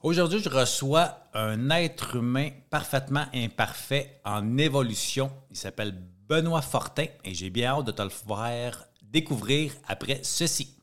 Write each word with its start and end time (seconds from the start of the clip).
Aujourd'hui, 0.00 0.38
je 0.38 0.48
reçois 0.48 1.18
un 1.34 1.70
être 1.70 2.14
humain 2.14 2.50
parfaitement 2.70 3.24
imparfait 3.34 4.20
en 4.24 4.56
évolution. 4.56 5.28
Il 5.50 5.56
s'appelle 5.56 5.92
Benoît 6.28 6.62
Fortin 6.62 7.06
et 7.24 7.34
j'ai 7.34 7.50
bien 7.50 7.72
hâte 7.72 7.86
de 7.86 7.90
te 7.90 8.02
le 8.02 8.08
faire 8.08 8.86
découvrir 9.02 9.72
après 9.88 10.20
ceci. 10.22 10.77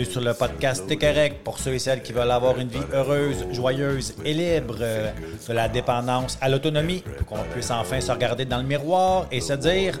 Bienvenue 0.00 0.12
sur 0.14 0.22
le 0.22 0.32
podcast 0.32 0.86
T'es 0.86 0.96
correct 0.96 1.44
pour 1.44 1.58
ceux 1.58 1.74
et 1.74 1.78
celles 1.78 2.02
qui 2.02 2.14
veulent 2.14 2.30
avoir 2.30 2.58
une 2.58 2.68
vie 2.68 2.78
heureuse, 2.94 3.44
joyeuse 3.52 4.14
et 4.24 4.32
libre 4.32 4.78
euh, 4.80 5.12
de 5.46 5.52
la 5.52 5.68
dépendance 5.68 6.38
à 6.40 6.48
l'autonomie, 6.48 7.04
pour 7.18 7.26
qu'on 7.26 7.44
puisse 7.52 7.70
enfin 7.70 8.00
se 8.00 8.10
regarder 8.10 8.46
dans 8.46 8.56
le 8.56 8.62
miroir 8.62 9.26
et 9.30 9.42
se 9.42 9.52
dire 9.52 10.00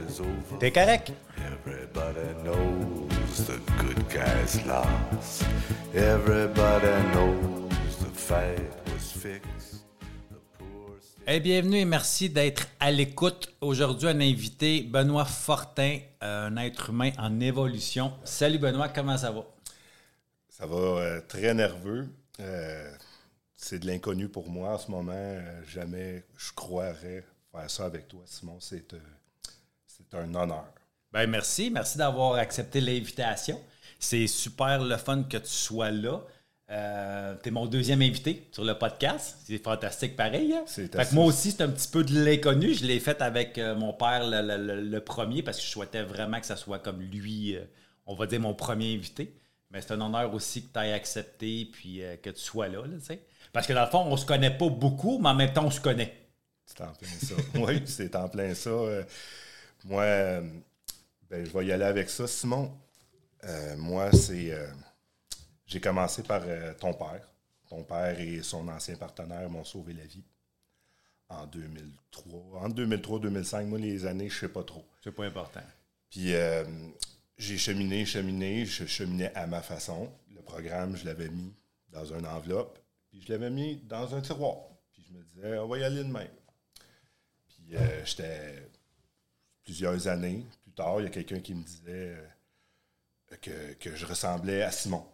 T'es 0.58 0.70
correct. 0.70 1.12
Et 11.26 11.40
bienvenue 11.40 11.78
et 11.78 11.84
merci 11.84 12.30
d'être 12.30 12.68
à 12.80 12.90
l'écoute. 12.90 13.52
Aujourd'hui, 13.60 14.08
un 14.08 14.20
invité, 14.20 14.80
Benoît 14.80 15.26
Fortin, 15.26 15.98
un 16.22 16.56
être 16.56 16.88
humain 16.88 17.10
en 17.18 17.38
évolution. 17.40 18.12
Salut 18.24 18.58
Benoît, 18.58 18.88
comment 18.88 19.18
ça 19.18 19.30
va? 19.30 19.44
Ça 20.60 20.66
va 20.66 20.76
euh, 20.76 21.20
très 21.26 21.54
nerveux. 21.54 22.06
Euh, 22.38 22.92
c'est 23.56 23.78
de 23.78 23.86
l'inconnu 23.86 24.28
pour 24.28 24.50
moi 24.50 24.74
en 24.74 24.78
ce 24.78 24.90
moment. 24.90 25.12
Euh, 25.14 25.62
jamais 25.66 26.22
je 26.36 26.52
croirais 26.52 27.24
faire 27.50 27.70
ça 27.70 27.86
avec 27.86 28.08
toi, 28.08 28.20
Simon. 28.26 28.58
C'est 28.60 28.84
un 30.12 30.34
honneur. 30.34 30.66
Ben 31.12 31.26
merci. 31.26 31.70
Merci 31.70 31.96
d'avoir 31.98 32.34
accepté 32.34 32.80
l'invitation. 32.80 33.60
C'est 33.98 34.26
super 34.26 34.84
le 34.84 34.96
fun 34.96 35.22
que 35.22 35.38
tu 35.38 35.48
sois 35.48 35.90
là. 35.90 36.20
Euh, 36.70 37.34
tu 37.42 37.48
es 37.48 37.52
mon 37.52 37.66
deuxième 37.66 38.00
invité 38.00 38.46
sur 38.52 38.64
le 38.64 38.74
podcast. 38.74 39.38
C'est 39.44 39.58
fantastique 39.58 40.14
pareil. 40.14 40.54
Hein? 40.54 40.64
moi 41.12 41.24
aussi, 41.24 41.50
c'est 41.50 41.62
un 41.62 41.68
petit 41.68 41.88
peu 41.88 42.04
de 42.04 42.22
l'inconnu. 42.22 42.74
Je 42.74 42.84
l'ai 42.84 43.00
fait 43.00 43.20
avec 43.22 43.58
euh, 43.58 43.74
mon 43.74 43.92
père 43.92 44.22
le, 44.24 44.98
premier 45.00 45.42
parce 45.42 45.58
que 45.58 45.64
je 45.64 45.68
souhaitais 45.68 46.02
vraiment 46.02 46.38
que 46.38 46.46
ça 46.46 46.56
soit 46.56 46.78
comme 46.78 47.00
lui, 47.00 47.56
euh, 47.56 47.64
on 48.06 48.14
va 48.14 48.26
dire 48.26 48.40
mon 48.40 48.54
premier 48.54 48.94
invité. 48.94 49.34
Mais 49.70 49.80
c'est 49.80 49.92
un 49.92 50.00
honneur 50.00 50.32
aussi 50.34 50.66
que 50.66 50.72
tu 50.72 50.78
aies 50.80 50.92
accepté 50.92 51.64
puis 51.64 52.02
que 52.22 52.30
tu 52.30 52.40
sois 52.40 52.68
là. 52.68 52.82
parce 53.52 53.66
que 53.66 53.72
dans 53.72 53.84
le 53.84 53.90
fond, 53.90 54.04
on 54.04 54.16
se 54.16 54.26
connaît 54.26 54.56
pas 54.56 54.68
beaucoup, 54.68 55.18
mais 55.18 55.28
en 55.28 55.34
même 55.34 55.52
temps, 55.52 55.66
on 55.66 55.70
se 55.70 55.80
connaît. 55.80 56.16
C'est 56.66 56.80
en 56.80 56.92
plein 56.92 57.08
ça. 57.08 57.34
oui, 57.54 57.82
c'est 57.86 58.16
en 58.16 58.28
plein 58.28 58.54
ça. 58.54 58.70
moi, 59.84 60.04
ben, 61.30 61.44
je 61.44 61.50
vais 61.50 61.66
y 61.66 61.72
aller 61.72 61.84
avec 61.84 62.10
ça. 62.10 62.26
Simon, 62.26 62.72
moi, 63.76 64.10
c'est 64.12 64.52
j'ai 65.70 65.80
commencé 65.80 66.24
par 66.24 66.42
euh, 66.44 66.74
ton 66.74 66.92
père. 66.92 67.22
Ton 67.68 67.84
père 67.84 68.18
et 68.18 68.42
son 68.42 68.66
ancien 68.66 68.96
partenaire 68.96 69.48
m'ont 69.48 69.62
sauvé 69.62 69.92
la 69.92 70.04
vie 70.04 70.24
en 71.28 71.46
2003. 71.46 72.60
En 72.60 72.68
2003-2005, 72.68 73.66
moi, 73.66 73.78
les 73.78 74.04
années, 74.04 74.28
je 74.28 74.34
ne 74.34 74.40
sais 74.40 74.48
pas 74.48 74.64
trop. 74.64 74.84
C'est 75.04 75.12
pas 75.12 75.24
important. 75.24 75.62
Puis 76.10 76.34
euh, 76.34 76.64
j'ai 77.40 77.56
cheminé, 77.56 78.04
cheminé, 78.04 78.66
je 78.66 78.84
cheminais 78.84 79.34
à 79.34 79.46
ma 79.46 79.62
façon. 79.62 80.12
Le 80.34 80.42
programme, 80.42 80.96
je 80.96 81.06
l'avais 81.06 81.30
mis 81.30 81.54
dans 81.88 82.04
une 82.04 82.26
enveloppe, 82.26 82.78
puis 83.08 83.22
je 83.22 83.32
l'avais 83.32 83.50
mis 83.50 83.76
dans 83.76 84.14
un 84.14 84.20
tiroir. 84.20 84.58
Puis 84.92 85.02
je 85.08 85.12
me 85.12 85.22
disais, 85.24 85.58
on 85.58 85.66
va 85.66 85.78
y 85.78 85.84
aller 85.84 86.04
de. 86.04 86.12
Puis 87.48 87.76
euh, 87.76 88.04
j'étais 88.04 88.68
plusieurs 89.64 90.06
années 90.06 90.44
plus 90.62 90.72
tard, 90.72 91.00
il 91.00 91.04
y 91.04 91.06
a 91.06 91.10
quelqu'un 91.10 91.40
qui 91.40 91.54
me 91.54 91.62
disait 91.62 92.16
que, 93.40 93.72
que 93.74 93.96
je 93.96 94.04
ressemblais 94.04 94.62
à 94.62 94.70
Simon. 94.70 95.06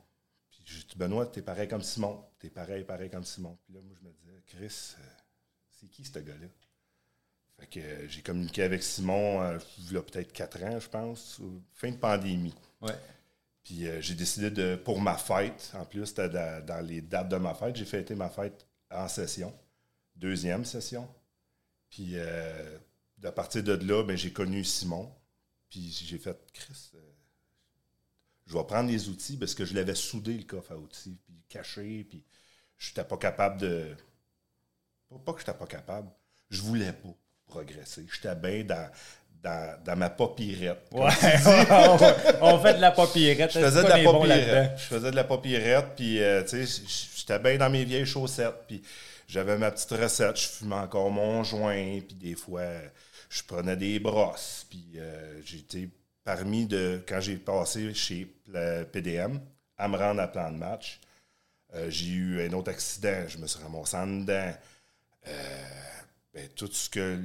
J'ai 0.65 0.79
dit, 0.81 0.97
Benoît, 0.97 1.27
t'es 1.27 1.43
pareil 1.43 1.69
comme 1.69 1.83
Simon. 1.83 2.25
T'es 2.41 2.51
pareil, 2.51 2.83
pareil 2.83 3.09
comme 3.09 3.25
Simon. 3.25 3.57
Puis 3.65 3.75
là, 3.75 3.81
moi, 3.83 3.95
je 4.01 4.05
me 4.05 4.13
disais, 4.13 4.43
Chris, 4.47 4.95
euh, 4.99 5.03
c'est 5.71 5.87
qui 5.87 6.05
ce 6.05 6.19
gars-là? 6.19 6.49
Fait 7.59 7.67
que 7.67 7.81
euh, 7.81 8.09
j'ai 8.09 8.23
communiqué 8.23 8.63
avec 8.63 8.83
Simon, 8.83 9.43
euh, 9.43 9.59
il 9.79 9.93
y 9.93 9.97
a 9.97 10.03
peut-être 10.03 10.33
quatre 10.33 10.63
ans, 10.63 10.79
je 10.79 10.89
pense, 10.89 11.41
fin 11.73 11.91
de 11.91 11.97
pandémie. 11.97 12.55
Ouais. 12.81 12.95
Puis 13.65 13.85
j'ai 14.01 14.15
décidé 14.15 14.51
de, 14.51 14.77
pour 14.77 15.01
ma 15.01 15.17
fête, 15.17 15.73
en 15.75 15.85
plus, 15.85 16.07
c'était 16.07 16.29
dans 16.29 16.87
les 16.87 17.01
dates 17.01 17.29
de 17.29 17.37
ma 17.37 17.53
fête, 17.53 17.75
j'ai 17.75 17.85
fêté 17.85 18.15
ma 18.15 18.29
fête 18.29 18.65
en 18.93 19.09
session, 19.09 19.53
deuxième 20.15 20.65
session. 20.65 21.09
Puis 21.91 22.17
à 22.17 23.33
partir 23.33 23.65
de 23.65 23.73
là, 23.73 24.05
ben, 24.05 24.17
j'ai 24.17 24.33
connu 24.33 24.63
Simon. 24.63 25.13
Puis 25.69 25.91
j'ai 25.91 26.19
fait, 26.19 26.39
Chris, 26.53 26.93
je 28.47 28.57
vais 28.57 28.65
prendre 28.65 28.89
les 28.89 29.09
outils 29.09 29.37
parce 29.37 29.55
que 29.55 29.65
je 29.65 29.75
l'avais 29.75 29.97
soudé 29.97 30.37
le 30.39 30.45
coffre 30.45 30.73
à 30.73 30.77
outils, 30.77 31.19
puis 31.25 31.35
caché, 31.49 32.05
puis 32.05 32.25
je 32.79 32.91
n'étais 32.91 33.05
pas 33.05 33.17
capable 33.17 33.61
de. 33.61 33.97
Pas 35.25 35.33
que 35.33 35.41
je 35.41 35.47
n'étais 35.47 35.59
pas 35.59 35.67
capable, 35.67 36.09
je 36.51 36.63
voulais 36.63 36.93
pas 36.93 37.17
progresser. 37.47 38.07
J'étais 38.13 38.35
bien 38.35 38.65
dans, 38.65 38.89
dans, 39.85 39.97
ma 39.97 40.11
papyrette. 40.11 40.89
Ouais, 40.93 41.11
on 42.41 42.59
fait 42.59 42.75
de 42.75 42.81
la 42.81 42.91
papyrette. 42.91 43.53
Je 43.53 43.61
faisais 43.61 43.83
de 43.83 43.89
la 43.89 44.13
papyrette. 44.13 44.73
je 44.79 44.85
faisais 44.85 45.11
de 45.11 45.17
la 45.17 45.25
papyrette, 45.25 45.87
puis 45.97 46.23
euh, 46.23 46.43
tu 46.43 46.67
sais, 46.67 46.83
j'étais 47.17 47.39
bien 47.39 47.57
dans 47.57 47.71
mes 47.71 47.85
vieilles 47.85 48.07
chaussettes, 48.07 48.65
puis 48.67 48.83
j'avais 49.29 49.57
ma 49.57 49.71
petite 49.71 49.91
recette. 49.91 50.37
Je 50.39 50.49
fumais 50.49 50.77
encore 50.77 51.11
mon 51.11 51.45
joint, 51.45 52.01
puis 52.01 52.17
des 52.17 52.35
fois, 52.35 52.63
je 53.29 53.43
prenais 53.43 53.77
des 53.77 53.99
brosses, 53.99 54.67
puis 54.69 54.93
euh, 54.97 55.41
j'étais 55.45 55.89
parmi 56.25 56.67
de 56.67 57.03
quand 57.07 57.21
j'ai 57.21 57.37
passé 57.37 57.95
chez 57.95 58.27
le 58.49 58.85
PDM 58.85 59.39
à 59.79 59.89
me 59.89 59.97
rendre 59.97 60.21
à 60.21 60.29
plan 60.29 60.51
de 60.51 60.57
match, 60.57 61.01
euh, 61.75 61.91
j'ai 61.91 62.11
eu 62.11 62.47
un 62.49 62.53
autre 62.53 62.71
accident, 62.71 63.29
je 63.29 63.39
me 63.39 63.47
suis 63.47 63.63
ramassé 63.63 63.97
en 63.97 64.07
dedans. 64.07 64.53
Euh, 65.29 65.33
ben, 66.37 66.49
tout 66.55 66.71
ce 66.71 66.91
que 66.91 67.19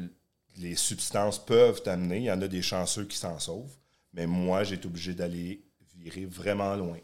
les 0.58 0.76
substances 0.78 1.38
peuvent 1.38 1.82
amener, 1.86 2.18
il 2.18 2.24
y 2.24 2.32
en 2.32 2.42
a 2.42 2.48
des 2.48 2.62
chanceux 2.62 3.04
qui 3.04 3.18
s'en 3.18 3.38
sauvent, 3.40 3.76
mais 4.14 4.26
moi, 4.26 4.64
j'ai 4.64 4.76
été 4.76 4.88
obligé 4.88 5.14
d'aller 5.14 5.62
virer 5.98 6.26
vraiment 6.26 6.74
loin 6.78 6.98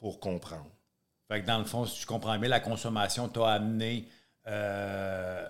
pour 0.00 0.18
comprendre. 0.18 0.68
Fait 1.28 1.40
que 1.40 1.46
dans 1.46 1.60
le 1.60 1.64
fond, 1.64 1.86
si 1.86 2.00
tu 2.00 2.06
comprends 2.06 2.36
bien, 2.40 2.48
la 2.48 2.58
consommation 2.58 3.28
t'a 3.28 3.52
amené 3.52 4.08
euh, 4.48 5.48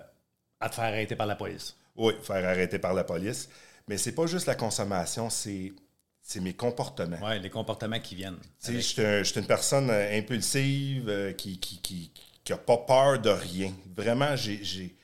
à 0.59 0.69
te 0.69 0.75
faire 0.75 0.85
arrêter 0.85 1.15
par 1.15 1.25
la 1.25 1.35
police. 1.35 1.75
Oui, 1.95 2.13
faire 2.21 2.47
arrêter 2.47 2.77
par 2.77 2.93
la 2.93 3.03
police. 3.03 3.49
Mais 3.87 3.97
c'est 3.97 4.13
pas 4.13 4.27
juste 4.27 4.45
la 4.45 4.55
consommation, 4.55 5.31
c'est 5.31 5.73
c'est 6.21 6.39
mes 6.39 6.53
comportements. 6.53 7.19
Oui, 7.23 7.39
les 7.39 7.51
comportements 7.51 7.99
qui 7.99 8.15
viennent. 8.15 8.39
Je 8.63 8.79
suis 8.79 9.39
une 9.39 9.45
personne 9.45 9.89
euh, 9.89 10.17
impulsive 10.17 11.09
euh, 11.09 11.33
qui 11.33 11.53
n'a 11.53 11.57
qui, 11.57 12.11
qui, 12.43 12.53
pas 12.53 12.77
peur 12.77 13.19
de 13.19 13.29
rien. 13.29 13.73
Vraiment, 13.95 14.35
j'ai 14.35 14.95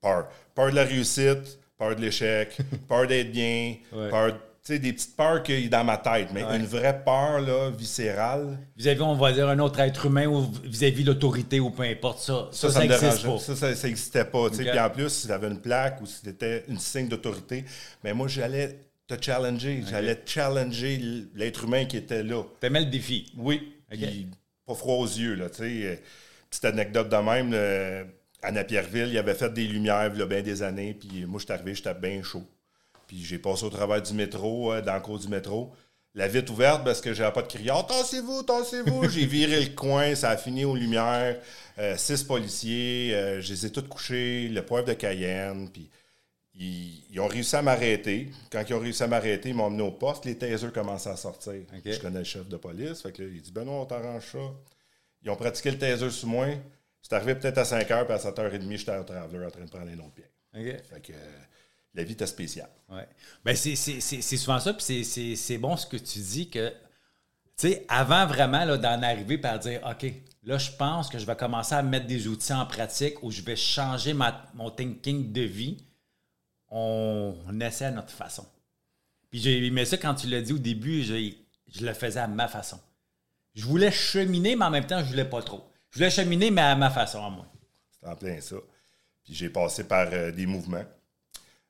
peur. 0.00 0.28
Peur 0.54 0.70
de 0.70 0.76
la 0.76 0.84
réussite, 0.84 1.58
peur 1.78 1.96
de 1.96 2.00
l'échec, 2.00 2.56
peur 2.88 3.06
d'être 3.06 3.32
bien, 3.32 3.76
peur 4.10 4.32
tu 4.62 4.74
sais, 4.74 4.78
des 4.78 4.92
petites 4.92 5.16
peurs 5.16 5.42
qu'il 5.42 5.60
y 5.60 5.66
a 5.66 5.68
dans 5.70 5.84
ma 5.84 5.96
tête, 5.96 6.28
mais 6.34 6.42
une 6.42 6.66
vraie 6.66 7.02
peur 7.02 7.40
là, 7.40 7.70
viscérale. 7.70 8.58
Vis-à-vis, 8.76 9.00
on 9.00 9.14
va 9.14 9.32
dire, 9.32 9.48
un 9.48 9.58
autre 9.58 9.80
être 9.80 10.04
humain 10.04 10.26
ou 10.26 10.46
vis-à-vis 10.62 11.02
l'autorité 11.02 11.60
ou 11.60 11.70
peu 11.70 11.84
importe 11.84 12.18
ça. 12.18 12.50
Ça, 12.52 12.70
ça, 12.70 12.80
n'existe 12.80 13.24
pas. 13.24 13.38
Ça, 13.38 13.56
ça 13.56 13.88
n'existait 13.88 14.24
pas. 14.26 14.50
Puis 14.50 14.78
en 14.78 14.90
plus, 14.90 15.08
si 15.08 15.32
avait 15.32 15.48
une 15.48 15.60
plaque 15.60 16.02
ou 16.02 16.06
si 16.06 16.20
c'était 16.22 16.64
une 16.68 16.78
signe 16.78 17.08
d'autorité, 17.08 17.64
mais 18.04 18.12
moi, 18.12 18.28
j'allais 18.28 18.80
te 19.06 19.14
challenger. 19.18 19.82
J'allais 19.88 20.20
challenger 20.26 21.00
l'être 21.34 21.64
humain 21.64 21.86
qui 21.86 21.96
était 21.96 22.22
là. 22.22 22.42
T'aimais 22.60 22.80
le 22.80 22.90
défi? 22.90 23.32
Oui. 23.38 23.72
pas 24.66 24.74
froid 24.74 24.96
aux 24.96 25.06
yeux, 25.06 25.36
là, 25.36 25.48
tu 25.48 25.62
sais. 25.62 26.02
Petite 26.50 26.64
anecdote 26.66 27.08
de 27.08 27.16
même, 27.16 28.06
Anna 28.42 28.64
Pierreville, 28.64 29.08
il 29.08 29.18
avait 29.18 29.34
fait 29.34 29.52
des 29.52 29.66
lumières 29.66 30.10
il 30.12 30.18
y 30.18 30.22
a 30.22 30.26
bien 30.26 30.42
des 30.42 30.62
années, 30.62 30.94
puis 30.94 31.26
moi, 31.26 31.38
je 31.38 31.44
suis 31.44 31.52
arrivé, 31.52 31.74
j'étais 31.74 31.94
bien 31.94 32.22
chaud. 32.22 32.44
Puis 33.06 33.22
j'ai 33.22 33.38
passé 33.38 33.64
au 33.64 33.70
travers 33.70 34.00
du 34.00 34.14
métro, 34.14 34.72
euh, 34.72 34.80
dans 34.80 34.94
le 34.94 35.00
cours 35.00 35.18
du 35.18 35.28
métro. 35.28 35.72
La 36.14 36.26
vitre 36.26 36.52
ouverte 36.52 36.84
parce 36.84 37.00
que 37.00 37.12
j'avais 37.14 37.32
pas 37.32 37.42
de 37.42 37.48
criard. 37.48 37.86
Tassez-vous, 37.86 38.42
tassez-vous. 38.42 39.08
j'ai 39.08 39.26
viré 39.26 39.60
le 39.60 39.74
coin, 39.74 40.14
ça 40.14 40.30
a 40.30 40.36
fini 40.36 40.64
aux 40.64 40.74
lumières. 40.74 41.40
Euh, 41.78 41.96
six 41.96 42.22
policiers, 42.24 43.14
euh, 43.14 43.40
je 43.40 43.52
les 43.52 43.66
ai 43.66 43.70
tous 43.70 43.82
couchés, 43.82 44.48
le 44.48 44.64
poivre 44.64 44.86
de 44.86 44.94
Cayenne, 44.94 45.68
puis 45.72 45.88
ils, 46.54 47.18
ont 47.20 47.26
réussi 47.26 47.56
à 47.56 47.62
m'arrêter. 47.62 48.30
Quand 48.50 48.62
ils 48.68 48.74
ont 48.74 48.80
réussi 48.80 49.02
à 49.02 49.06
m'arrêter, 49.06 49.50
ils 49.50 49.54
m'ont 49.54 49.64
emmené 49.64 49.82
au 49.82 49.92
poste. 49.92 50.24
Les 50.24 50.36
tasers 50.36 50.72
commençaient 50.72 51.10
à 51.10 51.16
sortir. 51.16 51.54
Je 51.84 51.98
connais 51.98 52.18
le 52.18 52.24
chef 52.24 52.48
de 52.48 52.56
police. 52.56 53.02
Fait 53.02 53.12
que 53.12 53.22
il 53.22 53.40
dit 53.40 53.52
Benoît, 53.52 53.80
on 53.80 53.86
t'arrange 53.86 54.32
ça. 54.32 54.38
Ils 55.22 55.30
ont 55.30 55.36
pratiqué 55.36 55.70
le 55.70 55.78
taser 55.78 56.10
sur 56.10 56.28
moi. 56.28 56.46
C'est 57.02 57.14
arrivé 57.14 57.34
peut-être 57.34 57.58
à 57.58 57.64
5 57.64 57.88
h, 57.88 58.04
puis 58.04 58.14
à 58.14 58.18
7h30, 58.18 58.76
j'étais 58.76 58.96
au 58.96 59.04
Traveler 59.04 59.46
en 59.46 59.50
train 59.50 59.64
de 59.64 59.70
prendre 59.70 59.86
les 59.86 59.96
noms 59.96 60.10
de 60.16 60.62
Fait 60.82 61.00
que 61.00 61.12
euh, 61.12 61.38
la 61.94 62.04
vie 62.04 62.12
était 62.12 62.26
spéciale. 62.26 62.70
Ouais. 62.88 63.06
Ben, 63.44 63.56
c'est 63.56 64.36
souvent 64.36 64.60
ça, 64.60 64.74
puis 64.74 65.04
c'est 65.04 65.58
bon 65.58 65.76
ce 65.76 65.86
que 65.86 65.96
tu 65.96 66.18
dis 66.18 66.50
que. 66.50 66.72
Tu 67.56 67.68
sais, 67.68 67.84
avant 67.88 68.26
vraiment 68.26 68.64
d'en 68.78 69.02
arriver 69.02 69.36
par 69.36 69.58
dire 69.58 69.82
OK, 69.84 70.10
là, 70.44 70.56
je 70.56 70.70
pense 70.70 71.10
que 71.10 71.18
je 71.18 71.26
vais 71.26 71.36
commencer 71.36 71.74
à 71.74 71.82
mettre 71.82 72.06
des 72.06 72.26
outils 72.26 72.54
en 72.54 72.64
pratique 72.64 73.22
où 73.22 73.30
je 73.30 73.42
vais 73.42 73.56
changer 73.56 74.14
ma, 74.14 74.46
mon 74.54 74.70
thinking 74.70 75.30
de 75.30 75.42
vie 75.42 75.76
on, 76.70 77.60
essaie 77.60 77.86
à 77.86 77.90
notre 77.90 78.10
façon. 78.10 78.46
Puis 79.30 79.40
j'ai 79.40 79.64
aimé 79.66 79.84
ça 79.84 79.96
quand 79.96 80.14
tu 80.14 80.26
l'as 80.28 80.40
dit 80.40 80.52
au 80.52 80.58
début, 80.58 81.02
je, 81.02 81.32
je 81.68 81.86
le 81.86 81.94
faisais 81.94 82.20
à 82.20 82.28
ma 82.28 82.48
façon. 82.48 82.80
Je 83.54 83.64
voulais 83.64 83.90
cheminer, 83.90 84.56
mais 84.56 84.64
en 84.64 84.70
même 84.70 84.86
temps, 84.86 85.00
je 85.00 85.10
voulais 85.10 85.24
pas 85.24 85.42
trop. 85.42 85.69
Je 85.90 85.98
voulais 85.98 86.10
cheminer, 86.10 86.50
mais 86.50 86.62
à 86.62 86.76
ma 86.76 86.90
façon, 86.90 87.24
à 87.24 87.30
moi. 87.30 87.46
C'est 88.00 88.08
en 88.08 88.16
plein 88.16 88.40
ça. 88.40 88.56
Puis 89.24 89.34
j'ai 89.34 89.50
passé 89.50 89.84
par 89.84 90.08
euh, 90.12 90.30
des 90.30 90.46
mouvements. 90.46 90.84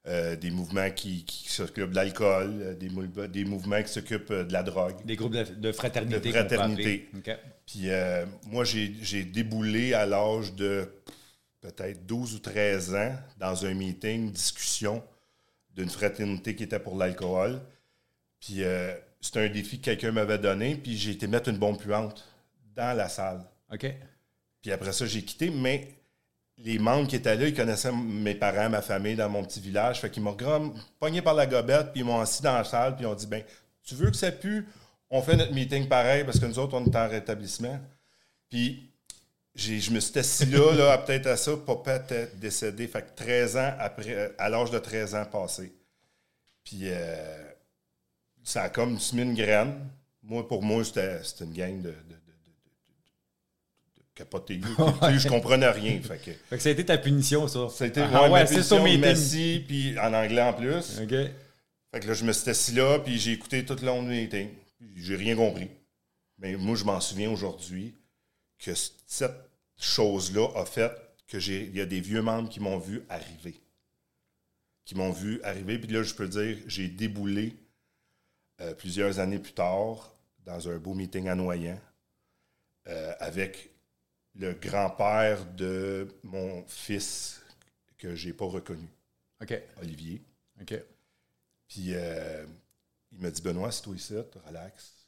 Euh, 0.06 0.34
des 0.34 0.50
mouvements 0.50 0.90
qui, 0.90 1.26
s'occupent 1.46 1.90
de 1.90 1.94
l'alcool, 1.94 2.58
euh, 2.62 2.74
des, 2.74 3.44
mouvements 3.44 3.82
qui 3.82 3.92
s'occupent 3.92 4.32
de 4.32 4.52
la 4.52 4.62
drogue. 4.62 5.04
Des 5.04 5.16
groupes 5.16 5.32
de, 5.32 5.72
fraternité. 5.72 6.20
De 6.20 6.30
fraternité. 6.30 7.10
Puis 7.66 7.88
moi, 8.46 8.64
j'ai 8.64 9.24
déboulé 9.24 9.92
à 9.94 10.06
l'âge 10.06 10.54
de 10.54 10.88
peut-être 11.60 12.06
12 12.06 12.34
ou 12.34 12.38
13 12.38 12.94
ans 12.94 13.14
dans 13.38 13.66
un 13.66 13.74
meeting, 13.74 14.32
discussion 14.32 15.02
d'une 15.74 15.90
fraternité 15.90 16.56
qui 16.56 16.62
était 16.62 16.80
pour 16.80 16.96
l'alcool. 16.96 17.60
Puis 18.40 18.62
c'était 19.20 19.40
un 19.40 19.48
défi 19.50 19.78
que 19.78 19.84
quelqu'un 19.84 20.12
m'avait 20.12 20.38
donné, 20.38 20.76
puis 20.76 20.96
j'ai 20.96 21.10
été 21.10 21.26
mettre 21.26 21.50
une 21.50 21.58
bombe 21.58 21.78
puante 21.78 22.26
dans 22.74 22.96
la 22.96 23.10
salle. 23.10 23.44
OK. 23.70 23.86
Puis 24.62 24.72
après 24.72 24.92
ça, 24.92 25.06
j'ai 25.06 25.22
quitté, 25.22 25.50
mais 25.50 25.88
les 26.58 26.78
membres 26.78 27.08
qui 27.08 27.16
étaient 27.16 27.36
là, 27.36 27.46
ils 27.46 27.54
connaissaient 27.54 27.92
mes 27.92 28.34
parents, 28.34 28.68
ma 28.68 28.82
famille 28.82 29.16
dans 29.16 29.28
mon 29.28 29.42
petit 29.44 29.60
village. 29.60 30.00
Fait 30.00 30.10
qu'ils 30.10 30.22
m'ont 30.22 30.36
pogné 30.98 31.22
par 31.22 31.34
la 31.34 31.46
gobette, 31.46 31.92
puis 31.92 32.00
ils 32.00 32.04
m'ont 32.04 32.20
assis 32.20 32.42
dans 32.42 32.52
la 32.52 32.64
salle, 32.64 32.96
puis 32.96 33.04
ils 33.04 33.08
ont 33.08 33.14
dit 33.14 33.26
ben 33.26 33.42
tu 33.82 33.94
veux 33.94 34.10
que 34.10 34.16
ça 34.16 34.30
pue? 34.30 34.66
On 35.10 35.22
fait 35.22 35.36
notre 35.36 35.52
meeting 35.52 35.88
pareil, 35.88 36.24
parce 36.24 36.38
que 36.38 36.46
nous 36.46 36.58
autres, 36.58 36.74
on 36.74 36.84
est 36.84 36.96
en 36.96 37.08
rétablissement. 37.08 37.80
Puis 38.48 38.90
je 39.54 39.90
me 39.90 40.00
suis 40.00 40.18
assis 40.18 40.46
là, 40.46 40.72
là 40.74 40.98
peut-être 40.98 41.26
à 41.26 41.36
ça, 41.36 41.56
papa 41.56 41.96
était 41.96 42.28
décédé. 42.36 42.86
Fait 42.86 43.02
que 43.02 43.16
13 43.16 43.56
ans 43.56 43.74
après, 43.78 44.34
à 44.38 44.48
l'âge 44.48 44.70
de 44.70 44.78
13 44.78 45.14
ans 45.14 45.24
passé. 45.24 45.72
Puis 46.62 46.82
euh, 46.84 47.50
ça 48.44 48.64
a 48.64 48.68
comme 48.68 48.98
semé 48.98 49.22
une 49.22 49.34
graine. 49.34 49.88
Moi, 50.22 50.46
pour 50.46 50.62
moi, 50.62 50.84
c'était 50.84 51.20
une 51.40 51.52
gang 51.52 51.80
de, 51.80 51.94
je 55.18 55.28
comprenais 55.28 55.70
rien. 55.70 56.00
Fait 56.02 56.18
que, 56.50 56.58
ça 56.58 56.68
a 56.68 56.72
été 56.72 56.84
ta 56.84 56.98
punition, 56.98 57.48
ça. 57.48 57.68
Ça 57.68 57.84
a 57.84 57.86
été 57.86 58.00
ah, 58.00 58.30
ouais, 58.30 58.46
c'est 58.46 58.62
ça, 58.62 58.80
merci, 58.80 59.64
puis 59.66 59.98
en 59.98 60.12
anglais 60.12 60.42
en 60.42 60.52
plus. 60.52 61.00
OK. 61.00 61.14
Fait 61.92 62.00
que 62.00 62.06
là, 62.06 62.14
je 62.14 62.24
me 62.24 62.32
suis 62.32 62.48
assis 62.50 62.72
là, 62.72 62.98
puis 63.00 63.18
j'ai 63.18 63.32
écouté 63.32 63.64
tout 63.64 63.76
le 63.80 63.86
long 63.86 64.02
du 64.02 64.10
meeting. 64.10 64.48
J'ai 64.96 65.16
rien 65.16 65.36
compris. 65.36 65.68
Mais 66.38 66.56
moi, 66.56 66.76
je 66.76 66.84
m'en 66.84 67.00
souviens 67.00 67.30
aujourd'hui 67.30 67.94
que 68.58 68.72
cette 68.74 69.50
chose-là 69.78 70.48
a 70.54 70.64
fait 70.64 70.92
que 71.26 71.38
j'ai. 71.38 71.64
Il 71.64 71.76
y 71.76 71.80
a 71.80 71.86
des 71.86 72.00
vieux 72.00 72.22
membres 72.22 72.48
qui 72.48 72.60
m'ont 72.60 72.78
vu 72.78 73.02
arriver. 73.08 73.60
Qui 74.84 74.94
m'ont 74.94 75.12
vu 75.12 75.40
arriver. 75.42 75.78
Puis 75.78 75.92
là, 75.92 76.02
je 76.02 76.14
peux 76.14 76.28
dire, 76.28 76.58
j'ai 76.66 76.88
déboulé 76.88 77.54
euh, 78.60 78.74
plusieurs 78.74 79.18
années 79.18 79.38
plus 79.38 79.52
tard 79.52 80.14
dans 80.44 80.68
un 80.68 80.78
beau 80.78 80.94
meeting 80.94 81.28
à 81.28 81.34
Noyant 81.34 81.78
euh, 82.88 83.12
avec 83.20 83.70
le 84.34 84.54
grand-père 84.54 85.44
de 85.54 86.08
mon 86.22 86.64
fils 86.66 87.42
que 87.98 88.14
j'ai 88.14 88.32
pas 88.32 88.46
reconnu. 88.46 88.88
Olivier. 89.80 90.22
OK. 90.60 90.74
Puis 91.68 91.94
euh, 91.94 92.44
il 93.12 93.20
m'a 93.20 93.30
dit 93.30 93.42
Benoît, 93.42 93.72
c'est 93.72 93.82
toi 93.82 93.94
ici, 93.94 94.14
relax. 94.46 95.06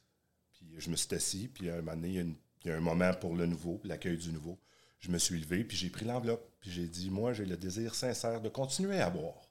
Puis 0.53 0.75
je 0.77 0.89
me 0.89 0.95
suis 0.95 1.13
assis, 1.15 1.47
puis 1.47 1.69
à 1.69 1.75
un 1.75 1.81
moment 1.81 1.95
donné, 1.95 2.25
il 2.63 2.69
y, 2.69 2.71
a 2.71 2.75
un 2.75 2.81
moment 2.81 3.13
pour 3.13 3.35
le 3.35 3.45
nouveau, 3.45 3.81
l'accueil 3.83 4.17
du 4.17 4.31
nouveau. 4.31 4.57
Je 4.99 5.11
me 5.11 5.17
suis 5.17 5.39
levé, 5.39 5.63
puis 5.63 5.75
j'ai 5.75 5.89
pris 5.89 6.05
l'enveloppe, 6.05 6.49
puis 6.61 6.71
j'ai 6.71 6.87
dit 6.87 7.09
Moi, 7.09 7.33
j'ai 7.33 7.45
le 7.45 7.57
désir 7.57 7.93
sincère 7.93 8.41
de 8.41 8.49
continuer 8.49 9.01
à 9.01 9.09
boire. 9.09 9.49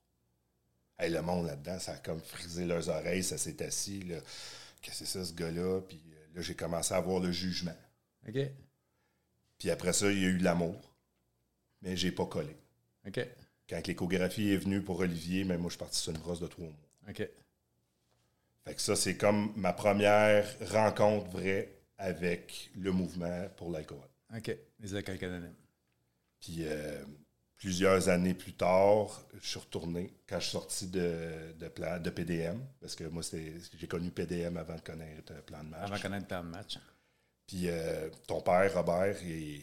Hey, 0.99 1.11
le 1.11 1.23
monde 1.23 1.47
là-dedans, 1.47 1.79
ça 1.79 1.93
a 1.93 1.97
comme 1.99 2.21
frisé 2.21 2.65
leurs 2.65 2.89
oreilles, 2.89 3.25
ça 3.25 3.39
s'est 3.39 3.63
assis. 3.63 4.05
Qu'est-ce 4.81 5.01
que 5.01 5.07
c'est 5.07 5.19
ça, 5.19 5.25
ce 5.25 5.33
gars-là? 5.35 5.81
Puis 5.83 6.01
euh, 6.13 6.37
là, 6.37 6.43
j'ai 6.43 6.55
commencé 6.55 6.95
à 6.95 6.99
avoir 6.99 7.21
le 7.21 7.33
jugement. 7.33 7.77
OK. 8.29 8.39
Puis 9.63 9.71
après 9.71 9.93
ça, 9.93 10.11
il 10.11 10.21
y 10.21 10.25
a 10.25 10.29
eu 10.29 10.39
l'amour. 10.39 10.93
Mais 11.83 11.97
j'ai 11.97 12.11
pas 12.11 12.27
collé. 12.27 12.57
OK. 13.07 13.21
Quand 13.71 13.87
l'échographie 13.87 14.51
est 14.51 14.57
venue 14.57 14.83
pour 14.83 14.99
Olivier, 14.99 15.45
mais 15.45 15.57
moi, 15.57 15.69
je 15.69 15.75
suis 15.75 15.79
parti 15.79 16.01
sur 16.01 16.13
une 16.13 16.19
brosse 16.19 16.41
de 16.41 16.49
trois 16.49 16.65
mois. 16.65 16.75
OK. 17.09 17.29
Fait 18.65 18.75
que 18.75 18.81
ça, 18.81 18.97
c'est 18.97 19.17
comme 19.17 19.53
ma 19.55 19.73
première 19.73 20.45
rencontre 20.69 21.31
vraie 21.31 21.77
avec 21.97 22.73
le 22.75 22.91
mouvement 22.91 23.49
pour 23.57 23.71
l'alcool. 23.71 24.01
OK. 24.37 24.51
Les 24.81 24.97
anonymes. 24.97 25.55
Puis 26.41 26.65
euh, 26.65 27.05
plusieurs 27.57 28.09
années 28.09 28.35
plus 28.35 28.55
tard, 28.55 29.25
je 29.41 29.47
suis 29.49 29.61
retourné 29.61 30.13
quand 30.29 30.41
je 30.41 30.43
suis 30.43 30.53
sorti 30.53 30.87
de, 30.89 31.55
de, 31.61 31.99
de 32.01 32.11
PDM, 32.11 32.59
parce 32.81 32.97
que 32.97 33.05
moi, 33.05 33.23
j'ai 33.23 33.87
connu 33.87 34.11
PDM 34.11 34.57
avant 34.57 34.75
de 34.75 34.81
connaître 34.81 35.41
Plan 35.45 35.63
de 35.63 35.69
match. 35.69 35.83
Avant 35.85 35.97
de 35.99 36.03
connaître 36.03 36.27
Plan 36.27 36.43
de 36.43 36.49
match. 36.49 36.79
Puis 37.53 37.69
euh, 37.69 38.09
ton 38.27 38.41
père, 38.41 38.73
Robert, 38.75 39.15
il, 39.23 39.61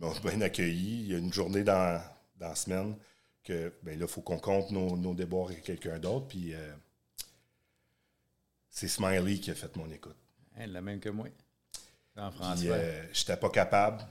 m'a 0.00 0.12
bien 0.24 0.40
accueilli. 0.40 1.02
Il 1.02 1.12
y 1.12 1.14
a 1.14 1.18
une 1.18 1.32
journée 1.32 1.62
dans, 1.62 2.02
la 2.40 2.54
semaine 2.56 2.96
que, 3.44 3.72
ben 3.84 3.96
là, 3.96 4.06
il 4.06 4.10
faut 4.10 4.20
qu'on 4.20 4.38
compte 4.38 4.72
nos, 4.72 4.96
nos 4.96 5.14
déboires 5.14 5.46
avec 5.46 5.62
quelqu'un 5.62 6.00
d'autre. 6.00 6.26
Puis 6.26 6.52
euh, 6.52 6.72
c'est 8.68 8.88
Smiley 8.88 9.36
qui 9.38 9.52
a 9.52 9.54
fait 9.54 9.76
mon 9.76 9.88
écoute. 9.92 10.16
Elle 10.56 10.72
la 10.72 10.80
même 10.80 10.98
que 10.98 11.08
moi. 11.08 11.28
En 12.16 12.32
français. 12.32 12.68
Euh, 12.68 13.02
je 13.12 13.20
n'étais 13.20 13.36
pas 13.36 13.50
capable 13.50 14.02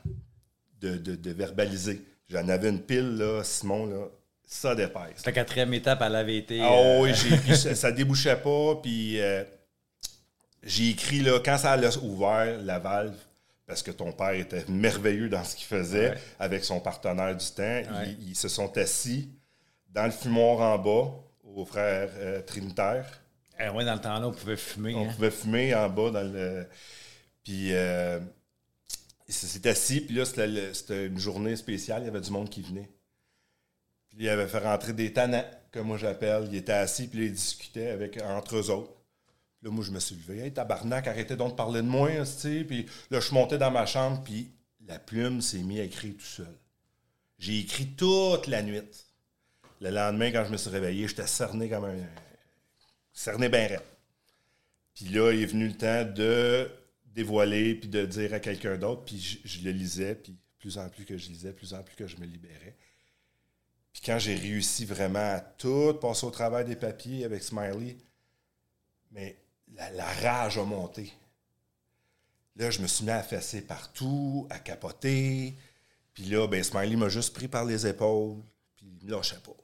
de, 0.80 0.96
de, 0.96 1.32
verbaliser. 1.32 2.02
J'en 2.30 2.48
avais 2.48 2.70
une 2.70 2.82
pile, 2.82 3.18
là, 3.18 3.44
Simon, 3.44 3.86
là, 3.86 4.08
ça 4.46 4.74
dépasse. 4.76 5.26
La 5.26 5.34
quatrième 5.34 5.74
étape, 5.74 6.02
elle 6.02 6.16
avait 6.16 6.38
été. 6.38 6.62
Ah 6.62 7.02
oui, 7.02 7.14
ça, 7.14 7.76
ça, 7.76 7.92
débouchait 7.92 8.38
pas. 8.38 8.76
Puis 8.82 9.20
j'ai 10.64 10.90
écrit, 10.90 11.22
là, 11.22 11.40
quand 11.44 11.58
ça 11.58 11.74
a 11.74 11.98
ouvert 11.98 12.60
la 12.62 12.80
valve, 12.80 13.16
parce 13.66 13.84
que 13.84 13.92
ton 13.92 14.12
père 14.12 14.32
était 14.32 14.66
merveilleux 14.68 15.30
dans 15.30 15.44
ce 15.44 15.56
qu'il 15.56 15.68
faisait 15.68 16.16
avec 16.40 16.64
son 16.64 16.80
partenaire 16.80 17.36
du 17.36 17.46
temps, 17.46 17.82
ils, 18.20 18.36
se 18.36 18.48
sont 18.48 18.76
assis 18.78 19.30
dans 19.90 20.06
le 20.06 20.12
fumoir 20.12 20.60
en 20.60 20.78
bas, 20.78 21.12
aux 21.44 21.66
frères 21.66 22.10
euh, 22.18 22.42
Trinitaires. 22.42 23.22
Eh 23.60 23.70
oui, 23.70 23.84
dans 23.86 23.94
le 23.94 24.02
temps-là, 24.02 24.28
on 24.28 24.32
pouvait 24.32 24.58
fumer. 24.58 24.96
On 24.96 25.08
hein. 25.08 25.14
pouvait 25.14 25.32
fumer 25.32 25.76
en 25.76 25.90
bas 25.90 26.12
dans 26.12 26.34
le. 26.34 26.68
Puis 27.44 27.74
euh, 27.74 28.20
il 29.28 29.34
s'est 29.34 29.68
assis, 29.68 30.02
puis 30.02 30.16
là, 30.16 30.26
c'était 30.26 31.06
une 31.06 31.20
journée 31.20 31.56
spéciale, 31.56 32.04
il 32.04 32.06
y 32.06 32.10
avait 32.10 32.22
du 32.22 32.32
monde 32.32 32.50
qui 32.50 32.62
venait. 32.62 32.90
Puis 34.10 34.20
il 34.22 34.30
avait 34.30 34.48
fait 34.48 34.60
rentrer 34.60 34.94
des 34.94 35.14
tannants, 35.14 35.46
comme 35.72 35.88
moi 35.88 35.98
j'appelle. 35.98 36.48
Il 36.52 36.56
était 36.56 36.74
assis, 36.74 37.08
puis 37.08 37.26
il 37.26 37.34
discutait 37.34 37.90
avec, 37.90 38.20
entre 38.24 38.58
eux 38.58 38.70
autres. 38.72 38.99
Là, 39.62 39.70
moi, 39.70 39.84
je 39.84 39.92
me 39.92 40.00
suis 40.00 40.16
levé. 40.16 40.40
Hey, 40.40 40.54
tabarnak, 40.54 41.08
arrêtez 41.08 41.36
donc 41.36 41.52
de 41.52 41.56
parler 41.56 41.82
de 41.82 41.88
moi, 41.88 42.10
tu 42.42 42.66
Puis 42.66 42.86
là, 43.12 43.20
je 43.20 43.26
suis 43.26 43.34
monté 43.34 43.58
dans 43.58 43.72
ma 43.72 43.86
chambre, 43.86 44.22
puis 44.24 44.52
la 44.88 45.00
plume 45.00 45.42
s'est 45.42 45.60
mise 45.60 45.80
à 45.82 45.84
écrire 45.84 46.14
tout 46.14 46.26
seul. 46.26 46.56
J'ai 47.38 47.60
écrit 47.60 47.88
toute 47.88 48.48
la 48.48 48.62
nuit. 48.62 48.82
Le 49.82 49.90
lendemain, 49.90 50.32
quand 50.32 50.46
je 50.46 50.52
me 50.52 50.58
suis 50.58 50.70
réveillé, 50.70 51.08
j'étais 51.08 51.28
cerné 51.28 51.70
comme 51.70 51.86
un. 51.86 51.96
cerné 53.14 53.50
bien 53.50 53.68
raide. 53.68 53.82
Puis 54.94 55.06
là, 55.06 55.32
il 55.32 55.42
est 55.42 55.46
venu 55.46 55.68
le 55.68 55.78
temps 55.78 56.04
de 56.04 56.70
dévoiler, 57.06 57.76
puis 57.76 57.90
de 57.90 58.06
dire 58.06 58.34
à 58.34 58.40
quelqu'un 58.40 58.78
d'autre, 58.78 59.04
puis 59.06 59.42
je, 59.44 59.64
le 59.64 59.72
lisais, 59.72 60.16
puis 60.16 60.36
plus 60.58 60.78
en 60.78 60.90
plus 60.90 61.06
que 61.06 61.18
je 61.18 61.30
lisais, 61.30 61.54
plus 61.54 61.74
en 61.74 61.84
plus 61.84 61.96
que 61.96 62.08
je 62.08 62.18
me 62.18 62.26
libérais. 62.26 62.76
Puis 63.94 64.02
quand 64.06 64.20
j'ai 64.20 64.36
réussi 64.36 64.86
vraiment 64.86 65.36
à 65.36 65.40
tout 65.40 65.94
passer 66.02 66.26
au 66.26 66.32
travail 66.32 66.66
des 66.66 66.76
papiers 66.76 67.24
avec 67.26 67.44
Smiley, 67.44 67.98
mais 69.12 69.38
la, 69.94 70.06
rage 70.06 70.58
a 70.58 70.64
monté. 70.64 71.14
Là, 72.56 72.70
je 72.70 72.82
me 72.82 72.88
suis 72.88 73.06
mis 73.06 73.12
à 73.12 73.24
fesser 73.24 73.62
partout, 73.62 74.48
à 74.50 74.60
capoter. 74.60 75.56
Puis 76.14 76.26
là, 76.26 76.48
ben, 76.48 76.64
Smiley 76.64 76.98
m'a 76.98 77.10
juste 77.10 77.34
pris 77.34 77.48
par 77.48 77.66
les 77.66 77.88
épaules, 77.88 78.38
puis 78.76 78.86
il 79.02 79.08
me 79.08 79.12
lâchait 79.12 79.40
pas. 79.44 79.56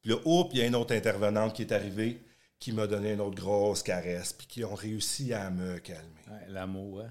Puis 0.00 0.10
là, 0.10 0.16
hop, 0.24 0.50
il 0.52 0.58
y 0.58 0.62
a 0.62 0.66
une 0.66 0.76
autre 0.76 0.94
intervenante 0.94 1.54
qui 1.54 1.62
est 1.62 1.72
arrivée, 1.72 2.22
qui 2.58 2.72
m'a 2.72 2.86
donné 2.86 3.12
une 3.12 3.20
autre 3.20 3.36
grosse 3.36 3.82
caresse, 3.82 4.32
puis 4.32 4.46
qui 4.46 4.64
ont 4.64 4.74
réussi 4.74 5.32
à 5.32 5.50
me 5.50 5.78
calmer. 5.78 6.06
L'amour, 6.48 7.00
hein? 7.00 7.10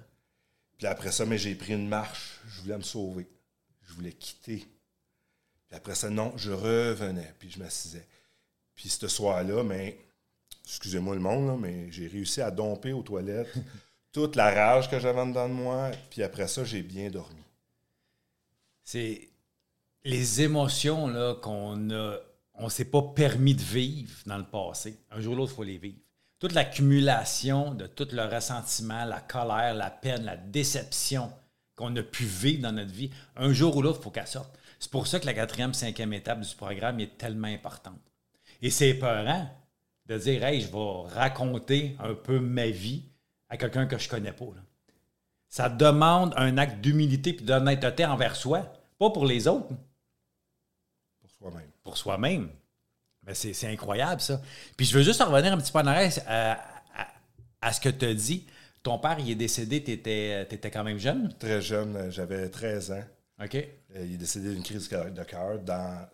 Puis 0.77 0.87
après 0.87 1.11
ça, 1.11 1.25
mais 1.25 1.37
j'ai 1.37 1.53
pris 1.55 1.73
une 1.73 1.87
marche. 1.87 2.39
Je 2.47 2.61
voulais 2.61 2.77
me 2.77 2.83
sauver. 2.83 3.29
Je 3.83 3.93
voulais 3.93 4.13
quitter. 4.13 4.65
Puis 5.67 5.77
après 5.77 5.95
ça, 5.95 6.09
non, 6.09 6.33
je 6.37 6.51
revenais, 6.51 7.33
puis 7.37 7.51
je 7.51 7.59
m'assisais. 7.59 8.07
Puis 8.73 8.89
ce 8.89 9.07
soir-là, 9.07 9.63
mais 9.63 9.97
excusez-moi 10.71 11.15
le 11.15 11.21
monde, 11.21 11.59
mais 11.59 11.91
j'ai 11.91 12.07
réussi 12.07 12.41
à 12.41 12.49
domper 12.49 12.93
aux 12.93 13.03
toilettes 13.03 13.53
toute 14.13 14.37
la 14.37 14.51
rage 14.51 14.89
que 14.89 14.99
j'avais 14.99 15.25
dedans 15.25 15.49
de 15.49 15.53
moi. 15.53 15.91
Puis 16.09 16.23
après 16.23 16.47
ça, 16.47 16.63
j'ai 16.63 16.81
bien 16.81 17.09
dormi. 17.09 17.43
C'est 18.83 19.29
les 20.05 20.41
émotions 20.41 21.35
qu'on 21.41 21.89
a, 21.91 22.17
on 22.55 22.69
s'est 22.69 22.85
pas 22.85 23.01
permis 23.01 23.53
de 23.53 23.61
vivre 23.61 24.15
dans 24.25 24.37
le 24.37 24.45
passé. 24.45 24.97
Un 25.11 25.19
jour 25.19 25.33
ou 25.33 25.37
l'autre, 25.37 25.51
il 25.51 25.55
faut 25.55 25.63
les 25.63 25.77
vivre. 25.77 25.99
Toute 26.39 26.53
l'accumulation 26.53 27.73
de 27.73 27.85
tout 27.85 28.07
le 28.11 28.23
ressentiment, 28.23 29.05
la 29.05 29.19
colère, 29.19 29.75
la 29.75 29.91
peine, 29.91 30.23
la 30.23 30.37
déception 30.37 31.31
qu'on 31.75 31.95
a 31.97 32.01
pu 32.03 32.23
vivre 32.23 32.63
dans 32.63 32.71
notre 32.71 32.91
vie, 32.91 33.11
un 33.35 33.51
jour 33.53 33.75
ou 33.75 33.81
l'autre, 33.81 33.99
il 33.99 34.03
faut 34.03 34.09
qu'elle 34.09 34.25
sorte. 34.25 34.57
C'est 34.79 34.89
pour 34.89 35.05
ça 35.05 35.19
que 35.19 35.25
la 35.25 35.33
quatrième, 35.33 35.73
cinquième 35.73 36.13
étape 36.13 36.41
du 36.41 36.55
programme 36.55 36.99
est 36.99 37.17
tellement 37.17 37.47
importante. 37.47 37.99
Et 38.61 38.71
c'est 38.71 38.89
épeurant 38.89 39.49
de 40.05 40.17
dire 40.17 40.43
Hey, 40.43 40.61
je 40.61 40.67
vais 40.67 41.13
raconter 41.13 41.95
un 41.99 42.13
peu 42.13 42.39
ma 42.39 42.67
vie 42.67 43.03
à 43.49 43.57
quelqu'un 43.57 43.85
que 43.85 43.97
je 43.97 44.09
connais 44.09 44.31
pas. 44.31 44.45
Ça 45.47 45.69
demande 45.69 46.33
un 46.37 46.57
acte 46.57 46.79
d'humilité 46.81 47.31
et 47.31 47.41
d'honnêteté 47.41 48.05
envers 48.05 48.35
soi, 48.35 48.71
pas 48.97 49.09
pour 49.09 49.25
les 49.25 49.47
autres. 49.47 49.67
Pour 51.19 51.29
soi-même. 51.29 51.69
Pour 51.83 51.97
soi-même. 51.97 52.49
Mais 53.25 53.33
c'est 53.33 53.67
incroyable, 53.67 54.21
ça. 54.21 54.41
Puis 54.75 54.85
je 54.85 54.97
veux 54.97 55.03
juste 55.03 55.21
revenir 55.21 55.53
un 55.53 55.57
petit 55.57 55.71
peu 55.71 55.79
en 55.79 55.87
arrière 55.87 56.11
à, 56.27 56.59
à, 57.61 57.73
ce 57.73 57.79
que 57.79 57.89
tu 57.89 58.05
as 58.05 58.13
dit. 58.13 58.47
Ton 58.81 58.97
père, 58.97 59.17
il 59.19 59.29
est 59.29 59.35
décédé, 59.35 59.83
tu 59.83 59.91
étais, 59.91 60.71
quand 60.73 60.83
même 60.83 60.97
jeune? 60.97 61.31
Très 61.37 61.61
jeune, 61.61 62.09
j'avais 62.09 62.49
13 62.49 62.91
ans. 62.93 63.03
OK. 63.43 63.55
Euh, 63.55 64.05
il 64.05 64.13
est 64.13 64.17
décédé 64.17 64.53
d'une 64.53 64.63
crise 64.63 64.89
de 64.89 65.23
cœur. 65.23 65.59
Dans... 65.59 66.07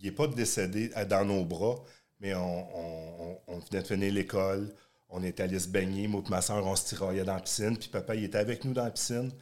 Il 0.00 0.04
n'est 0.04 0.12
pas 0.12 0.26
décédé 0.26 0.90
euh, 0.96 1.04
dans 1.04 1.24
nos 1.24 1.44
bras, 1.44 1.76
mais 2.20 2.34
on, 2.34 3.38
on, 3.46 3.58
venait 3.58 3.82
de 3.82 3.86
finir 3.86 4.12
l'école. 4.12 4.72
On 5.08 5.22
était 5.22 5.44
allé 5.44 5.58
se 5.58 5.68
baigner. 5.68 6.08
Moi 6.08 6.22
et 6.26 6.30
ma 6.30 6.40
soeur, 6.40 6.66
on 6.66 6.76
se 6.76 6.86
tiraillait 6.86 7.24
dans 7.24 7.34
la 7.34 7.40
piscine. 7.40 7.76
Puis 7.76 7.88
papa, 7.88 8.14
il 8.14 8.24
était 8.24 8.38
avec 8.38 8.64
nous 8.64 8.72
dans 8.72 8.84
la 8.84 8.90
piscine. 8.90 9.32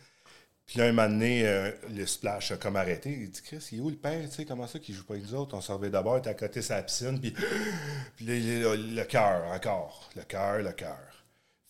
Puis 0.67 0.79
là, 0.79 0.87
un 0.87 0.93
moment 0.93 1.09
donné, 1.09 1.47
euh, 1.47 1.71
le 1.95 2.07
splash 2.07 2.51
a 2.51 2.57
comme 2.57 2.77
arrêté. 2.77 3.11
Il 3.11 3.31
dit 3.31 3.41
Chris, 3.43 3.69
il 3.73 3.79
est 3.79 3.81
où 3.81 3.89
le 3.89 3.97
père 3.97 4.29
Tu 4.29 4.35
sais, 4.35 4.45
comment 4.45 4.67
ça 4.67 4.81
qu'il 4.81 4.95
joue 4.95 5.05
pas 5.05 5.15
avec 5.15 5.27
nous 5.27 5.35
autres? 5.35 5.57
On 5.57 5.61
servait 5.61 5.91
d'abord, 5.91 6.17
il 6.17 6.21
était 6.21 6.31
à 6.31 6.35
côté 6.35 6.61
de 6.61 6.65
sa 6.65 6.83
piscine. 6.83 7.21
Puis, 7.21 7.33
puis 8.17 8.27
là, 8.27 8.75
le 8.75 9.05
cœur, 9.05 9.45
encore. 9.53 10.11
Le 10.17 10.23
cœur, 10.23 10.59
le 10.59 10.73
cœur. 10.73 11.17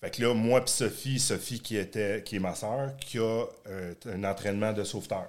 Fait 0.01 0.11
que 0.11 0.23
là, 0.23 0.35
moi 0.35 0.63
puis 0.63 0.73
Sophie, 0.73 1.19
Sophie 1.19 1.61
qui, 1.61 1.77
était, 1.77 2.23
qui 2.23 2.37
est 2.37 2.39
ma 2.39 2.55
soeur, 2.55 2.97
qui 2.97 3.19
a 3.19 3.45
euh, 3.67 3.95
un 4.07 4.25
entraînement 4.25 4.73
de 4.73 4.85
sauveteur. 4.85 5.27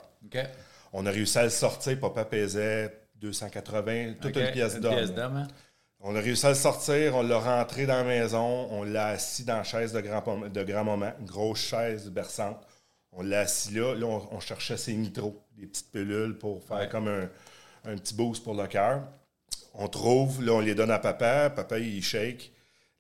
On 0.94 1.06
a 1.06 1.12
réussi 1.12 1.38
à 1.38 1.44
le 1.44 1.50
sortir. 1.50 2.00
Papa 2.00 2.26
pesait 2.26 2.94
280, 3.16 4.16
toute 4.22 4.36
une 4.36 4.52
pièce 4.52 4.80
d'homme. 4.80 5.48
On 6.00 6.16
a 6.16 6.20
réussi 6.20 6.46
à 6.46 6.50
le 6.50 6.56
sortir, 6.56 7.16
on 7.16 7.24
l'a 7.24 7.40
rentré 7.40 7.88
dans 7.88 7.96
la 7.96 8.04
maison, 8.04 8.68
on 8.72 8.84
l'a 8.84 9.08
assis 9.08 9.44
dans 9.44 9.58
la 9.58 9.64
chaise 9.64 9.94
de 9.94 10.02
grand, 10.02 10.48
de 10.48 10.64
grand 10.64 10.84
moment, 10.84 11.12
grosse 11.22 11.60
chaise 11.60 12.10
berçante. 12.10 12.66
On 13.12 13.24
l'a 13.24 13.42
assis 13.42 13.74
là. 13.74 13.96
Là, 13.96 14.06
on, 14.06 14.40
cherchait 14.40 14.78
ses 14.78 14.94
nitros, 14.94 15.44
des 15.58 15.66
petites 15.66 15.92
pilules 15.92 16.38
pour 16.38 16.64
faire 16.64 16.88
comme 16.90 17.08
un, 17.08 17.96
petit 17.98 18.14
boost 18.14 18.44
pour 18.44 18.54
le 18.54 18.68
cœur. 18.68 19.08
On 19.74 19.88
trouve, 19.88 20.44
là, 20.44 20.54
on 20.54 20.60
les 20.60 20.76
donne 20.76 20.92
à 20.92 21.00
papa. 21.00 21.50
Papa, 21.50 21.80
il 21.80 22.04
shake. 22.04 22.52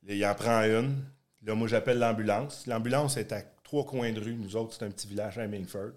il 0.08 0.26
en 0.26 0.34
prend 0.34 0.64
une. 0.64 0.96
Là, 1.44 1.54
moi, 1.54 1.68
j'appelle 1.68 2.00
l'ambulance. 2.00 2.66
L'ambulance 2.66 3.16
est 3.18 3.32
à 3.32 3.42
trois 3.64 3.86
coins 3.86 4.12
de 4.12 4.20
rue. 4.20 4.34
Nous 4.34 4.56
autres, 4.56 4.76
c'est 4.78 4.86
un 4.86 4.90
petit 4.90 5.08
village 5.08 5.38
à 5.38 5.48
Mingford. 5.48 5.92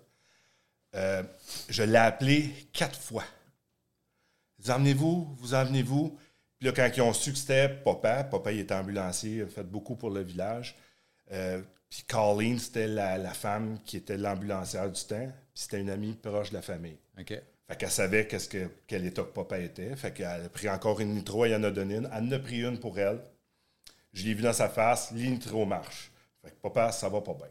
Euh, 0.95 1.23
je 1.69 1.83
l'ai 1.83 1.97
appelé 1.97 2.50
quatre 2.75 3.00
fois. 3.00 3.25
Vous 4.59 4.71
emmenez-vous, 4.71 5.35
vous 5.38 5.54
emmenez-vous. 5.54 6.19
Puis 6.61 6.69
là, 6.69 6.73
quand 6.76 6.90
ils 6.95 7.00
ont 7.00 7.14
su 7.14 7.33
que 7.33 7.38
c'était 7.38 7.71
papa, 7.71 8.23
papa, 8.23 8.52
il 8.52 8.61
était 8.61 8.75
ambulancier, 8.75 9.37
il 9.37 9.43
a 9.43 9.47
fait 9.47 9.64
beaucoup 9.64 9.97
pour 9.97 10.11
le 10.11 10.21
village. 10.21 10.76
Euh, 11.33 11.62
puis 11.88 12.05
Colleen, 12.07 12.59
c'était 12.59 12.87
la, 12.87 13.33
femme 13.33 13.79
qui 13.87 13.97
était 13.97 14.19
l'ambulancière 14.19 14.90
du 14.90 15.02
temps. 15.02 15.26
Puis 15.55 15.62
c'était 15.62 15.81
une 15.81 15.88
amie 15.88 16.12
proche 16.12 16.50
de 16.50 16.57
la 16.57 16.62
famille. 16.62 16.99
OK. 17.19 17.29
Fait 17.29 17.76
qu'elle 17.79 17.90
savait 17.90 18.26
qu'est-ce 18.26 18.49
que, 18.49 18.69
quel 18.87 19.07
état 19.07 19.23
que 19.23 19.33
papa 19.33 19.59
était. 19.59 19.97
Fait 19.97 20.12
qu'elle 20.12 20.45
a 20.45 20.49
pris 20.50 20.69
encore 20.69 21.00
une 21.00 21.14
nitro, 21.14 21.47
elle 21.47 21.55
en 21.55 21.64
a 21.64 21.71
donné 21.71 21.97
une. 21.97 22.11
Elle 22.12 22.25
en 22.25 22.33
a 22.33 22.38
pris 22.38 22.62
une 22.62 22.79
pour 22.79 22.99
elle. 22.99 23.21
Je 24.12 24.25
l'ai 24.25 24.35
vu 24.35 24.43
dans 24.43 24.52
sa 24.52 24.69
face, 24.69 25.12
l'intro 25.12 25.64
marche. 25.64 26.11
Fait 26.45 26.50
que 26.50 26.57
papa, 26.57 26.93
ça 26.93 27.09
va 27.09 27.23
pas 27.23 27.35
bien. 27.35 27.47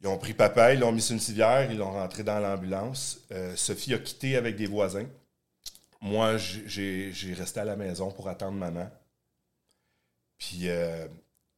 Ils 0.00 0.06
ont 0.06 0.16
pris 0.16 0.32
papa, 0.32 0.72
ils 0.72 0.80
l'ont 0.80 0.92
mis 0.92 1.02
sur 1.02 1.12
une 1.12 1.20
civière, 1.20 1.70
ils 1.70 1.76
l'ont 1.76 1.92
rentré 1.92 2.22
dans 2.22 2.40
l'ambulance. 2.40 3.20
Euh, 3.32 3.54
Sophie 3.54 3.92
a 3.92 3.98
quitté 3.98 4.36
avec 4.36 4.56
des 4.56 4.66
voisins. 4.66 5.06
Moi, 6.00 6.36
j'ai 6.38 7.34
resté 7.36 7.60
à 7.60 7.64
la 7.64 7.76
maison 7.76 8.10
pour 8.10 8.28
attendre 8.28 8.56
maman. 8.56 8.90
Puis 10.38 10.68
euh, 10.68 11.06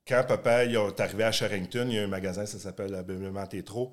quand 0.06 0.24
papa 0.26 0.64
il 0.64 0.74
est 0.74 1.00
arrivé 1.00 1.24
à 1.24 1.32
Sherrington, 1.32 1.86
il 1.88 1.94
y 1.94 1.98
a 1.98 2.02
un 2.02 2.08
magasin, 2.08 2.44
ça 2.44 2.58
s'appelle 2.58 2.94
Ameublement 2.94 3.46
Tétro. 3.46 3.92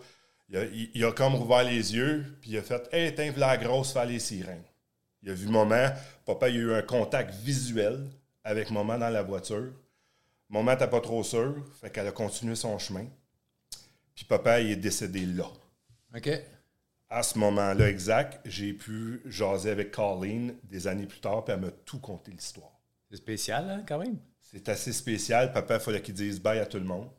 Il 0.50 0.58
a, 0.58 0.63
il, 0.65 1.06
a, 1.06 1.12
comme 1.12 1.36
rouvert 1.36 1.63
les 1.63 1.96
yeux, 1.96 2.25
puis 2.41 2.51
il 2.51 2.58
a 2.58 2.63
fait 2.63 2.89
Hey, 2.91 3.13
t'es 3.13 3.32
la 3.34 3.56
grosse, 3.58 3.94
faire 3.94 4.06
les 4.06 4.18
sirènes. 4.18 4.63
Il 5.22 5.29
a 5.29 5.34
vu 5.36 5.48
maman. 5.48 5.89
Papa, 6.25 6.50
il 6.50 6.58
a 6.58 6.60
eu 6.60 6.74
un 6.74 6.82
contact 6.82 7.36
visuel 7.36 8.10
avec 8.44 8.72
maman 8.72 8.98
dans 8.98 9.10
la 9.10 9.22
voiture. 9.22 9.72
Maman 10.50 10.72
n'était 10.72 10.88
pas 10.88 11.01
trop 11.01 11.24
sûre, 11.24 11.63
fait 11.79 11.91
qu'elle 11.91 12.08
a 12.08 12.12
continué 12.12 12.56
son 12.56 12.79
chemin. 12.79 13.06
Puis 14.15 14.25
papa, 14.25 14.60
il 14.60 14.72
est 14.72 14.75
décédé 14.75 15.27
là. 15.27 15.46
OK. 16.15 16.29
À 17.10 17.24
ce 17.24 17.39
moment-là 17.39 17.89
exact, 17.89 18.39
j'ai 18.46 18.74
pu 18.74 19.22
jaser 19.25 19.72
avec 19.72 19.92
Colleen 19.92 20.56
des 20.63 20.88
années 20.88 21.08
plus 21.08 21.20
tard, 21.20 21.44
puis 21.44 21.54
elle 21.56 21.62
m'a 21.62 21.72
tout 21.72 22.00
conté 22.00 22.32
l'histoire. 22.32 22.80
C'est 23.10 23.18
spécial, 23.18 23.70
hein, 23.70 23.84
quand 23.88 23.98
même? 23.98 24.20
C'est 24.39 24.70
assez 24.70 24.94
spécial. 24.94 25.51
Papa, 25.51 25.75
il 25.75 25.80
fallait 25.80 26.01
qu'il 26.01 26.13
dise 26.13 26.39
bye 26.39 26.60
à 26.60 26.66
tout 26.66 26.78
le 26.78 26.86
monde. 26.86 27.10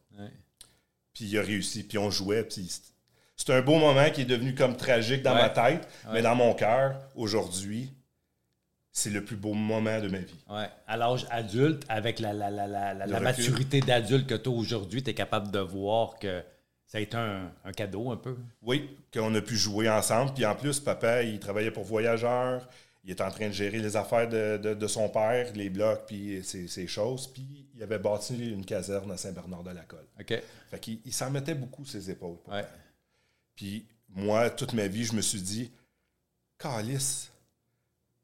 Puis 1.12 1.24
il 1.24 1.38
a 1.38 1.42
réussi. 1.42 1.82
Puis 1.82 1.98
on 1.98 2.10
jouait. 2.10 2.46
c'est 3.36 3.52
un 3.52 3.62
beau 3.62 3.78
moment 3.78 4.08
qui 4.10 4.22
est 4.22 4.26
devenu 4.26 4.54
comme 4.54 4.76
tragique 4.76 5.22
dans 5.22 5.34
ma 5.34 5.48
tête, 5.48 5.88
mais 6.12 6.22
dans 6.22 6.34
mon 6.34 6.54
cœur, 6.54 6.96
aujourd'hui, 7.14 7.92
c'est 8.92 9.10
le 9.10 9.24
plus 9.24 9.36
beau 9.36 9.54
moment 9.54 10.00
de 10.00 10.08
ma 10.08 10.18
vie. 10.18 10.44
Ouais. 10.48 10.68
À 10.86 10.96
l'âge 10.96 11.26
adulte, 11.30 11.84
avec 11.88 12.18
la, 12.18 12.32
la, 12.32 13.20
maturité 13.20 13.80
d'adulte 13.80 14.26
que 14.26 14.34
tu 14.34 14.48
as 14.48 14.52
aujourd'hui, 14.52 15.02
tu 15.02 15.10
es 15.10 15.14
capable 15.14 15.50
de 15.50 15.60
voir 15.60 16.18
que 16.18 16.42
ça 16.90 16.98
a 16.98 17.00
été 17.00 17.16
un, 17.16 17.50
un 17.64 17.72
cadeau 17.72 18.10
un 18.10 18.16
peu. 18.16 18.36
Oui, 18.62 18.98
qu'on 19.14 19.32
a 19.34 19.40
pu 19.40 19.56
jouer 19.56 19.88
ensemble. 19.88 20.34
Puis 20.34 20.44
en 20.44 20.56
plus, 20.56 20.80
papa, 20.80 21.22
il 21.22 21.38
travaillait 21.38 21.70
pour 21.70 21.84
Voyageurs 21.84 22.66
il 23.04 23.10
était 23.10 23.22
en 23.22 23.30
train 23.30 23.48
de 23.48 23.52
gérer 23.52 23.78
les 23.78 23.96
affaires 23.96 24.28
de, 24.28 24.86
son 24.86 25.08
père, 25.08 25.52
les 25.54 25.70
blocs, 25.70 26.04
puis 26.06 26.42
ces, 26.44 26.86
choses. 26.86 27.32
Puis 27.32 27.66
il 27.74 27.82
avait 27.82 27.98
bâti 27.98 28.52
une 28.52 28.64
caserne 28.64 29.10
à 29.10 29.16
Saint-Bernard-de-la-Colle. 29.16 30.06
OK. 30.20 30.42
Fait 30.70 30.80
qu'il 30.80 31.00
il 31.04 31.12
s'en 31.12 31.30
mettait 31.30 31.54
beaucoup 31.54 31.84
ses 31.84 32.10
épaules. 32.10 32.38
Puis 33.54 33.86
moi, 34.10 34.50
toute 34.50 34.74
ma 34.74 34.86
vie, 34.86 35.04
je 35.04 35.14
me 35.14 35.22
suis 35.22 35.40
dit, 35.40 35.70
Calice, 36.58 37.30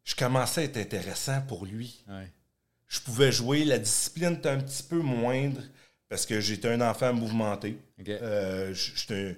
je 0.05 0.15
commençais 0.15 0.63
à 0.63 0.65
être 0.65 0.77
intéressant 0.77 1.41
pour 1.43 1.65
lui. 1.65 2.05
Je 2.87 3.01
pouvais 3.01 3.33
jouer, 3.33 3.65
la 3.65 3.79
discipline 3.79 4.35
était 4.35 4.51
un 4.51 4.61
petit 4.61 4.83
peu 4.83 5.01
moindre 5.01 5.63
parce 6.09 6.27
que 6.27 6.41
j'étais 6.41 6.69
un 6.69 6.81
enfant 6.81 7.13
mouvementé. 7.13 7.79
Euh, 8.09 8.73
j'étais 8.75 9.37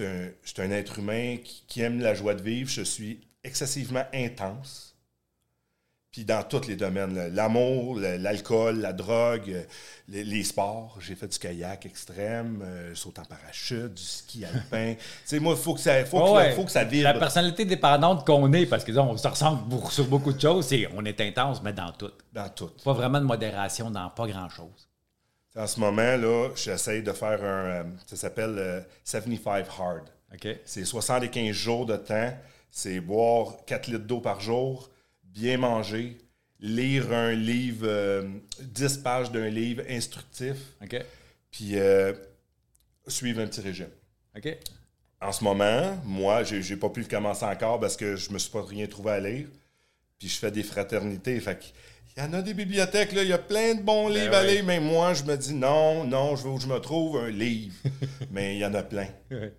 un, 0.00 0.62
un, 0.62 0.70
être 0.70 0.98
humain 0.98 1.36
qui 1.66 1.80
aime 1.80 2.00
la 2.00 2.14
joie 2.14 2.34
de 2.34 2.42
vivre. 2.42 2.68
Je 2.68 2.82
suis 2.82 3.20
excessivement 3.42 4.04
intense. 4.12 4.94
Puis 6.10 6.24
dans 6.24 6.44
tous 6.44 6.68
les 6.68 6.76
domaines, 6.76 7.34
l'amour, 7.34 7.98
l'alcool, 7.98 8.78
la 8.78 8.92
drogue, 8.92 9.50
euh, 9.50 9.64
les, 10.06 10.44
sports. 10.44 10.96
J'ai 11.00 11.16
fait 11.16 11.26
du 11.26 11.36
kayak 11.40 11.86
extrême, 11.86 12.62
euh, 12.64 12.94
saut 12.94 13.12
en 13.18 13.24
parachute, 13.24 13.94
du 13.94 14.02
ski 14.02 14.44
alpin. 14.44 14.94
tu 14.96 15.04
sais, 15.24 15.40
moi, 15.40 15.54
il 15.58 15.60
faut 15.60 15.74
que 15.74 15.80
ça, 15.80 16.04
faut, 16.04 16.38
faut 16.54 16.64
que 16.64 16.70
ça 16.70 16.84
vibre. 16.84 17.02
La 17.02 17.14
personnalité 17.14 17.64
dépendante 17.64 18.24
qu'on 18.24 18.52
est, 18.52 18.66
parce 18.66 18.84
que 18.84 18.96
on 18.96 19.16
se 19.16 19.26
ressemble 19.26 19.74
sur 19.90 20.06
beaucoup 20.06 20.32
de 20.32 20.40
choses, 20.40 20.66
c'est 20.66 20.88
on 20.94 21.04
est 21.04 21.20
intense, 21.20 21.60
mais 21.64 21.72
dans 21.72 21.90
tout. 21.90 22.12
Dans 22.32 22.48
tout. 22.48 22.70
Pas 22.84 22.92
vraiment 22.92 23.18
de 23.18 23.26
modération 23.26 23.90
dans 23.90 24.08
pas 24.10 24.28
grand-chose. 24.28 24.88
En 25.56 25.66
ce 25.66 25.78
moment, 25.78 26.16
là, 26.16 26.50
j'essaye 26.56 27.02
de 27.02 27.12
faire 27.12 27.42
un. 27.44 27.64
Euh, 27.64 27.84
ça 28.06 28.16
s'appelle 28.16 28.84
75 29.04 29.66
Hard. 29.78 30.08
OK. 30.34 30.48
C'est 30.64 30.84
75 30.84 31.54
jours 31.54 31.86
de 31.86 31.96
temps 31.96 32.32
c'est 32.74 32.98
boire 32.98 33.64
4 33.66 33.86
litres 33.86 34.04
d'eau 34.04 34.20
par 34.20 34.40
jour, 34.40 34.90
bien 35.22 35.58
manger, 35.58 36.18
lire 36.58 37.12
un 37.12 37.30
livre, 37.30 37.86
10 38.60 38.98
euh, 38.98 39.02
pages 39.02 39.30
d'un 39.30 39.48
livre 39.48 39.84
instructif, 39.88 40.56
puis 41.52 41.78
euh, 41.78 42.12
suivre 43.06 43.40
un 43.40 43.46
petit 43.46 43.60
régime. 43.60 43.90
OK. 44.36 44.58
En 45.20 45.30
ce 45.30 45.44
moment, 45.44 45.96
moi, 46.04 46.42
j'ai, 46.42 46.60
n'ai 46.60 46.76
pas 46.76 46.90
pu 46.90 47.00
le 47.00 47.06
commencer 47.06 47.44
encore 47.44 47.78
parce 47.78 47.96
que 47.96 48.16
je 48.16 48.32
me 48.32 48.38
suis 48.38 48.50
pas 48.50 48.62
rien 48.62 48.88
trouvé 48.88 49.12
à 49.12 49.20
lire. 49.20 49.46
Puis 50.18 50.28
je 50.28 50.36
fais 50.36 50.50
des 50.50 50.64
fraternités. 50.64 51.38
Fait 51.38 51.72
il 52.16 52.22
y 52.22 52.26
en 52.26 52.32
a 52.32 52.42
des 52.42 52.54
bibliothèques, 52.54 53.12
là, 53.12 53.22
il 53.22 53.28
y 53.28 53.32
a 53.32 53.38
plein 53.38 53.74
de 53.74 53.82
bons 53.82 54.08
ben 54.08 54.14
livres 54.14 54.34
à 54.34 54.44
lire, 54.44 54.64
mais 54.64 54.78
moi, 54.78 55.14
je 55.14 55.24
me 55.24 55.36
dis 55.36 55.52
non, 55.52 56.04
non, 56.04 56.36
je 56.36 56.44
veux 56.44 56.50
où 56.50 56.60
je 56.60 56.68
me 56.68 56.78
trouve 56.78 57.18
un 57.18 57.28
livre. 57.28 57.74
mais 58.30 58.54
il 58.56 58.60
y 58.60 58.66
en 58.66 58.74
a 58.74 58.82
plein. 58.82 59.08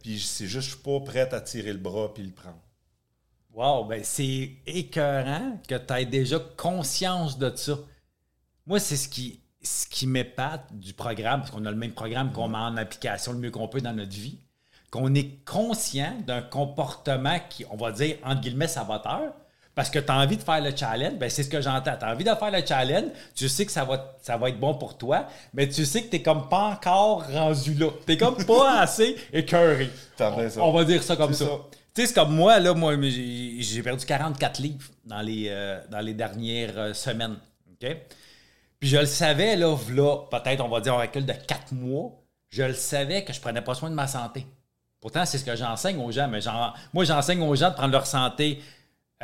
Puis 0.01 0.19
c'est 0.19 0.47
juste, 0.47 0.69
je 0.69 0.75
suis 0.75 0.83
pas 0.83 0.99
prêt 1.01 1.33
à 1.33 1.41
tirer 1.41 1.73
le 1.73 1.79
bras 1.79 2.13
puis 2.13 2.23
le 2.23 2.31
prendre. 2.31 2.59
Wow, 3.53 3.85
ben 3.85 4.01
c'est 4.03 4.51
écœurant 4.65 5.59
que 5.67 5.75
tu 5.75 5.93
aies 5.93 6.05
déjà 6.05 6.39
conscience 6.57 7.37
de 7.37 7.53
ça. 7.55 7.77
Moi, 8.65 8.79
c'est 8.79 8.97
ce 8.97 9.09
qui, 9.09 9.41
ce 9.61 9.85
qui 9.87 10.07
m'épate 10.07 10.73
du 10.73 10.93
programme, 10.93 11.41
parce 11.41 11.51
qu'on 11.51 11.65
a 11.65 11.71
le 11.71 11.77
même 11.77 11.93
programme 11.93 12.31
qu'on 12.31 12.47
met 12.47 12.57
en 12.57 12.77
application 12.77 13.33
le 13.33 13.39
mieux 13.39 13.51
qu'on 13.51 13.67
peut 13.67 13.81
dans 13.81 13.93
notre 13.93 14.15
vie, 14.15 14.39
qu'on 14.91 15.13
est 15.13 15.43
conscient 15.45 16.17
d'un 16.25 16.41
comportement 16.41 17.37
qui, 17.49 17.65
on 17.69 17.75
va 17.75 17.91
dire, 17.91 18.17
entre 18.23 18.41
guillemets, 18.41 18.67
saboteur, 18.67 19.33
parce 19.75 19.89
que 19.89 19.99
tu 19.99 20.09
as 20.09 20.17
envie 20.17 20.37
de 20.37 20.41
faire 20.41 20.61
le 20.61 20.75
challenge, 20.75 21.15
ben 21.15 21.29
c'est 21.29 21.43
ce 21.43 21.49
que 21.49 21.61
j'entends. 21.61 21.95
Tu 21.99 22.05
as 22.05 22.11
envie 22.11 22.23
de 22.23 22.33
faire 22.33 22.51
le 22.51 22.65
challenge, 22.65 23.11
tu 23.35 23.49
sais 23.49 23.65
que 23.65 23.71
ça 23.71 23.83
va, 23.83 24.15
ça 24.21 24.37
va 24.37 24.49
être 24.49 24.59
bon 24.59 24.73
pour 24.73 24.97
toi, 24.97 25.27
mais 25.53 25.67
tu 25.67 25.85
sais 25.85 26.03
que 26.03 26.15
tu 26.15 26.23
comme 26.23 26.47
pas 26.47 26.69
encore 26.69 27.29
rendu 27.29 27.73
là. 27.73 27.89
Tu 28.07 28.17
comme 28.17 28.43
pas 28.45 28.79
assez 28.79 29.17
écœuré. 29.33 29.89
On, 30.19 30.49
on, 30.59 30.71
va 30.71 30.85
dire 30.85 31.03
ça 31.03 31.17
comme 31.17 31.33
ça. 31.33 31.45
Tu 31.93 32.01
sais, 32.01 32.07
c'est 32.07 32.13
comme 32.13 32.33
moi, 32.33 32.59
là, 32.59 32.73
moi, 32.73 32.95
j'ai 33.01 33.83
perdu 33.83 34.05
44 34.05 34.59
livres 34.59 34.89
dans 35.05 35.21
les, 35.21 35.47
euh, 35.49 35.79
dans 35.91 35.99
les 35.99 36.13
dernières 36.13 36.77
euh, 36.77 36.93
semaines. 36.93 37.35
OK? 37.71 37.97
Puis 38.79 38.89
je 38.89 38.97
le 38.97 39.05
savais, 39.05 39.57
là, 39.57 39.77
là 39.91 40.17
peut-être, 40.31 40.63
on 40.63 40.69
va 40.69 40.79
dire, 40.79 40.93
un 40.93 41.01
recul 41.01 41.25
de 41.25 41.33
quatre 41.33 41.73
mois, 41.73 42.11
je 42.49 42.63
le 42.63 42.73
savais 42.73 43.23
que 43.23 43.33
je 43.33 43.41
prenais 43.41 43.61
pas 43.61 43.75
soin 43.75 43.89
de 43.89 43.95
ma 43.95 44.07
santé. 44.07 44.45
Pourtant, 45.01 45.25
c'est 45.25 45.37
ce 45.37 45.45
que 45.45 45.55
j'enseigne 45.55 45.99
aux 45.99 46.11
gens. 46.11 46.27
Mais 46.27 46.39
moi, 46.93 47.03
j'enseigne 47.03 47.41
aux 47.41 47.55
gens 47.55 47.69
de 47.69 47.75
prendre 47.75 47.91
leur 47.91 48.07
santé 48.07 48.61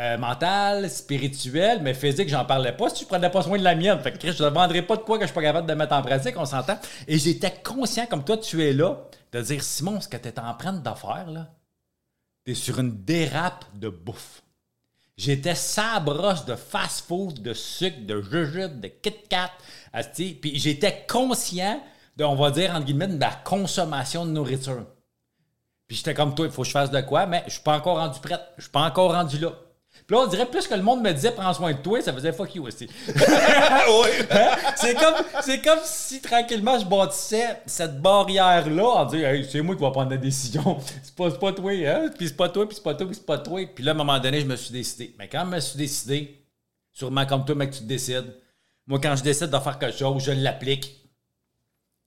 euh, 0.01 0.17
mentale, 0.17 0.89
spirituelle, 0.89 1.79
mais 1.83 1.93
physique, 1.93 2.27
j'en 2.27 2.43
parlais 2.43 2.71
pas 2.71 2.89
si 2.89 3.03
je 3.03 3.07
prenais 3.07 3.29
pas 3.29 3.43
soin 3.43 3.59
de 3.59 3.63
la 3.63 3.75
mienne. 3.75 3.99
Fait 3.99 4.17
je 4.19 4.43
ne 4.43 4.49
vendrais 4.49 4.81
pas 4.81 4.95
de 4.97 5.03
quoi 5.03 5.19
que 5.19 5.25
je 5.25 5.27
suis 5.27 5.35
pas 5.35 5.43
capable 5.43 5.67
de 5.67 5.75
mettre 5.75 5.93
en 5.93 6.01
pratique, 6.01 6.35
on 6.37 6.45
s'entend. 6.45 6.79
Et 7.07 7.19
j'étais 7.19 7.53
conscient, 7.63 8.07
comme 8.07 8.23
toi, 8.23 8.37
tu 8.37 8.63
es 8.63 8.73
là, 8.73 8.97
de 9.31 9.41
dire 9.41 9.61
Simon, 9.63 10.01
ce 10.01 10.07
que 10.07 10.17
tu 10.17 10.27
es 10.27 10.39
en 10.39 10.55
train 10.55 10.73
de 10.73 10.89
faire, 10.89 11.29
là, 11.29 11.53
tu 12.43 12.53
es 12.53 12.55
sur 12.55 12.79
une 12.79 13.03
dérape 13.03 13.65
de 13.75 13.89
bouffe. 13.89 14.41
J'étais 15.17 15.53
sabroche 15.53 16.45
de 16.45 16.55
fast-food, 16.55 17.43
de 17.43 17.53
sucre, 17.53 18.01
de 18.01 18.23
jujube, 18.23 18.79
de 18.79 18.87
Kit 18.87 19.13
Kat. 19.29 19.51
Puis 20.15 20.57
j'étais 20.57 21.05
conscient 21.07 21.79
de, 22.17 22.23
on 22.23 22.33
va 22.33 22.49
dire, 22.49 22.71
entre 22.71 22.85
guillemets, 22.85 23.07
de 23.07 23.19
la 23.19 23.29
consommation 23.43 24.25
de 24.25 24.31
nourriture. 24.31 24.87
Puis 25.87 25.97
j'étais 25.97 26.15
comme 26.15 26.33
toi, 26.33 26.47
il 26.47 26.51
faut 26.51 26.63
que 26.63 26.69
je 26.69 26.73
fasse 26.73 26.89
de 26.89 27.01
quoi, 27.01 27.27
mais 27.27 27.43
je 27.45 27.51
suis 27.51 27.61
pas 27.61 27.77
encore 27.77 27.97
rendu 27.97 28.19
prête. 28.19 28.41
Je 28.57 28.63
suis 28.63 28.71
pas 28.71 28.81
encore 28.81 29.13
rendu 29.13 29.37
là. 29.37 29.53
Là, 30.11 30.17
on 30.17 30.27
dirait 30.27 30.45
plus 30.45 30.67
que 30.67 30.73
le 30.73 30.81
monde 30.81 31.01
me 31.01 31.13
disait 31.13 31.31
prends 31.31 31.53
soin 31.53 31.71
de 31.71 31.77
toi, 31.77 32.01
ça 32.01 32.11
faisait 32.11 32.33
fuck 32.33 32.53
you 32.53 32.67
aussi. 32.67 32.85
Hein? 34.33 34.57
c'est 34.75 34.93
comme, 34.93 35.13
c'est 35.41 35.61
comme 35.61 35.79
si 35.85 36.21
tranquillement 36.21 36.77
je 36.77 36.85
bâtissais 36.85 37.61
cette 37.65 38.01
barrière-là 38.01 38.83
en 38.83 39.05
disant 39.05 39.25
hey, 39.25 39.47
c'est 39.49 39.61
moi 39.61 39.73
qui 39.73 39.81
vais 39.81 39.91
prendre 39.91 40.11
la 40.11 40.17
décision. 40.17 40.77
C'est 41.01 41.15
pas, 41.15 41.31
pas 41.31 41.53
toi, 41.53 41.71
hein? 41.71 42.09
Puis 42.17 42.27
c'est 42.27 42.35
pas 42.35 42.49
toi, 42.49 42.67
puis 42.67 42.75
c'est 42.75 42.83
pas 42.83 42.93
toi, 42.93 43.07
puis 43.07 43.15
c'est 43.15 43.25
pas 43.25 43.37
toi. 43.37 43.65
Puis 43.73 43.85
là, 43.85 43.91
à 43.91 43.95
un 43.95 43.97
moment 43.97 44.19
donné, 44.19 44.41
je 44.41 44.45
me 44.45 44.57
suis 44.57 44.73
décidé. 44.73 45.15
Mais 45.17 45.29
quand 45.29 45.45
je 45.45 45.49
me 45.49 45.59
suis 45.61 45.77
décidé, 45.77 46.43
sûrement 46.91 47.25
comme 47.25 47.45
toi, 47.45 47.55
mec, 47.55 47.71
tu 47.71 47.79
te 47.79 47.85
décides. 47.85 48.35
Moi, 48.87 48.99
quand 49.01 49.15
je 49.15 49.23
décide 49.23 49.49
de 49.49 49.59
faire 49.59 49.79
quelque 49.79 49.97
chose, 49.97 50.21
je 50.21 50.33
l'applique 50.33 50.93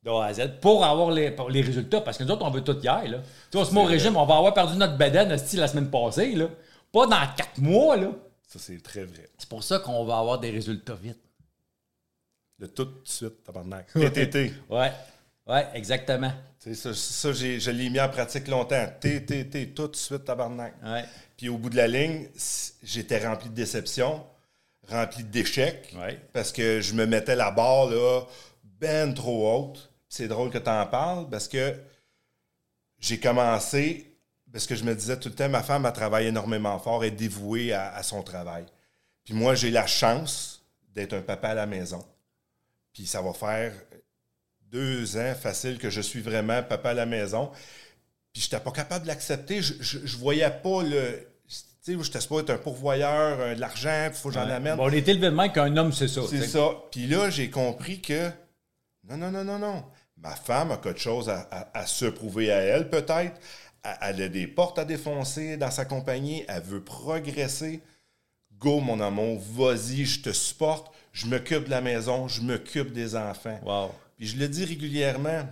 de 0.03 0.11
A 0.11 0.25
à 0.25 0.35
Z 0.35 0.61
pour 0.61 0.85
avoir 0.85 1.11
les, 1.11 1.35
les 1.49 1.61
résultats. 1.63 2.03
Parce 2.03 2.19
que 2.19 2.25
nous 2.25 2.31
autres, 2.31 2.45
on 2.45 2.51
veut 2.51 2.63
tout 2.63 2.79
hier. 2.83 3.09
Là. 3.09 3.19
Tu 3.51 3.57
vois, 3.57 3.65
ce 3.65 3.73
mot 3.73 3.85
régime, 3.85 4.19
on 4.19 4.27
va 4.27 4.37
avoir 4.37 4.53
perdu 4.53 4.77
notre 4.77 4.99
bedaine 4.99 5.31
la 5.31 5.69
semaine 5.69 5.91
passée. 5.91 6.35
Là. 6.35 6.49
Pas 6.95 7.07
dans 7.09 7.35
quatre 7.35 7.59
mois, 7.59 7.97
là. 7.97 8.13
Ça, 8.47 8.61
c'est 8.61 8.81
très 8.81 9.03
vrai. 9.03 9.29
C'est 9.37 9.49
pour 9.49 9.65
ça 9.65 9.81
qu'on 9.81 10.05
va 10.05 10.17
avoir 10.17 10.39
des 10.39 10.51
résultats 10.51 10.95
vite. 10.95 11.19
De 12.61 12.67
tout 12.67 12.85
de 12.85 13.01
suite, 13.03 13.43
tabarnak. 13.43 13.93
TTT. 13.93 14.53
ouais. 14.71 14.93
Ouais, 15.45 15.67
exactement. 15.75 16.33
Ça, 16.61 16.95
ça 16.95 17.33
je 17.33 17.71
l'ai 17.73 17.91
mis 17.91 17.99
en 17.99 18.09
pratique 18.09 18.47
longtemps. 18.47 18.87
TTT, 19.01 19.75
tout 19.75 19.89
de 19.89 19.97
suite, 19.97 20.25
tabarnak. 20.25 20.75
Ouais. 20.85 21.05
Puis 21.37 21.49
au 21.49 21.59
bout 21.59 21.69
de 21.69 21.77
la 21.77 21.89
ligne, 21.89 22.29
j'étais 22.81 23.27
rempli 23.27 23.51
de 23.51 23.55
déceptions, 23.55 24.25
rempli 24.89 25.25
d'échecs. 25.25 25.93
Ouais. 25.99 26.21
Parce 26.33 26.53
que 26.53 26.81
je 26.81 26.95
me 26.95 27.07
mettais 27.07 27.35
la 27.35 27.51
barre, 27.51 27.91
là, 27.91 28.23
ben 28.63 29.13
trop 29.13 29.53
haute. 29.53 29.91
C'est 30.09 30.29
drôle 30.29 30.51
que 30.51 30.59
tu 30.59 30.71
en 30.71 30.87
parles 30.87 31.29
parce 31.29 31.49
que 31.49 31.75
j'ai 33.01 33.19
commencé 33.19 34.14
parce 34.55 34.69
que 34.69 34.77
je 34.77 34.85
me 34.85 34.95
disais 34.95 35.19
tout 35.19 35.29
le 35.29 35.35
temps, 35.35 35.49
ma 35.49 35.65
femme, 35.65 35.85
a 35.85 35.91
travaillé 35.91 36.29
énormément 36.29 36.79
fort, 36.79 37.03
et 37.03 37.09
est 37.09 37.11
dévouée 37.11 37.73
à, 37.73 38.01
son 38.05 38.23
travail. 38.23 38.65
Puis 39.25 39.35
moi, 39.35 39.57
j'ai 39.57 39.73
la 39.73 39.85
chance 39.85 40.63
d'être 40.95 41.13
un 41.13 41.23
papa 41.23 41.49
à 41.49 41.55
la 41.55 41.67
maison. 41.67 42.05
Puis 42.93 43.05
ça 43.05 43.21
va 43.21 43.33
faire 43.33 43.73
deux 44.71 45.17
ans 45.17 45.35
facile 45.35 45.77
que 45.77 45.91
je 45.91 46.01
suis 46.01 46.21
vraiment 46.21 46.63
papa 46.63 46.91
à 46.91 46.95
la 46.95 47.05
maison. 47.05 47.51
Puis 48.33 48.43
je 48.43 48.47
n'étais 48.47 48.63
pas 48.63 48.71
capable 48.71 49.03
de 49.03 49.09
l'accepter. 49.09 49.61
Je, 49.61 49.75
je, 49.81 50.17
voyais 50.17 50.49
pas 50.49 50.85
le. 50.85 51.27
Tu 51.85 51.99
sais, 51.99 52.21
je 52.21 52.29
pas 52.29 52.39
être 52.39 52.51
un 52.51 52.59
pourvoyeur, 52.59 53.57
de 53.57 53.61
l'argent, 53.61 54.07
il 54.07 54.15
faut 54.15 54.29
que 54.29 54.37
j'en 54.37 54.49
amène. 54.49 54.77
Bon, 54.77 54.85
on 54.85 54.93
est 54.93 55.09
élevé 55.09 55.31
de 55.31 55.53
qu'un 55.53 55.77
homme, 55.77 55.93
c'est 55.93 56.07
ça. 56.07 56.21
C'est 56.31 56.47
ça. 56.47 56.71
Puis 56.93 57.09
là, 57.09 57.29
j'ai 57.29 57.51
compris 57.51 58.01
que 58.01 58.31
non, 59.03 59.17
non, 59.17 59.33
non, 59.33 59.43
non, 59.43 59.59
non. 59.59 59.85
Ma 60.17 60.37
femme 60.37 60.71
a 60.71 60.77
quelque 60.77 61.01
chose 61.01 61.29
à 61.29 61.87
se 61.87 62.05
prouver 62.05 62.53
à 62.53 62.61
elle, 62.61 62.89
peut-être 62.89 63.41
elle 64.01 64.23
a 64.23 64.29
des 64.29 64.47
portes 64.47 64.79
à 64.79 64.85
défoncer 64.85 65.57
dans 65.57 65.71
sa 65.71 65.85
compagnie, 65.85 66.45
elle 66.49 66.63
veut 66.63 66.83
progresser. 66.83 67.81
Go, 68.59 68.81
mon 68.81 69.01
amour, 69.01 69.41
vas-y, 69.53 70.05
je 70.05 70.23
te 70.23 70.33
supporte, 70.33 70.93
je 71.13 71.27
m'occupe 71.27 71.65
de 71.65 71.71
la 71.71 71.81
maison, 71.81 72.29
je 72.29 72.41
m'occupe 72.41 72.93
des 72.93 73.15
enfants. 73.15 73.61
Wow. 73.65 73.95
Puis 74.17 74.29
je 74.29 74.37
le 74.39 74.49
dis 74.49 74.65
régulièrement. 74.65 75.47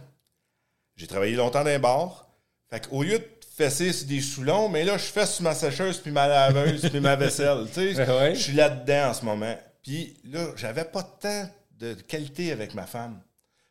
J'ai 0.96 1.06
travaillé 1.06 1.34
longtemps 1.34 1.64
dans 1.64 1.70
un 1.70 1.78
bar. 1.78 2.28
Fait 2.70 2.88
qu'au 2.88 3.02
lieu 3.02 3.18
de 3.18 3.28
fesser 3.56 3.92
sur 3.92 4.06
des 4.06 4.20
soulons, 4.20 4.68
mais 4.68 4.84
là, 4.84 4.96
je 4.96 5.04
fesse 5.04 5.34
sur 5.34 5.44
ma 5.44 5.54
sécheuse, 5.54 5.98
puis 5.98 6.10
ma 6.10 6.26
laveuse, 6.26 6.88
puis 6.88 7.00
ma 7.00 7.16
vaisselle. 7.16 7.66
Tu 7.72 7.94
sais, 7.94 8.34
je 8.34 8.40
suis 8.40 8.54
là-dedans 8.54 9.10
en 9.10 9.14
ce 9.14 9.24
moment. 9.24 9.58
Puis 9.82 10.16
là, 10.24 10.52
j'avais 10.56 10.84
pas 10.84 11.02
de 11.02 11.20
temps 11.20 11.50
de 11.78 11.94
qualité 11.94 12.52
avec 12.52 12.74
ma 12.74 12.86
femme. 12.86 13.20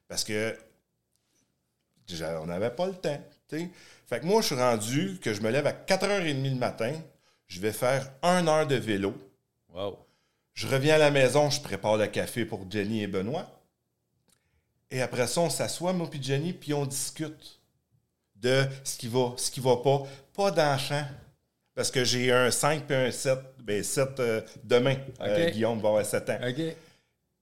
Parce 0.08 0.24
que 0.24 0.56
on 2.42 2.46
n'avait 2.46 2.72
pas 2.72 2.88
le 2.88 2.94
temps. 2.94 3.22
Tu 3.50 3.60
sais. 3.60 3.70
Fait 4.12 4.20
que 4.20 4.26
moi, 4.26 4.42
je 4.42 4.48
suis 4.48 4.56
rendu 4.56 5.20
que 5.22 5.34
je 5.34 5.40
me 5.40 5.50
lève 5.50 5.66
à 5.66 5.72
4h30 5.72 6.50
le 6.50 6.56
matin, 6.56 6.92
je 7.48 7.62
vais 7.62 7.72
faire 7.72 8.12
une 8.22 8.50
heure 8.50 8.68
de 8.68 8.76
vélo. 8.76 9.14
Wow. 9.74 10.00
Je 10.54 10.68
reviens 10.68 10.96
à 10.96 10.98
la 10.98 11.12
maison, 11.12 11.50
je 11.50 11.62
prépare 11.62 11.96
le 11.96 12.08
café 12.08 12.44
pour 12.44 12.70
Jenny 12.70 13.04
et 13.04 13.08
Benoît. 13.08 13.50
Et 14.90 15.02
après 15.02 15.28
ça, 15.28 15.40
on 15.40 15.50
s'assoit, 15.50 15.94
moi 15.94 16.10
et 16.12 16.22
Jenny, 16.22 16.52
puis 16.52 16.74
on 16.74 16.86
discute 16.86 17.62
de 18.36 18.66
ce 18.84 18.98
qui 18.98 19.08
va, 19.08 19.32
ce 19.38 19.50
qui 19.50 19.62
va 19.62 19.78
pas. 19.78 20.04
Pas 20.36 20.52
d'enchant. 20.52 21.06
Parce 21.74 21.90
que 21.90 22.04
j'ai 22.04 22.34
un 22.34 22.52
5 22.52 22.92
et 22.92 22.96
un 22.96 23.12
7. 23.12 23.40
Ben 23.64 23.82
7 23.82 24.20
euh, 24.20 24.42
demain. 24.62 24.98
Euh, 25.22 25.52
Guillaume 25.52 25.80
va 25.80 25.88
avoir 25.88 26.06
7 26.06 26.30
ans. 26.32 26.40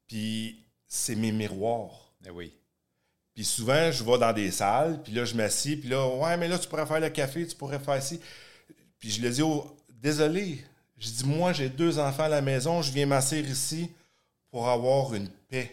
Puis 0.06 0.64
c'est 0.88 1.16
mes 1.16 1.32
miroirs. 1.32 2.14
Eh 2.28 2.30
oui. 2.30 2.54
Puis 3.40 3.46
souvent, 3.46 3.90
je 3.90 4.04
vais 4.04 4.18
dans 4.18 4.34
des 4.34 4.52
salles, 4.52 5.00
puis 5.02 5.14
là, 5.14 5.24
je 5.24 5.34
m'assis, 5.34 5.78
puis 5.78 5.88
là, 5.88 6.06
ouais, 6.06 6.36
mais 6.36 6.50
là, 6.50 6.60
tu 6.60 6.68
pourrais 6.68 6.86
faire 6.86 7.00
le 7.00 7.08
café, 7.08 7.48
tu 7.48 7.56
pourrais 7.56 7.80
faire 7.80 8.04
ci. 8.04 8.20
Puis 9.00 9.12
je 9.12 9.22
le 9.22 9.30
dis, 9.30 9.42
oh, 9.42 9.78
désolé, 9.90 10.62
je 10.98 11.08
dis, 11.10 11.24
moi, 11.26 11.54
j'ai 11.54 11.70
deux 11.70 12.00
enfants 12.00 12.24
à 12.24 12.28
la 12.28 12.42
maison, 12.42 12.82
je 12.82 12.92
viens 12.92 13.06
m'asseoir 13.06 13.40
ici 13.40 13.92
pour 14.52 14.68
avoir 14.68 15.14
une 15.14 15.30
paix. 15.48 15.72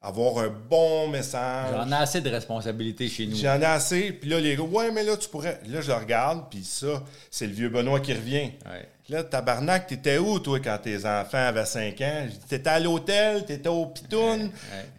Avoir 0.00 0.38
un 0.38 0.48
bon 0.48 1.08
message. 1.08 1.74
J'en 1.74 1.92
ai 1.92 1.94
assez 1.94 2.22
de 2.22 2.30
responsabilités 2.30 3.06
chez 3.10 3.26
nous. 3.26 3.36
J'en 3.36 3.60
ai 3.60 3.66
assez. 3.66 4.10
Puis 4.10 4.30
là, 4.30 4.40
les 4.40 4.56
gars, 4.56 4.62
ouais, 4.62 4.90
mais 4.92 5.02
là, 5.02 5.18
tu 5.18 5.28
pourrais. 5.28 5.60
Là, 5.66 5.82
je 5.82 5.92
regarde, 5.92 6.48
puis 6.48 6.64
ça, 6.64 7.04
c'est 7.30 7.48
le 7.48 7.52
vieux 7.52 7.68
Benoît 7.68 8.00
qui 8.00 8.14
revient. 8.14 8.50
Ouais. 8.64 8.88
Là, 9.08 9.24
tabarnak, 9.24 9.88
t'étais 9.88 10.18
où, 10.18 10.38
toi, 10.38 10.60
quand 10.60 10.78
tes 10.78 11.04
enfants 11.04 11.38
avaient 11.38 11.66
5 11.66 12.00
ans? 12.00 12.28
T'étais 12.48 12.70
à 12.70 12.78
l'hôtel, 12.78 13.44
t'étais 13.44 13.68
au 13.68 13.86
pitoun. 13.86 14.50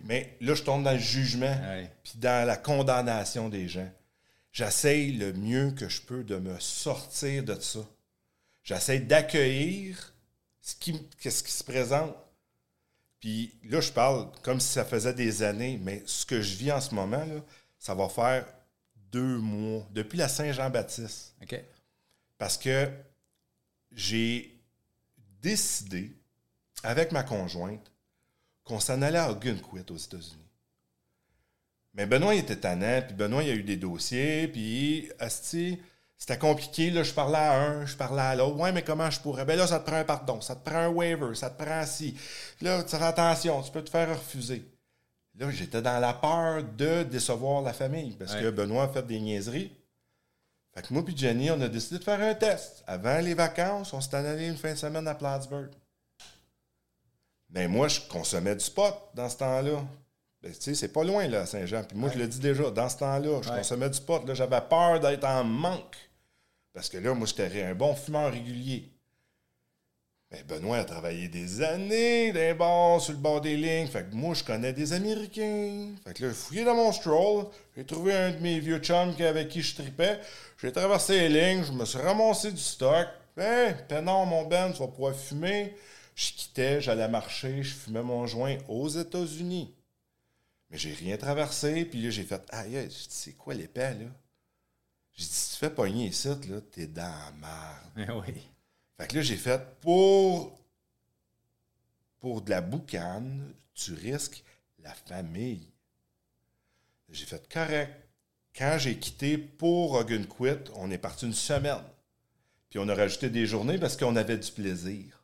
Mais 0.04 0.38
là, 0.42 0.54
je 0.56 0.64
tombe 0.64 0.84
dans 0.84 0.92
le 0.92 1.00
jugement, 1.00 1.56
puis 2.04 2.14
dans 2.18 2.46
la 2.46 2.58
condamnation 2.58 3.50
des 3.50 3.68
gens. 3.68 3.90
J'essaye 4.52 5.14
le 5.14 5.34
mieux 5.34 5.72
que 5.72 5.90
je 5.90 6.02
peux 6.02 6.24
de 6.24 6.38
me 6.38 6.60
sortir 6.60 7.44
de 7.44 7.60
ça. 7.60 7.80
J'essaie 8.64 9.00
d'accueillir 9.00 10.14
ce 10.62 10.76
qui, 10.76 11.02
ce 11.20 11.44
qui 11.44 11.52
se 11.52 11.64
présente. 11.64 12.16
Puis 13.20 13.56
là, 13.64 13.82
je 13.82 13.92
parle 13.92 14.30
comme 14.42 14.60
si 14.60 14.68
ça 14.68 14.86
faisait 14.86 15.14
des 15.14 15.44
années, 15.44 15.80
mais 15.82 16.04
ce 16.06 16.26
que 16.26 16.42
je 16.42 16.56
vis 16.56 16.72
en 16.72 16.82
ce 16.82 16.94
moment, 16.94 17.26
là, 17.26 17.42
ça 17.80 17.96
va 17.96 18.10
faire 18.10 18.46
deux 19.12 19.38
mois, 19.38 19.88
depuis 19.92 20.18
la 20.18 20.28
Saint-Jean-Baptiste. 20.28 21.36
OK. 21.42 21.64
Parce 22.38 22.58
que 22.58 22.90
j'ai 23.96 24.60
décidé, 25.42 26.16
avec 26.84 27.12
ma 27.12 27.24
conjointe, 27.24 27.92
qu'on 28.64 28.80
s'en 28.80 29.02
allait 29.02 29.18
à 29.18 29.34
Gunquit 29.34 29.92
aux 29.92 29.98
États-Unis. 29.98 30.38
Mais 31.94 32.06
Benoît 32.06 32.34
il 32.34 32.40
était 32.40 32.56
tannant, 32.56 33.02
puis 33.06 33.14
Benoît 33.16 33.44
il 33.44 33.50
a 33.52 33.54
eu 33.54 33.64
des 33.64 33.78
dossiers, 33.78 34.48
puis 34.48 35.12
Asti, 35.20 35.80
c'était 36.18 36.38
compliqué, 36.38 36.90
là, 36.90 37.04
je 37.04 37.12
parlais 37.12 37.38
à 37.38 37.62
un, 37.62 37.86
je 37.86 37.98
parlais 37.98 38.22
à 38.22 38.36
l'autre. 38.36 38.58
Ouais, 38.58 38.72
mais 38.72 38.82
comment 38.82 39.12
je 39.12 39.20
pourrais? 39.20 39.44
Ben 39.44 39.58
là, 39.58 39.68
ça 39.68 39.80
te 39.80 39.86
prend 39.86 39.98
un 39.98 40.06
pardon, 40.06 40.40
ça 40.40 40.56
te 40.56 40.64
prend 40.64 40.80
un 40.80 40.88
waiver, 40.88 41.36
ça 41.36 41.50
te 41.50 41.62
prend 41.62 41.86
ci. 41.86 42.18
Là, 42.62 42.82
tu 42.84 42.96
fais 42.96 43.04
attention, 43.04 43.62
tu 43.62 43.72
peux 43.72 43.84
te 43.84 43.90
faire 43.90 44.10
refuser. 44.10 44.64
Là, 45.36 45.52
j'étais 45.52 45.82
dans 45.82 46.00
la 46.00 46.14
peur 46.14 46.64
de 46.64 47.04
décevoir 47.04 47.62
la 47.62 47.74
famille, 47.74 48.16
parce 48.18 48.36
que 48.36 48.50
Benoît 48.50 48.86
a 48.86 48.88
fait 48.88 49.06
des 49.06 49.20
niaiseries. 49.20 49.76
Fait 50.74 50.82
que 50.82 50.94
moi 50.94 51.04
et 51.08 51.16
Jenny, 51.16 51.52
on 51.52 51.62
a 51.62 51.68
décidé 51.68 52.00
de 52.00 52.04
faire 52.04 52.20
un 52.20 52.34
test. 52.34 52.84
Avant 52.88 53.20
les 53.20 53.36
vacances, 53.36 53.94
on 53.94 54.02
s'est 54.02 54.16
allé 54.16 54.48
une 54.48 54.58
fin 54.58 54.72
de 54.72 54.78
semaine 54.78 55.08
à 55.08 55.14
Plattsburgh. 55.14 55.70
Mais 57.50 57.68
moi, 57.68 57.88
je 57.88 58.00
consommais 58.10 58.56
du 58.56 58.70
pot 58.72 58.96
dans 59.14 59.30
ce 59.30 59.38
temps-là. 59.38 59.84
Ben, 60.42 60.52
tu 60.52 60.60
sais, 60.60 60.76
c'est 60.76 60.88
pas 60.88 61.04
loin, 61.04 61.28
là, 61.28 61.46
Saint-Jean. 61.46 61.84
Puis 61.84 61.96
moi, 61.96 62.10
je 62.12 62.18
le 62.18 62.28
dis 62.28 62.40
déjà, 62.40 62.72
dans 62.72 62.90
ce 62.90 62.98
temps-là, 62.98 63.42
je 63.44 63.50
consommais 63.50 63.90
du 63.90 64.02
pot. 64.02 64.26
Là, 64.26 64.34
j'avais 64.34 64.62
peur 64.62 65.00
d'être 65.00 65.24
en 65.24 65.44
manque. 65.44 65.96
Parce 66.74 66.90
que 66.90 66.98
là, 66.98 67.14
moi, 67.14 67.28
j'étais 67.28 67.64
un 67.64 67.76
bon 67.76 67.96
fumeur 67.96 68.32
régulier. 68.32 68.92
Benoît 70.48 70.78
a 70.78 70.84
travaillé 70.84 71.28
des 71.28 71.62
années 71.62 72.32
d'un 72.34 72.56
bord, 72.56 73.00
sur 73.00 73.14
le 73.14 73.20
bord 73.20 73.42
des 73.42 73.56
lignes. 73.56 73.88
Fait 73.88 74.10
que 74.10 74.16
moi, 74.16 74.34
je 74.34 74.44
connais 74.44 74.74
des 74.74 74.94
Américains. 74.94 75.90
Fait 76.04 76.14
que 76.14 76.24
là, 76.24 76.30
j'ai 76.30 76.36
fouillé 76.36 76.64
dans 76.64 76.76
mon 76.76 76.92
stroll. 76.92 77.46
J'ai 77.78 77.86
trouvé 77.86 78.14
un 78.14 78.32
de 78.32 78.40
mes 78.40 78.60
vieux 78.60 78.80
chums 78.80 79.14
avec 79.20 79.50
qui 79.50 79.62
je 79.62 79.76
tripais. 79.76 80.20
J'ai 80.60 80.72
traversé 80.72 81.28
les 81.28 81.30
lignes. 81.30 81.64
Je 81.64 81.72
me 81.72 81.86
suis 81.86 82.00
ramassé 82.00 82.52
du 82.52 82.62
stock. 82.62 83.08
Non, 83.38 84.26
mon 84.26 84.46
Ben, 84.46 84.72
tu 84.72 84.80
vas 84.80 84.88
pouvoir 84.88 85.16
fumer. 85.16 85.76
Je 86.16 86.32
quittais, 86.32 86.82
j'allais 86.82 87.08
marcher, 87.08 87.64
je 87.64 87.74
fumais 87.74 88.04
mon 88.04 88.28
joint 88.28 88.58
aux 88.68 88.88
États-Unis. 88.88 89.74
Mais 90.70 90.78
j'ai 90.78 90.94
rien 90.94 91.18
traversé, 91.18 91.86
puis 91.86 92.02
là, 92.02 92.10
j'ai 92.10 92.24
fait 92.24 92.42
Aïe, 92.52 92.88
c'est 92.90 93.34
quoi 93.34 93.54
l'épée, 93.54 93.82
là? 93.82 94.06
J'ai 95.16 95.26
dit, 95.26 95.32
si 95.32 95.54
tu 95.54 95.58
fais 95.60 95.70
pogner 95.70 96.08
ici, 96.08 96.28
là, 96.28 96.62
t'es 96.72 96.88
dans 96.88 97.02
la 97.04 97.32
merde. 97.96 98.26
Eh 98.26 98.32
oui. 98.32 98.53
Fait 98.98 99.08
que 99.08 99.16
là, 99.16 99.22
j'ai 99.22 99.38
fait 99.38 99.62
pour, 99.82 100.60
pour 102.20 102.42
de 102.42 102.50
la 102.50 102.62
boucane, 102.62 103.54
tu 103.74 103.94
risques 103.94 104.44
la 104.80 104.94
famille. 104.94 105.68
J'ai 107.10 107.26
fait 107.26 107.48
correct. 107.52 107.94
Quand 108.56 108.78
j'ai 108.78 108.98
quitté 108.98 109.38
pour 109.38 109.94
Hogan 109.94 110.28
Quit, 110.28 110.72
on 110.76 110.92
est 110.92 110.98
parti 110.98 111.26
une 111.26 111.34
semaine. 111.34 111.84
Puis 112.70 112.80
on 112.80 112.88
a 112.88 112.96
rajouté 112.96 113.30
des 113.30 113.46
journées 113.46 113.78
parce 113.78 113.98
qu'on 113.98 114.16
avait 114.16 114.38
du 114.38 114.52
plaisir. 114.52 115.24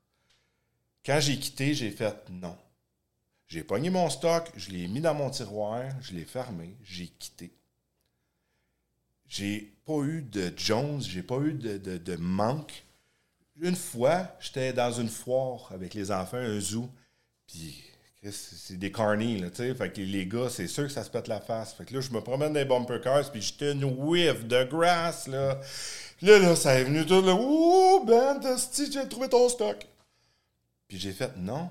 Quand 1.06 1.20
j'ai 1.20 1.38
quitté, 1.38 1.74
j'ai 1.74 1.92
fait 1.92 2.30
non. 2.30 2.58
J'ai 3.48 3.64
pogné 3.64 3.90
mon 3.90 4.10
stock, 4.10 4.52
je 4.56 4.70
l'ai 4.70 4.88
mis 4.88 5.02
dans 5.02 5.16
mon 5.16 5.32
tiroir, 5.32 5.90
je 6.02 6.14
l'ai 6.14 6.26
fermé, 6.26 6.76
j'ai 6.84 7.08
quitté. 7.08 7.52
J'ai 9.28 9.74
pas 9.86 10.02
eu 10.04 10.22
de 10.22 10.54
Jones, 10.56 11.02
j'ai 11.02 11.24
pas 11.24 11.40
eu 11.40 11.54
de, 11.54 11.78
de 11.98 12.16
manque. 12.16 12.84
Une 13.62 13.76
fois, 13.76 14.28
j'étais 14.40 14.74
dans 14.74 14.92
une 14.92 15.10
foire 15.10 15.70
avec 15.74 15.94
les 15.94 16.12
enfants, 16.12 16.38
un 16.38 16.60
zoo, 16.60 16.90
puis 17.48 17.84
c'est 18.32 18.78
des 18.78 18.92
carnies, 18.92 19.40
là, 19.40 19.50
tu 19.50 19.58
sais. 19.58 19.74
Fait 19.74 19.92
que 19.92 20.02
les 20.02 20.26
gars, 20.26 20.50
c'est 20.50 20.68
sûr 20.68 20.84
que 20.84 20.92
ça 20.92 21.04
se 21.04 21.10
pète 21.10 21.28
la 21.28 21.40
face. 21.40 21.74
Fait 21.74 21.86
que 21.86 21.94
là, 21.94 22.02
je 22.02 22.12
me 22.12 22.22
promène 22.22 22.54
dans 22.54 22.60
les 22.60 22.66
bumper 22.66 23.00
cars, 23.02 23.32
puis 23.32 23.42
j'étais 23.42 23.72
une 23.72 23.86
whiff 23.86 24.46
de 24.46 24.64
grass, 24.66 25.28
là. 25.28 25.60
là, 26.22 26.40
là, 26.40 26.56
ça 26.56 26.76
est 26.76 26.84
venu 26.84 27.06
tout, 27.06 27.22
là. 27.22 27.34
Ouh, 27.34 28.04
Ben, 28.06 28.40
j'ai 28.78 29.08
trouvé 29.08 29.30
ton 29.30 29.48
stock. 29.48 29.88
Puis 30.88 31.00
j'ai 31.00 31.14
fait, 31.14 31.36
non. 31.38 31.70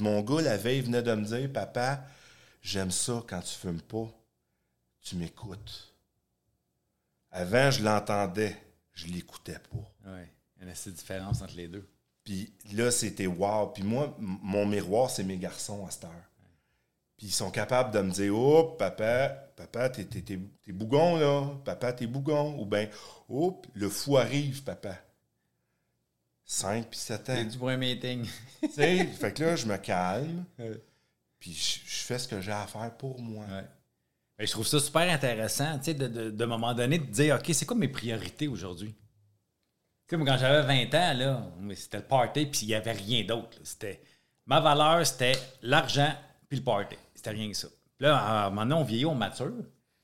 Mon 0.00 0.20
gars, 0.22 0.42
la 0.42 0.56
veille, 0.56 0.80
venait 0.80 1.02
de 1.02 1.14
me 1.14 1.24
dire, 1.24 1.52
papa, 1.52 2.04
j'aime 2.62 2.90
ça 2.90 3.22
quand 3.26 3.40
tu 3.40 3.54
fumes 3.54 3.82
pas. 3.82 4.08
Tu 5.02 5.16
m'écoutes. 5.16 5.92
Avant, 7.30 7.70
je 7.70 7.82
l'entendais. 7.82 8.56
Je 8.94 9.06
l'écoutais 9.06 9.58
pas. 9.58 10.10
Oui. 10.10 10.22
Il 10.62 10.68
y 10.68 10.70
a 10.70 10.74
une 10.86 10.92
différence 10.92 11.42
entre 11.42 11.56
les 11.56 11.68
deux. 11.68 11.86
Puis 12.24 12.52
là, 12.72 12.90
c'était 12.90 13.26
wow. 13.26 13.68
Puis 13.68 13.82
moi, 13.82 14.16
mon 14.18 14.64
miroir, 14.64 15.10
c'est 15.10 15.24
mes 15.24 15.36
garçons 15.36 15.84
à 15.86 15.90
cette 15.90 16.04
heure. 16.04 16.30
Puis 17.16 17.28
ils 17.28 17.32
sont 17.32 17.50
capables 17.50 17.92
de 17.92 18.00
me 18.00 18.10
dire 18.10 18.36
Oh, 18.36 18.76
papa, 18.78 19.28
papa, 19.56 19.88
t'es, 19.90 20.04
t'es, 20.04 20.72
bougon, 20.72 21.16
là. 21.16 21.50
Papa, 21.64 21.92
t'es 21.92 22.06
bougon. 22.06 22.58
Ou 22.60 22.64
bien, 22.64 22.88
oh, 23.28 23.60
le 23.74 23.88
fou 23.88 24.16
arrive, 24.16 24.62
papa. 24.62 24.96
5 26.44 26.88
puis 26.88 26.98
7 26.98 27.20
ans. 27.30 27.34
C'est 27.36 27.44
du 27.46 27.58
bon 27.58 27.78
meeting. 27.78 28.26
tu 28.62 28.70
sais, 28.70 29.04
fait 29.06 29.32
que 29.32 29.42
là, 29.42 29.56
je 29.56 29.66
me 29.66 29.76
calme. 29.78 30.44
Puis 31.40 31.52
je, 31.52 32.04
fais 32.04 32.18
ce 32.18 32.28
que 32.28 32.40
j'ai 32.40 32.52
à 32.52 32.66
faire 32.66 32.96
pour 32.96 33.20
moi. 33.20 33.46
je 34.38 34.50
trouve 34.50 34.66
ça 34.66 34.78
super 34.78 35.10
intéressant, 35.12 35.78
tu 35.78 35.86
sais, 35.86 35.94
de, 35.94 36.06
de, 36.06 36.30
de, 36.30 36.44
moment 36.44 36.74
donné, 36.74 36.98
de 36.98 37.06
dire 37.06 37.36
OK, 37.36 37.50
c'est 37.52 37.66
quoi 37.66 37.76
mes 37.76 37.88
priorités 37.88 38.48
aujourd'hui? 38.48 38.94
Quand 40.20 40.36
j'avais 40.38 40.86
20 40.86 40.94
ans, 40.94 41.14
là, 41.14 41.42
c'était 41.74 41.98
le 41.98 42.04
party, 42.04 42.46
puis 42.46 42.60
il 42.62 42.68
n'y 42.68 42.74
avait 42.74 42.92
rien 42.92 43.24
d'autre. 43.24 43.58
C'était 43.62 44.00
ma 44.46 44.60
valeur, 44.60 45.06
c'était 45.06 45.32
l'argent 45.62 46.12
puis 46.48 46.58
le 46.58 46.64
party. 46.64 46.96
C'était 47.14 47.30
rien 47.30 47.48
que 47.50 47.56
ça. 47.56 47.68
Puis 47.96 48.06
là, 48.06 48.50
maintenant, 48.50 48.80
on 48.80 48.84
vieillit, 48.84 49.06
on 49.06 49.14
mature. 49.14 49.52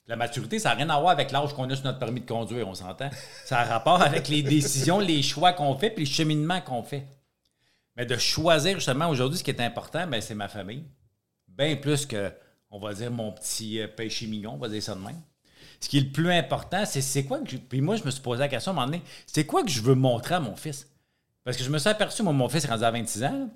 La 0.07 0.17
maturité, 0.17 0.59
ça 0.59 0.71
n'a 0.71 0.77
rien 0.77 0.91
à 0.91 0.99
voir 0.99 1.13
avec 1.13 1.31
l'âge 1.31 1.53
qu'on 1.53 1.69
a 1.69 1.77
sur 1.77 1.85
notre 1.85 1.99
permis 1.99 2.23
de 2.23 2.27
conduire, 2.27 2.67
on 2.67 2.75
s'entend. 2.75 3.11
Ça 3.45 3.61
a 3.61 3.65
rapport 3.65 4.01
avec 4.01 4.29
les 4.29 4.43
décisions, 4.43 4.99
les 4.99 5.23
choix 5.23 5.53
qu'on 5.53 5.77
fait, 5.77 5.91
puis 5.91 6.05
les 6.05 6.11
cheminements 6.11 6.63
qu'on 6.63 6.83
fait. 6.83 7.07
Mais 7.95 8.07
de 8.07 8.17
choisir 8.17 8.77
justement 8.77 9.11
aujourd'hui, 9.11 9.39
ce 9.39 9.45
qui 9.45 9.51
est 9.51 9.61
important, 9.61 10.07
ben, 10.07 10.21
c'est 10.23 10.35
ma 10.35 10.49
famille. 10.49 10.85
Bien 11.49 11.77
plus 11.77 12.07
que, 12.07 12.33
on 12.71 12.79
va 12.79 12.95
dire, 12.95 13.11
mon 13.11 13.33
petit 13.33 13.81
euh, 13.81 13.89
péché 13.89 14.27
mignon, 14.27 14.55
on 14.55 14.59
va 14.59 14.69
dire 14.69 14.83
ça 14.83 14.95
de 14.95 15.01
même 15.01 15.21
ce 15.81 15.89
qui 15.89 15.99
est 15.99 16.03
le 16.03 16.11
plus 16.11 16.31
important, 16.33 16.85
c'est 16.85 17.01
c'est 17.01 17.25
quoi 17.25 17.41
que 17.41 17.57
Puis 17.57 17.81
moi, 17.81 17.97
je 17.97 18.05
me 18.05 18.11
suis 18.11 18.21
posé 18.21 18.41
la 18.41 18.49
question 18.49 18.73
à 18.73 18.75
un 18.75 18.77
moment 18.77 18.87
donné, 18.87 19.03
c'est 19.27 19.47
quoi 19.47 19.63
que 19.63 19.71
je 19.71 19.81
veux 19.81 19.95
montrer 19.95 20.35
à 20.35 20.41
mon 20.41 20.57
fils? 20.57 20.89
Parce 21.45 21.57
que 21.57 21.65
je 21.65 21.71
me 21.71 21.79
suis 21.79 21.89
aperçu, 21.89 22.23
moi, 22.23 22.33
mon 22.33 22.49
fils 22.49 22.65
est 22.65 22.69
rendu 22.69 22.85
à 22.85 22.91
26 22.91 23.25
ans. 23.25 23.51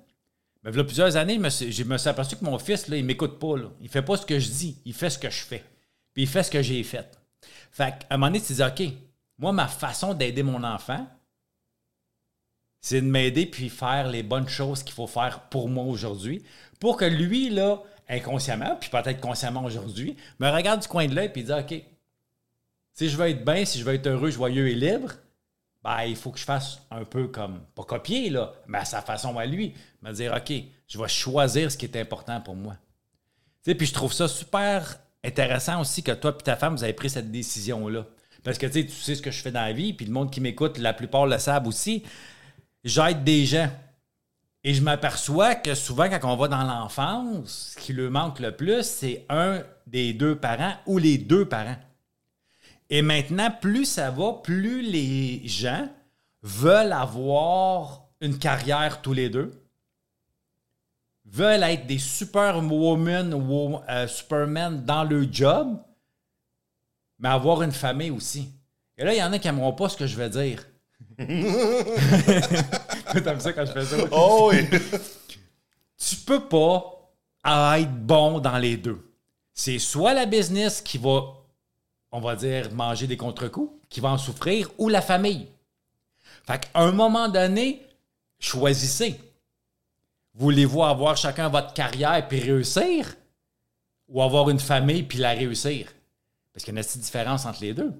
Mais 0.63 0.71
il 0.71 0.77
y 0.77 0.79
a 0.79 0.83
plusieurs 0.83 1.17
années, 1.17 1.35
je 1.35 1.83
me 1.83 1.97
suis 1.97 2.09
aperçu 2.09 2.37
que 2.37 2.45
mon 2.45 2.57
fils, 2.57 2.87
là, 2.87 2.95
il 2.95 3.03
m'écoute 3.03 3.37
pas. 3.37 3.57
Là. 3.57 3.69
Il 3.81 3.89
fait 3.89 4.01
pas 4.01 4.15
ce 4.15 4.25
que 4.25 4.39
je 4.39 4.49
dis, 4.49 4.77
il 4.85 4.93
fait 4.93 5.09
ce 5.09 5.19
que 5.19 5.29
je 5.29 5.41
fais. 5.41 5.63
Puis 6.13 6.23
il 6.23 6.27
fait 6.27 6.43
ce 6.43 6.51
que 6.51 6.61
j'ai 6.61 6.81
fait. 6.83 7.19
Fait 7.71 7.91
qu'à 7.91 8.07
un 8.11 8.17
moment 8.17 8.27
donné, 8.27 8.41
tu 8.41 8.53
dis, 8.53 8.63
OK, 8.63 8.81
moi, 9.37 9.51
ma 9.51 9.67
façon 9.67 10.13
d'aider 10.13 10.43
mon 10.43 10.63
enfant, 10.63 11.05
c'est 12.79 13.01
de 13.01 13.07
m'aider 13.07 13.45
puis 13.45 13.69
faire 13.69 14.07
les 14.07 14.23
bonnes 14.23 14.47
choses 14.47 14.83
qu'il 14.83 14.93
faut 14.93 15.07
faire 15.07 15.41
pour 15.49 15.69
moi 15.69 15.83
aujourd'hui, 15.83 16.43
pour 16.79 16.97
que 16.97 17.05
lui, 17.05 17.49
là, 17.49 17.81
inconsciemment, 18.09 18.75
puis 18.79 18.89
peut-être 18.89 19.21
consciemment 19.21 19.63
aujourd'hui, 19.63 20.15
me 20.39 20.49
regarde 20.49 20.81
du 20.81 20.87
coin 20.87 21.07
de 21.07 21.15
l'œil 21.15 21.31
puis 21.31 21.43
dit 21.43 21.51
OK, 21.51 21.73
si 22.93 23.09
je 23.09 23.17
veux 23.17 23.27
être 23.27 23.43
bien, 23.43 23.65
si 23.65 23.79
je 23.79 23.83
veux 23.83 23.93
être 23.93 24.07
heureux, 24.07 24.29
joyeux 24.29 24.67
et 24.67 24.75
libre, 24.75 25.13
ben, 25.83 26.03
il 26.03 26.15
faut 26.15 26.31
que 26.31 26.39
je 26.39 26.45
fasse 26.45 26.79
un 26.91 27.03
peu 27.03 27.27
comme, 27.27 27.59
pas 27.75 27.83
copier, 27.83 28.29
là, 28.29 28.53
mais 28.67 28.77
à 28.77 28.85
sa 28.85 29.01
façon 29.01 29.37
à 29.37 29.45
lui, 29.45 29.73
me 30.01 30.11
dire, 30.13 30.33
OK, 30.33 30.53
je 30.87 30.97
vais 30.97 31.07
choisir 31.07 31.71
ce 31.71 31.77
qui 31.77 31.85
est 31.85 31.97
important 31.97 32.39
pour 32.39 32.55
moi. 32.55 32.77
Puis 33.63 33.87
je 33.87 33.93
trouve 33.93 34.13
ça 34.13 34.27
super 34.27 34.99
intéressant 35.23 35.81
aussi 35.81 36.03
que 36.03 36.11
toi 36.11 36.35
et 36.37 36.43
ta 36.43 36.55
femme, 36.55 36.75
vous 36.75 36.83
avez 36.83 36.93
pris 36.93 37.09
cette 37.09 37.31
décision-là. 37.31 38.05
Parce 38.43 38.57
que 38.57 38.67
tu 38.67 38.87
sais 38.89 39.15
ce 39.15 39.21
que 39.21 39.31
je 39.31 39.41
fais 39.41 39.51
dans 39.51 39.61
la 39.61 39.73
vie, 39.73 39.93
puis 39.93 40.05
le 40.05 40.11
monde 40.11 40.31
qui 40.31 40.41
m'écoute, 40.41 40.77
la 40.77 40.93
plupart 40.93 41.25
le 41.25 41.37
savent 41.37 41.67
aussi. 41.67 42.03
J'aide 42.83 43.23
des 43.23 43.45
gens. 43.45 43.69
Et 44.65 44.73
je 44.73 44.81
m'aperçois 44.81 45.55
que 45.55 45.75
souvent, 45.75 46.09
quand 46.09 46.31
on 46.31 46.37
va 46.37 46.47
dans 46.47 46.63
l'enfance, 46.63 47.73
ce 47.75 47.81
qui 47.81 47.91
leur 47.91 48.11
manque 48.11 48.39
le 48.39 48.55
plus, 48.55 48.83
c'est 48.83 49.25
un 49.29 49.61
des 49.87 50.13
deux 50.13 50.37
parents 50.37 50.73
ou 50.85 50.97
les 50.97 51.17
deux 51.17 51.45
parents. 51.45 51.75
Et 52.93 53.01
maintenant, 53.01 53.49
plus 53.49 53.85
ça 53.85 54.11
va, 54.11 54.33
plus 54.33 54.83
les 54.83 55.41
gens 55.47 55.89
veulent 56.43 56.93
avoir 56.93 58.03
une 58.21 58.37
carrière 58.37 59.01
tous 59.01 59.13
les 59.13 59.31
deux, 59.31 59.51
veulent 61.25 61.63
être 61.63 61.87
des 61.87 61.97
superwomen 61.97 63.33
ou 63.33 63.79
euh, 63.89 64.05
supermen 64.05 64.85
dans 64.85 65.03
leur 65.05 65.25
job, 65.31 65.81
mais 67.17 67.29
avoir 67.29 67.63
une 67.63 67.71
famille 67.71 68.11
aussi. 68.11 68.51
Et 68.95 69.03
là, 69.03 69.15
il 69.15 69.17
y 69.17 69.23
en 69.23 69.33
a 69.33 69.39
qui 69.39 69.47
n'aimeront 69.47 69.73
pas 69.73 69.89
ce 69.89 69.97
que 69.97 70.05
je 70.05 70.15
vais 70.15 70.29
dire. 70.29 70.63
T'aimes 71.17 71.29
ça 73.39 73.53
quand 73.53 73.65
je 73.65 73.71
fais 73.71 73.85
ça? 73.85 73.95
Oh 74.11 74.51
oui! 74.51 74.67
tu 75.97 76.15
peux 76.17 76.47
pas 76.47 77.11
être 77.43 78.05
bon 78.05 78.37
dans 78.37 78.59
les 78.59 78.77
deux. 78.77 79.03
C'est 79.51 79.79
soit 79.79 80.13
la 80.13 80.27
business 80.27 80.79
qui 80.79 80.99
va 80.99 81.42
on 82.13 82.21
va 82.21 82.35
dire, 82.35 82.71
manger 82.71 83.07
des 83.07 83.17
contre-coups, 83.17 83.73
qui 83.89 83.99
va 83.99 84.11
en 84.11 84.17
souffrir, 84.19 84.69
ou 84.77 84.87
la 84.87 85.01
famille. 85.01 85.47
Fait 86.45 86.59
qu'à 86.59 86.79
un 86.79 86.91
moment 86.91 87.27
donné, 87.27 87.81
choisissez. 88.39 89.19
Voulez-vous 90.35 90.83
avoir 90.83 91.17
chacun 91.17 91.49
votre 91.49 91.73
carrière 91.73 92.27
puis 92.27 92.39
réussir, 92.39 93.15
ou 94.07 94.21
avoir 94.21 94.51
une 94.51 94.59
famille 94.59 95.01
puis 95.03 95.17
la 95.17 95.31
réussir? 95.31 95.91
Parce 96.53 96.63
qu'il 96.63 96.75
y 96.75 96.77
a 96.77 96.79
une 96.79 96.85
petite 96.85 97.01
différence 97.01 97.47
entre 97.47 97.61
les 97.61 97.73
deux. 97.73 97.91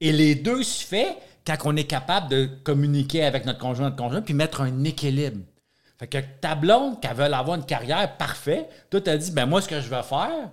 Et 0.00 0.10
les 0.10 0.34
deux 0.34 0.64
se 0.64 0.84
fait 0.84 1.16
quand 1.46 1.56
on 1.64 1.76
est 1.76 1.84
capable 1.84 2.28
de 2.30 2.46
communiquer 2.64 3.24
avec 3.24 3.46
notre 3.46 3.60
conjoint, 3.60 3.90
notre 3.90 3.96
conjoint, 3.96 4.22
puis 4.22 4.34
mettre 4.34 4.60
un 4.60 4.82
équilibre. 4.82 5.44
Fait 6.00 6.08
que 6.08 6.18
ta 6.40 6.56
blonde, 6.56 7.00
qui 7.00 7.06
veut 7.06 7.32
avoir 7.32 7.56
une 7.56 7.64
carrière 7.64 8.16
parfaite, 8.16 8.68
toi, 8.90 9.00
tu 9.00 9.08
as 9.08 9.18
dit, 9.18 9.30
ben 9.30 9.46
moi, 9.46 9.62
ce 9.62 9.68
que 9.68 9.80
je 9.80 9.88
vais 9.88 10.02
faire, 10.02 10.50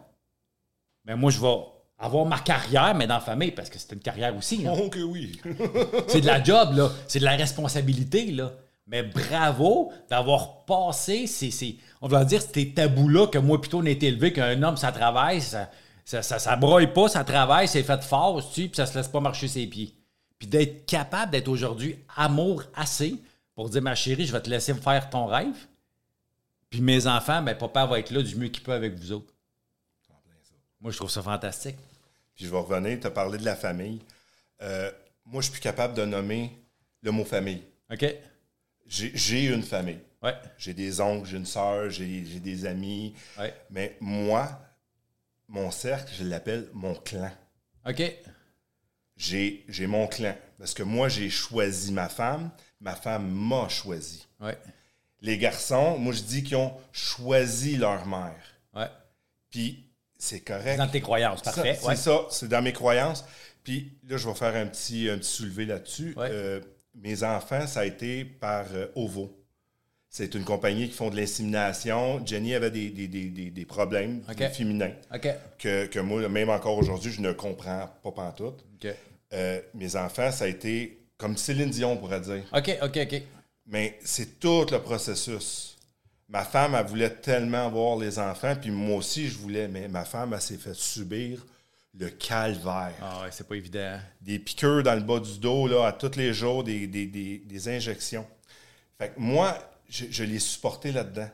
ben 1.05 1.15
moi, 1.15 1.31
je 1.31 1.39
vais 1.39 1.55
avoir 1.99 2.25
ma 2.25 2.39
carrière, 2.39 2.95
mais 2.95 3.07
dans 3.07 3.15
la 3.15 3.19
famille, 3.19 3.51
parce 3.51 3.69
que 3.69 3.77
c'est 3.77 3.91
une 3.91 3.99
carrière 3.99 4.35
aussi. 4.35 4.65
Oh 4.67 4.89
que 4.89 4.99
oui. 4.99 5.39
c'est 6.07 6.21
de 6.21 6.25
la 6.25 6.41
job, 6.41 6.73
là. 6.73 6.89
C'est 7.07 7.19
de 7.19 7.25
la 7.25 7.35
responsabilité, 7.35 8.31
là. 8.31 8.53
Mais 8.87 9.03
bravo 9.03 9.91
d'avoir 10.09 10.65
passé 10.65 11.27
ces, 11.27 11.77
on 12.01 12.07
va 12.07 12.25
dire, 12.25 12.41
ces 12.41 12.73
tabous-là 12.73 13.27
que 13.27 13.37
moi, 13.37 13.59
plutôt, 13.61 13.79
on 13.79 13.85
est 13.85 14.01
élevé 14.01 14.33
qu'un 14.33 14.63
homme, 14.63 14.77
ça 14.77 14.91
travaille, 14.91 15.41
ça, 15.41 15.69
ça, 16.05 16.23
ça, 16.23 16.55
broye 16.55 16.87
pas, 16.87 17.07
ça 17.07 17.23
travaille, 17.23 17.67
c'est 17.67 17.83
fait 17.83 18.01
fort, 18.03 18.41
tu 18.51 18.67
puis 18.67 18.75
ça 18.75 18.87
se 18.87 18.97
laisse 18.97 19.07
pas 19.07 19.19
marcher 19.19 19.47
ses 19.47 19.67
pieds. 19.67 19.93
Puis 20.39 20.47
d'être 20.47 20.85
capable 20.87 21.33
d'être 21.33 21.49
aujourd'hui 21.49 21.99
amour 22.15 22.63
assez 22.73 23.15
pour 23.53 23.69
dire, 23.69 23.81
ma 23.81 23.93
chérie, 23.93 24.25
je 24.25 24.31
vais 24.31 24.41
te 24.41 24.49
laisser 24.49 24.73
faire 24.73 25.09
ton 25.09 25.27
rêve. 25.27 25.67
Puis 26.69 26.81
mes 26.81 27.05
enfants, 27.05 27.43
ben, 27.43 27.55
papa 27.55 27.85
va 27.85 27.99
être 27.99 28.09
là 28.09 28.23
du 28.23 28.35
mieux 28.37 28.47
qu'il 28.47 28.63
peut 28.63 28.73
avec 28.73 28.97
vous 28.97 29.11
autres. 29.11 29.33
Moi, 30.81 30.91
je 30.91 30.97
trouve 30.97 31.09
ça 31.09 31.21
fantastique. 31.21 31.75
Puis 32.39 32.45
je 32.45 32.51
vais 32.53 32.57
revenir, 32.59 32.97
tu 33.01 33.05
as 33.05 33.11
parlé 33.11 33.37
de 33.37 33.43
la 33.43 33.57
famille. 33.57 33.99
Euh, 34.61 34.89
moi, 35.25 35.41
je 35.41 35.47
suis 35.47 35.51
plus 35.51 35.61
capable 35.61 35.93
de 35.93 36.05
nommer 36.05 36.53
le 37.01 37.11
mot 37.11 37.25
famille. 37.25 37.61
OK. 37.91 38.05
J'ai 38.87 39.43
une 39.47 39.61
famille. 39.61 39.99
Ouais. 40.23 40.35
J'ai 40.57 40.73
des 40.73 41.01
oncles, 41.01 41.27
j'ai 41.27 41.35
une 41.35 41.45
soeur, 41.45 41.89
j'ai 41.89 42.21
des 42.21 42.65
amis. 42.65 43.13
Mais 43.69 43.97
moi, 43.99 44.57
mon 45.49 45.69
cercle, 45.69 46.13
je 46.17 46.23
l'appelle 46.23 46.69
mon 46.71 46.95
clan. 46.95 47.29
OK. 47.85 48.03
J'ai 49.17 49.87
mon 49.87 50.07
clan. 50.07 50.33
Parce 50.57 50.73
que 50.73 50.83
moi, 50.83 51.09
j'ai 51.09 51.29
choisi 51.29 51.91
ma 51.91 52.07
femme. 52.07 52.51
Ma 52.79 52.95
femme 52.95 53.29
m'a 53.29 53.67
choisi. 53.67 54.25
Ouais. 54.39 54.57
Les 55.19 55.37
garçons, 55.37 55.97
moi, 55.97 56.13
je 56.13 56.21
dis 56.21 56.41
qu'ils 56.41 56.55
ont 56.55 56.73
choisi 56.93 57.75
leur 57.75 58.07
mère. 58.07 58.41
Ouais. 58.73 58.87
Puis 59.49 59.88
c'est 60.19 60.41
correct. 60.41 60.77
Dans 60.77 60.87
tes 60.87 61.01
croyances, 61.01 61.41
parfait. 61.41 61.79
C'est 61.81 61.95
ça, 61.95 62.27
c'est 62.29 62.49
dans 62.49 62.61
mes 62.61 62.73
croyances. 62.73 63.25
Puis 63.63 63.93
là, 64.07 64.17
je 64.17 64.27
vais 64.27 64.35
faire 64.35 64.55
un 64.55 64.65
petit, 64.65 65.09
un 65.09 65.17
petit 65.17 65.31
soulevé 65.31 65.65
là-dessus. 65.65 66.13
Euh, 66.17 66.59
mes 66.93 67.23
enfants, 67.23 67.65
ça 67.65 67.81
a 67.81 67.85
été 67.85 68.25
par 68.25 68.65
euh, 68.73 68.87
OVO. 68.95 69.35
C'est 70.09 70.33
une 70.35 70.43
compagnie 70.43 70.89
qui 70.89 70.95
font 70.95 71.09
de 71.09 71.15
l'insémination. 71.15 72.25
Jenny 72.25 72.55
avait 72.55 72.71
des, 72.71 72.89
des, 72.89 73.07
des, 73.07 73.29
des 73.29 73.65
problèmes 73.65 74.23
féminins 74.53 74.91
que, 75.59 75.85
que, 75.85 75.99
moi, 75.99 76.27
même 76.27 76.49
encore 76.49 76.77
aujourd'hui, 76.77 77.11
je 77.11 77.21
ne 77.21 77.31
comprends 77.31 77.87
pas 78.03 78.11
pantoute. 78.11 78.65
Euh, 79.31 79.61
mes 79.75 79.95
enfants, 79.95 80.31
ça 80.31 80.45
a 80.45 80.47
été 80.47 80.99
comme 81.17 81.37
Céline 81.37 81.69
Dion, 81.69 81.95
pourrait 81.97 82.21
dire. 82.21 82.43
OK, 82.53 82.77
OK, 82.81 82.97
OK. 83.03 83.21
Mais 83.67 83.99
c'est 84.03 84.39
tout 84.39 84.65
le 84.71 84.79
processus. 84.79 85.77
Ma 86.29 86.43
femme, 86.43 86.75
elle 86.75 86.85
voulait 86.85 87.09
tellement 87.09 87.65
avoir 87.65 87.97
les 87.97 88.19
enfants, 88.19 88.55
puis 88.55 88.69
moi 88.69 88.97
aussi, 88.97 89.27
je 89.27 89.37
voulais, 89.37 89.67
mais 89.67 89.87
ma 89.87 90.05
femme, 90.05 90.33
elle 90.33 90.41
s'est 90.41 90.57
fait 90.57 90.75
subir 90.75 91.43
le 91.97 92.09
calvaire. 92.09 92.93
Ah 93.01 93.23
ouais, 93.23 93.29
c'est 93.31 93.47
pas 93.47 93.55
évident. 93.55 93.99
Des 94.21 94.37
piqûres 94.37 94.83
dans 94.83 94.93
le 94.93 95.01
bas 95.01 95.19
du 95.19 95.39
dos, 95.39 95.67
là, 95.67 95.87
à 95.87 95.91
tous 95.91 96.15
les 96.15 96.33
jours, 96.33 96.63
des, 96.63 96.85
des, 96.85 97.07
des, 97.07 97.69
injections. 97.69 98.27
Fait 98.97 99.09
que 99.09 99.19
moi, 99.19 99.57
je, 99.89 100.23
l'ai 100.23 100.39
supporté 100.39 100.91
là-dedans. 100.91 101.29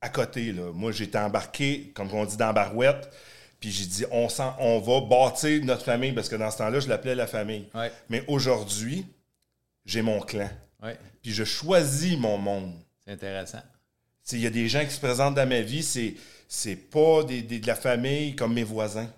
À 0.00 0.08
côté, 0.08 0.52
là. 0.52 0.72
Moi, 0.72 0.90
j'étais 0.92 1.18
embarqué, 1.18 1.92
comme 1.94 2.12
on 2.14 2.24
dit, 2.24 2.36
dans 2.36 2.52
Barouette. 2.52 3.12
Puis 3.60 3.70
j'ai 3.70 3.86
dit, 3.86 4.04
on, 4.10 4.28
sent, 4.28 4.50
on 4.58 4.80
va 4.80 5.00
bâtir 5.02 5.64
notre 5.64 5.84
famille, 5.84 6.12
parce 6.12 6.28
que 6.28 6.36
dans 6.36 6.50
ce 6.50 6.58
temps-là, 6.58 6.80
je 6.80 6.88
l'appelais 6.88 7.14
la 7.14 7.26
famille. 7.26 7.68
Mais 8.08 8.24
aujourd'hui, 8.26 9.06
j'ai 9.84 10.02
mon 10.02 10.20
clan. 10.20 10.50
Puis 11.22 11.32
je 11.32 11.44
choisis 11.44 12.16
mon 12.16 12.38
monde. 12.38 12.74
C'est 13.04 13.12
intéressant. 13.12 13.62
Il 14.30 14.40
y 14.40 14.46
a 14.46 14.50
des 14.50 14.68
gens 14.68 14.84
qui 14.84 14.92
se 14.92 15.00
présentent 15.00 15.34
dans 15.34 15.48
ma 15.48 15.60
vie, 15.60 15.82
c'est, 15.82 16.14
c'est 16.48 16.76
pas 16.76 17.24
des, 17.24 17.42
de 17.42 17.66
la 17.66 17.74
famille 17.74 18.36
comme 18.36 18.54
mes 18.54 18.62
voisins. 18.62 19.10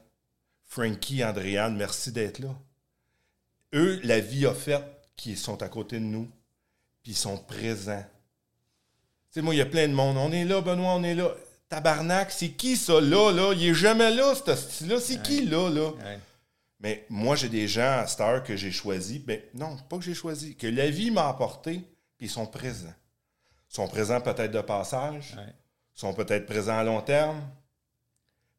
Frankie, 0.66 1.22
Andréane, 1.22 1.76
merci 1.76 2.10
d'être 2.10 2.38
là. 2.38 2.54
Eux, 3.74 4.00
la 4.04 4.20
vie 4.20 4.46
a 4.46 4.54
fait 4.54 4.82
qu'ils 5.16 5.36
sont 5.36 5.62
à 5.62 5.68
côté 5.68 5.96
de 5.96 6.04
nous, 6.04 6.28
puis 7.02 7.12
ils 7.12 7.16
sont 7.16 7.36
présents. 7.36 8.04
Tu 9.32 9.40
sais, 9.40 9.42
moi, 9.42 9.54
il 9.54 9.58
y 9.58 9.60
a 9.60 9.66
plein 9.66 9.88
de 9.88 9.92
monde. 9.92 10.16
On 10.16 10.32
est 10.32 10.44
là, 10.44 10.60
Benoît, 10.60 10.94
on 10.94 11.02
est 11.02 11.14
là. 11.14 11.34
Tabarnak, 11.68 12.30
c'est 12.30 12.50
qui 12.50 12.76
ça, 12.76 13.00
là, 13.00 13.32
là? 13.32 13.52
Il 13.52 13.68
est 13.68 13.74
jamais 13.74 14.10
là, 14.14 14.34
ce 14.34 14.54
style-là. 14.54 15.00
C'est 15.00 15.22
qui, 15.22 15.44
là, 15.44 15.68
là? 15.70 15.92
Mais 16.80 17.06
moi, 17.08 17.34
j'ai 17.34 17.48
des 17.48 17.66
gens 17.66 17.98
à 18.00 18.06
cette 18.06 18.20
heure 18.20 18.42
que 18.42 18.56
j'ai 18.56 18.70
choisi. 18.70 19.22
Mais 19.26 19.48
ben, 19.54 19.60
non, 19.60 19.76
pas 19.88 19.98
que 19.98 20.04
j'ai 20.04 20.14
choisi. 20.14 20.54
Que 20.54 20.66
la 20.66 20.90
vie 20.90 21.10
m'a 21.10 21.28
apporté, 21.28 21.80
puis 22.16 22.26
ils 22.26 22.30
sont 22.30 22.46
présents. 22.46 22.94
Sont 23.74 23.88
présents 23.88 24.20
peut-être 24.20 24.52
de 24.52 24.60
passage. 24.60 25.34
Sont 25.94 26.14
peut-être 26.14 26.46
présents 26.46 26.78
à 26.78 26.84
long 26.84 27.00
terme. 27.00 27.42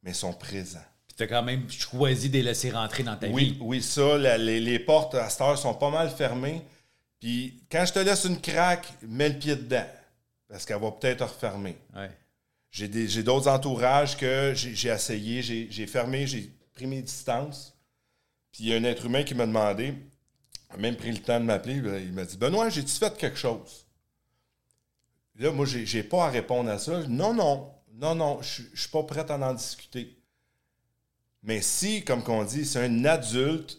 Mais 0.04 0.12
sont 0.12 0.34
présents. 0.34 0.84
Puis 1.08 1.15
tu 1.15 1.23
as 1.23 1.28
quand 1.28 1.41
même 1.41 1.69
choisi 1.71 2.28
de 2.28 2.34
les 2.34 2.43
laisser 2.43 2.69
rentrer 2.69 3.04
dans 3.04 3.15
ta 3.15 3.28
vie. 3.28 3.58
Oui, 3.62 3.82
ça. 3.82 4.17
les, 4.17 4.80
portes 4.80 5.15
à 5.15 5.30
cette 5.30 5.39
heure 5.39 5.58
sont 5.58 5.73
pas 5.73 5.89
mal 5.89 6.10
fermées. 6.10 6.62
Puis 7.21 7.63
quand 7.71 7.86
je 7.86 7.93
te 7.93 7.99
laisse 7.99 8.25
une 8.25 8.41
craque, 8.41 8.91
mets 9.04 9.30
le 9.30 9.39
pied 9.39 9.56
dedans. 9.56 9.88
Parce 10.49 10.65
qu'elle 10.65 10.82
va 10.82 10.91
peut-être 10.91 11.23
refermer. 11.23 11.78
J'ai 12.69 13.23
d'autres 13.23 13.47
entourages 13.47 14.17
que 14.17 14.51
j'ai 14.54 14.89
essayé, 14.89 15.41
j'ai 15.41 15.88
fermé, 15.88 16.28
j'ai 16.28 16.51
pris 16.73 16.88
mes 16.88 17.01
distances. 17.01 17.73
Puis 18.51 18.65
il 18.65 18.69
y 18.69 18.73
a 18.73 18.78
un 18.78 18.84
être 18.84 19.06
humain 19.06 19.23
qui 19.23 19.34
m'a 19.34 19.45
demandé, 19.45 19.93
a 20.71 20.75
même 20.75 20.97
pris 20.97 21.13
le 21.13 21.19
temps 21.19 21.39
de 21.39 21.45
m'appeler, 21.45 21.75
il 22.04 22.12
m'a 22.12 22.25
dit 22.25 22.36
Benoît, 22.36 22.67
j'ai-tu 22.67 22.91
fait 22.91 23.17
quelque 23.17 23.38
chose 23.38 23.85
Là, 25.38 25.52
moi, 25.52 25.65
j'ai 25.65 26.04
pas 26.04 26.26
à 26.26 26.30
répondre 26.30 26.69
à 26.69 26.80
ça. 26.80 27.04
Non, 27.08 27.34
non, 27.34 27.69
non, 27.93 28.15
non, 28.15 28.41
je 28.41 28.63
suis 28.74 28.89
pas 28.89 29.04
prêt 29.04 29.30
à 29.30 29.38
en 29.38 29.54
discuter. 29.54 30.17
Mais 31.43 31.62
si, 31.62 32.04
comme 32.04 32.24
qu'on 32.24 32.43
dit, 32.43 32.65
c'est 32.65 32.84
un 32.84 33.06
adulte 33.06 33.78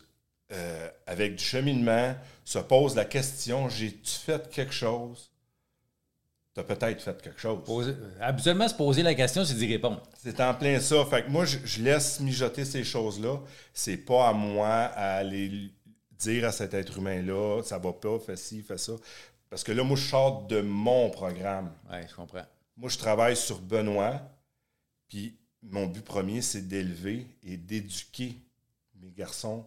euh, 0.52 0.88
avec 1.06 1.36
du 1.36 1.44
cheminement 1.44 2.14
se 2.44 2.60
pose 2.60 2.94
la 2.94 3.04
question 3.04 3.68
j'ai-tu 3.68 4.12
fait 4.12 4.48
quelque 4.50 4.72
chose? 4.72 5.32
Tu 6.54 6.60
as 6.60 6.64
peut-être 6.64 7.02
fait 7.02 7.20
quelque 7.20 7.40
chose. 7.40 7.94
habituellement, 8.20 8.68
se 8.68 8.74
poser 8.74 9.02
la 9.02 9.14
question, 9.14 9.44
c'est 9.44 9.54
d'y 9.54 9.66
répondre. 9.66 10.00
C'est 10.22 10.40
en 10.40 10.54
plein 10.54 10.78
ça. 10.80 11.04
Fait 11.04 11.24
que 11.24 11.30
moi, 11.30 11.44
je, 11.44 11.82
laisse 11.82 12.20
mijoter 12.20 12.64
ces 12.64 12.84
choses-là. 12.84 13.40
C'est 13.74 13.98
pas 13.98 14.28
à 14.28 14.32
moi 14.32 14.68
à 14.68 15.16
aller 15.16 15.70
dire 16.18 16.46
à 16.46 16.52
cet 16.52 16.72
être 16.72 16.96
humain-là 16.96 17.62
ça 17.62 17.78
va 17.78 17.92
pas, 17.92 18.18
fais 18.18 18.36
ci, 18.36 18.62
fais 18.62 18.78
ça. 18.78 18.92
Parce 19.50 19.62
que 19.64 19.72
là, 19.72 19.84
moi, 19.84 19.96
je 19.96 20.08
sors 20.08 20.46
de 20.46 20.60
mon 20.60 21.10
programme. 21.10 21.72
Oui, 21.90 21.98
je 22.08 22.14
comprends. 22.14 22.44
Moi, 22.76 22.90
je 22.90 22.98
travaille 22.98 23.36
sur 23.36 23.60
Benoît, 23.60 24.20
puis 25.08 25.36
mon 25.62 25.86
but 25.86 26.04
premier, 26.04 26.42
c'est 26.42 26.62
d'élever 26.62 27.26
et 27.42 27.56
d'éduquer 27.56 28.36
mes 28.96 29.10
garçons 29.10 29.66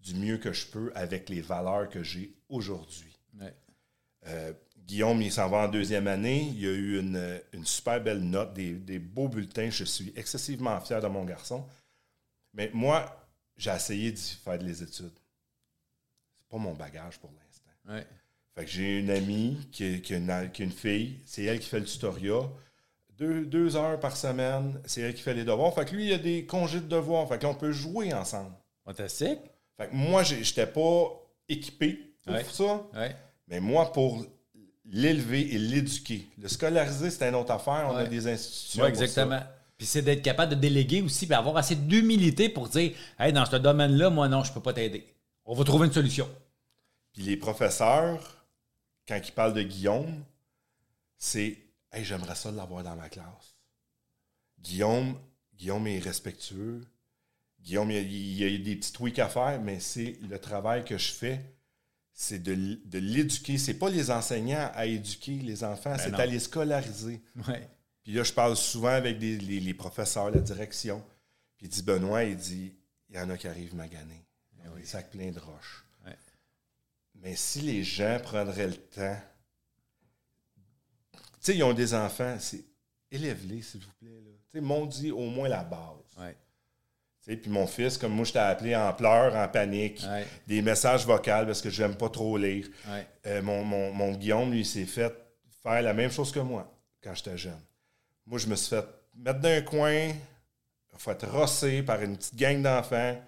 du 0.00 0.14
mieux 0.14 0.38
que 0.38 0.52
je 0.52 0.66
peux 0.66 0.90
avec 0.94 1.28
les 1.28 1.40
valeurs 1.40 1.88
que 1.88 2.02
j'ai 2.02 2.34
aujourd'hui. 2.48 3.16
Euh, 4.26 4.52
Guillaume, 4.76 5.22
il 5.22 5.32
s'en 5.32 5.48
va 5.48 5.58
en 5.58 5.68
deuxième 5.68 6.06
année. 6.06 6.52
Il 6.56 6.66
a 6.66 6.72
eu 6.72 6.98
une, 6.98 7.64
super 7.64 8.02
belle 8.02 8.20
note, 8.20 8.52
des, 8.52 8.98
beaux 8.98 9.28
bulletins. 9.28 9.70
Je 9.70 9.84
suis 9.84 10.12
excessivement 10.16 10.78
fier 10.80 11.00
de 11.00 11.06
mon 11.06 11.24
garçon. 11.24 11.66
Mais 12.52 12.70
moi, 12.74 13.28
j'ai 13.56 13.70
essayé 13.70 14.12
de 14.12 14.18
faire 14.18 14.58
des 14.58 14.82
études. 14.82 15.16
C'est 16.36 16.48
pas 16.48 16.58
mon 16.58 16.74
bagage 16.74 17.18
pour 17.18 17.30
l'instant. 17.32 17.70
Que 17.86 18.19
j'ai 18.68 18.98
une 18.98 19.10
amie 19.10 19.58
qui, 19.72 20.00
qui, 20.00 20.14
a 20.14 20.16
une, 20.16 20.70
fille, 20.70 21.20
c'est 21.24 21.44
elle 21.44 21.58
qui 21.58 21.68
fait 21.68 21.80
le 21.80 21.86
tutoriel. 21.86 22.42
Deux, 23.18 23.76
heures 23.76 24.00
par 24.00 24.16
semaine, 24.16 24.80
c'est 24.86 25.02
elle 25.02 25.14
qui 25.14 25.20
fait 25.20 25.34
les 25.34 25.44
devoirs. 25.44 25.74
Fait 25.74 25.84
que 25.84 25.94
lui, 25.94 26.04
il 26.04 26.10
y 26.10 26.14
a 26.14 26.18
des 26.18 26.46
congés 26.46 26.80
de 26.80 26.88
devoirs. 26.88 27.28
Fait 27.28 27.38
que 27.38 27.42
là, 27.42 27.50
on 27.50 27.54
peut 27.54 27.72
jouer 27.72 28.14
ensemble. 28.14 28.52
Fantastique. 28.84 29.40
Fait 29.76 29.88
que 29.88 29.94
moi, 29.94 30.22
j'étais 30.22 30.66
pas 30.66 31.20
équipé 31.48 32.14
pour 32.24 32.50
ça. 32.50 32.86
Mais 33.48 33.60
moi, 33.60 33.92
pour 33.92 34.24
l'élever 34.90 35.54
et 35.54 35.58
l'éduquer. 35.58 36.26
Le 36.38 36.48
scolariser, 36.48 37.10
c'est 37.10 37.28
une 37.28 37.34
autre 37.34 37.52
affaire. 37.52 37.88
On 37.90 37.96
a 37.96 38.06
des 38.06 38.26
institutions. 38.26 38.86
exactement. 38.86 39.40
Puis 39.76 39.86
c'est 39.86 40.02
d'être 40.02 40.22
capable 40.22 40.54
de 40.54 40.60
déléguer 40.60 41.00
aussi, 41.00 41.26
puis 41.26 41.34
avoir 41.34 41.56
assez 41.56 41.74
d'humilité 41.74 42.50
pour 42.50 42.68
dire 42.68 42.92
Hey, 43.18 43.32
dans 43.32 43.46
ce 43.46 43.56
domaine-là, 43.56 44.10
moi, 44.10 44.28
non, 44.28 44.44
je 44.44 44.52
peux 44.52 44.60
pas 44.60 44.74
t'aider. 44.74 45.06
On 45.46 45.54
va 45.54 45.64
trouver 45.64 45.86
une 45.86 45.92
solution. 45.92 46.28
Puis 47.12 47.22
les 47.22 47.36
professeurs, 47.36 48.39
quand 49.10 49.20
il 49.22 49.32
parle 49.32 49.54
de 49.54 49.62
Guillaume, 49.62 50.24
c'est 51.18 51.58
Hey, 51.92 52.04
j'aimerais 52.04 52.36
ça 52.36 52.52
l'avoir 52.52 52.84
dans 52.84 52.94
ma 52.94 53.08
classe. 53.08 53.56
Guillaume, 54.60 55.18
Guillaume 55.56 55.88
est 55.88 55.98
respectueux. 55.98 56.86
Guillaume, 57.58 57.90
il 57.90 58.32
y, 58.38 58.44
a, 58.44 58.58
des 58.58 58.76
petits 58.76 58.92
tweaks 58.92 59.18
à 59.18 59.28
faire, 59.28 59.60
mais 59.60 59.80
c'est 59.80 60.16
le 60.22 60.38
travail 60.38 60.84
que 60.84 60.96
je 60.96 61.10
fais, 61.10 61.44
c'est 62.12 62.38
de, 62.40 62.54
de 62.84 62.98
l'éduquer. 62.98 63.58
C'est 63.58 63.74
pas 63.74 63.90
les 63.90 64.12
enseignants 64.12 64.70
à 64.72 64.86
éduquer 64.86 65.34
les 65.34 65.64
enfants, 65.64 65.90
ben 65.90 65.98
c'est 65.98 66.14
à 66.14 66.26
les 66.26 66.38
scolariser. 66.38 67.20
Puis 68.04 68.12
là, 68.12 68.22
je 68.22 68.32
parle 68.32 68.56
souvent 68.56 68.88
avec 68.88 69.20
les, 69.20 69.74
professeurs, 69.74 70.30
la 70.30 70.40
direction. 70.40 71.04
Puis 71.56 71.66
il 71.66 71.70
dit 71.70 71.82
Benoît, 71.82 72.22
il 72.22 72.36
dit 72.36 72.72
il 73.08 73.16
y 73.16 73.18
en 73.18 73.28
a 73.28 73.36
qui 73.36 73.48
arrivent 73.48 73.74
maganés. 73.74 74.24
Ben 74.52 74.70
oui. 74.74 74.82
Plein 75.10 75.32
de 75.32 75.40
roches. 75.40 75.84
Mais 77.20 77.36
si 77.36 77.60
les 77.60 77.84
gens 77.84 78.18
prendraient 78.22 78.66
le 78.66 78.76
temps, 78.76 79.16
tu 81.12 81.18
sais, 81.40 81.56
ils 81.56 81.62
ont 81.62 81.72
des 81.72 81.94
enfants, 81.94 82.36
c'est 82.38 82.64
élève-les, 83.10 83.62
s'il 83.62 83.80
vous 83.80 83.92
plaît. 84.00 84.10
Tu 84.50 84.58
sais, 84.58 84.60
m'ont 84.60 84.86
dit 84.86 85.10
au 85.10 85.26
moins 85.26 85.48
la 85.48 85.62
base. 85.62 86.18
Ouais. 86.18 86.36
Puis 87.36 87.50
mon 87.50 87.66
fils, 87.66 87.96
comme 87.96 88.12
moi, 88.12 88.24
je 88.24 88.32
t'ai 88.32 88.38
appelé 88.38 88.74
en 88.74 88.92
pleurs, 88.92 89.34
en 89.36 89.46
panique, 89.48 90.02
des 90.46 90.62
messages 90.62 91.06
vocaux 91.06 91.22
parce 91.24 91.60
que 91.60 91.70
je 91.70 91.82
n'aime 91.82 91.96
pas 91.96 92.08
trop 92.08 92.36
lire. 92.36 92.66
Euh, 93.26 93.42
mon, 93.42 93.64
mon, 93.64 94.12
Guillaume, 94.12 94.50
lui, 94.50 94.64
s'est 94.64 94.86
fait 94.86 95.14
faire 95.62 95.82
la 95.82 95.94
même 95.94 96.10
chose 96.10 96.32
que 96.32 96.40
moi 96.40 96.72
quand 97.02 97.14
j'étais 97.14 97.36
jeune. 97.36 97.60
Moi, 98.26 98.38
je 98.38 98.46
me 98.46 98.56
suis 98.56 98.70
fait 98.70 98.84
mettre 99.14 99.40
dans 99.40 99.48
un 99.48 99.62
coin, 99.62 100.08
fait 100.96 101.22
rosser 101.24 101.82
par 101.82 102.02
une 102.02 102.16
petite 102.16 102.36
gang 102.36 102.62
d'enfants. 102.62 103.20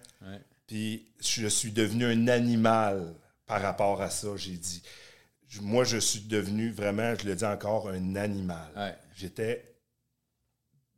Puis 0.66 1.06
je 1.20 1.46
suis 1.46 1.70
devenu 1.70 2.06
un 2.06 2.28
animal 2.28 3.14
par 3.52 3.60
rapport 3.60 4.00
à 4.00 4.08
ça. 4.08 4.28
J'ai 4.36 4.56
dit, 4.56 4.82
moi, 5.60 5.84
je 5.84 5.98
suis 5.98 6.20
devenu 6.20 6.70
vraiment, 6.70 7.14
je 7.20 7.26
le 7.26 7.34
dis 7.34 7.44
encore, 7.44 7.90
un 7.90 8.16
animal. 8.16 8.96
J'étais. 9.14 9.68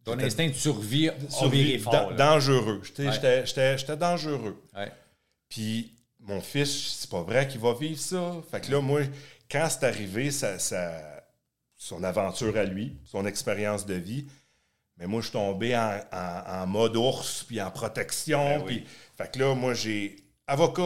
Ton 0.04 0.18
instinct 0.18 0.48
de 0.48 0.52
survie, 0.52 1.10
survie 1.30 1.78
fort, 1.78 2.14
dangereux. 2.14 2.82
J'étais 2.84 3.96
dangereux. 3.96 4.62
Puis 5.48 5.92
mon 6.20 6.40
fils, 6.40 6.98
c'est 7.00 7.10
pas 7.10 7.22
vrai 7.22 7.48
qu'il 7.48 7.60
va 7.60 7.74
vivre 7.74 7.98
ça. 7.98 8.34
Fait 8.50 8.60
que 8.60 8.70
là, 8.70 8.80
moi, 8.80 9.00
quand 9.50 9.66
c'est 9.68 9.84
arrivé, 9.84 10.30
ça, 10.30 10.58
son 11.76 12.04
aventure 12.04 12.56
à 12.56 12.64
lui, 12.64 12.96
son 13.04 13.26
expérience 13.26 13.84
de 13.84 13.94
vie, 13.94 14.26
mais 14.98 15.06
moi, 15.06 15.20
je 15.20 15.26
suis 15.26 15.32
tombé 15.32 15.76
en, 15.76 16.66
mode 16.68 16.96
ours, 16.96 17.42
puis 17.42 17.60
en 17.60 17.70
protection. 17.70 18.58
Ben 18.58 18.64
puis, 18.64 18.84
Fait 19.16 19.32
que 19.32 19.40
là, 19.40 19.54
moi, 19.54 19.74
j'ai 19.74 20.23
avocat, 20.46 20.82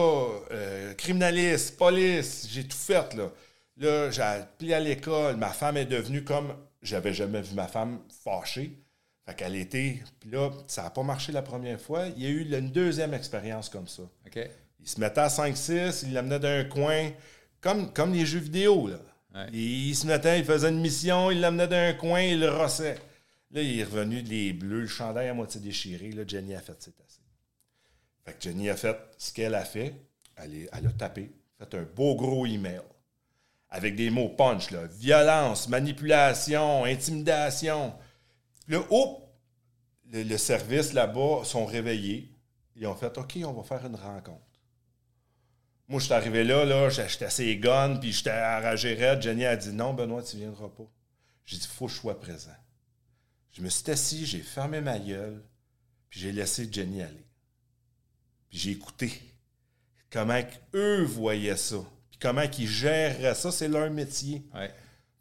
euh, 0.51 0.93
criminaliste, 0.93 1.77
police, 1.77 2.47
j'ai 2.49 2.63
tout 2.63 2.77
fait, 2.77 3.13
là. 3.13 3.31
Là, 3.77 4.11
j'ai 4.11 4.21
appelé 4.21 4.73
à 4.73 4.79
l'école. 4.79 5.37
Ma 5.37 5.49
femme 5.49 5.77
est 5.77 5.85
devenue 5.85 6.23
comme. 6.23 6.53
J'avais 6.81 7.13
jamais 7.13 7.41
vu 7.41 7.55
ma 7.55 7.67
femme 7.67 7.99
fâchée. 8.23 8.77
Fait 9.25 9.35
qu'elle 9.35 9.55
était. 9.55 9.99
Puis 10.19 10.31
là, 10.31 10.51
ça 10.67 10.83
n'a 10.83 10.89
pas 10.89 11.03
marché 11.03 11.31
la 11.31 11.41
première 11.41 11.79
fois. 11.79 12.07
Il 12.07 12.23
y 12.23 12.25
a 12.25 12.29
eu 12.29 12.41
une 12.41 12.71
deuxième 12.71 13.13
expérience 13.13 13.69
comme 13.69 13.87
ça. 13.87 14.03
Il 14.81 14.87
se 14.87 14.99
mettait 14.99 15.21
à 15.21 15.27
5-6, 15.27 16.03
il 16.07 16.13
l'amenait 16.13 16.39
d'un 16.39 16.63
coin, 16.65 17.09
comme, 17.61 17.91
comme 17.93 18.13
les 18.13 18.25
jeux 18.25 18.39
vidéo. 18.39 18.87
Là. 18.87 19.47
Il 19.53 19.95
se 19.95 20.07
mettait, 20.07 20.39
il 20.39 20.45
faisait 20.45 20.69
une 20.69 20.81
mission, 20.81 21.31
il 21.31 21.39
l'amenait 21.39 21.67
d'un 21.67 21.93
coin, 21.93 22.21
il 22.21 22.39
le 22.39 22.49
rossait. 22.49 22.97
Là, 23.51 23.61
il 23.61 23.79
est 23.79 23.83
revenu 23.83 24.21
les 24.21 24.53
bleus, 24.53 24.81
le 24.81 24.87
chandail 24.87 25.27
à 25.29 25.33
moitié 25.33 25.59
déchiré. 25.61 26.11
Là, 26.11 26.23
Jenny 26.27 26.53
a 26.53 26.61
fait 26.61 26.75
c'est 26.79 26.93
assez. 27.05 27.19
Jenny 28.39 28.69
a 28.69 28.75
fait 28.75 28.97
ce 29.17 29.33
qu'elle 29.33 29.55
a 29.55 29.65
fait. 29.65 29.95
Elle, 30.35 30.69
elle 30.71 30.87
a 30.87 30.91
tapé, 30.91 31.31
fait 31.57 31.75
un 31.75 31.83
beau 31.83 32.15
gros 32.15 32.45
email 32.45 32.81
avec 33.69 33.95
des 33.95 34.09
mots 34.09 34.29
punch, 34.29 34.71
violence, 34.73 35.67
manipulation, 35.67 36.85
intimidation. 36.85 37.93
Le 38.67 38.81
haut, 38.89 39.29
le, 40.11 40.37
service 40.37 40.93
là-bas 40.93 41.43
sont 41.43 41.65
réveillés. 41.65 42.33
Ils 42.75 42.87
ont 42.87 42.95
fait 42.95 43.15
OK, 43.17 43.37
on 43.45 43.53
va 43.53 43.63
faire 43.63 43.85
une 43.85 43.95
rencontre. 43.95 44.41
Moi, 45.87 45.99
je 45.99 46.05
suis 46.05 46.13
arrivé 46.13 46.43
là, 46.43 46.65
là 46.65 46.89
j'étais 46.89 47.25
assez 47.25 47.57
gun, 47.57 47.97
puis 47.97 48.11
j'étais 48.11 48.31
enragé 48.31 48.93
raide. 48.93 49.21
Jenny 49.21 49.45
a 49.45 49.55
dit 49.55 49.71
Non, 49.71 49.93
Benoît, 49.93 50.23
tu 50.23 50.37
ne 50.37 50.41
viendras 50.43 50.69
pas. 50.69 50.89
J'ai 51.45 51.57
dit 51.57 51.67
Faut 51.67 51.87
que 51.87 51.91
je 51.91 51.97
sois 51.97 52.19
présent. 52.19 52.55
Je 53.51 53.61
me 53.61 53.69
suis 53.69 53.89
assis, 53.91 54.25
j'ai 54.25 54.41
fermé 54.41 54.81
ma 54.81 54.99
gueule, 54.99 55.43
puis 56.09 56.19
j'ai 56.19 56.31
laissé 56.31 56.67
Jenny 56.71 57.01
aller. 57.01 57.25
Puis 58.49 58.59
j'ai 58.59 58.71
écouté 58.71 59.11
comment 60.09 60.41
eux 60.73 61.03
voyaient 61.03 61.57
ça 61.57 61.83
comment 62.21 62.43
ils 62.57 62.67
gèrent 62.67 63.35
ça, 63.35 63.51
c'est 63.51 63.67
leur 63.67 63.89
métier. 63.89 64.43
Ouais. 64.53 64.71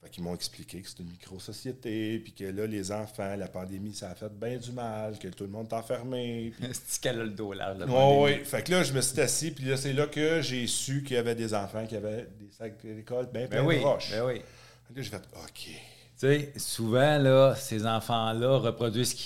Fait 0.02 0.10
qu'ils 0.10 0.22
m'ont 0.22 0.34
expliqué 0.34 0.80
que 0.80 0.88
c'est 0.88 1.00
une 1.00 1.10
micro-société, 1.10 2.20
puis 2.20 2.32
que 2.32 2.44
là, 2.44 2.66
les 2.66 2.92
enfants, 2.92 3.34
la 3.36 3.48
pandémie, 3.48 3.94
ça 3.94 4.10
a 4.10 4.14
fait 4.14 4.32
bien 4.32 4.56
du 4.56 4.70
mal, 4.70 5.18
que 5.18 5.26
tout 5.28 5.44
le 5.44 5.50
monde 5.50 5.66
est 5.70 5.74
enfermé. 5.74 6.52
c'est 6.86 7.00
qu'elle 7.00 7.20
a 7.20 7.24
le 7.24 7.30
dos 7.30 7.52
là. 7.52 7.74
Oui, 7.88 8.44
Fait 8.44 8.62
que 8.62 8.70
là, 8.70 8.84
je 8.84 8.92
me 8.92 9.00
suis 9.00 9.20
assis, 9.20 9.50
puis 9.50 9.64
là, 9.64 9.76
c'est 9.76 9.92
là 9.92 10.06
que 10.06 10.40
j'ai 10.40 10.66
su 10.68 11.02
qu'il 11.02 11.16
y 11.16 11.18
avait 11.18 11.34
des 11.34 11.52
enfants 11.52 11.84
qui 11.84 11.96
avaient 11.96 12.28
des 12.38 12.50
sacs 12.50 12.80
d'école 12.84 13.28
bien 13.32 13.48
ben 13.48 13.64
oui, 13.66 13.78
de 13.78 13.82
roches. 13.82 14.10
Ben 14.12 14.24
oui. 14.24 14.38
Là, 14.38 15.02
j'ai 15.02 15.10
fait 15.10 15.16
OK. 15.16 15.50
Tu 15.52 15.72
sais, 16.16 16.52
souvent, 16.56 17.18
là, 17.18 17.54
ces 17.56 17.84
enfants-là 17.84 18.58
reproduisent 18.58 19.16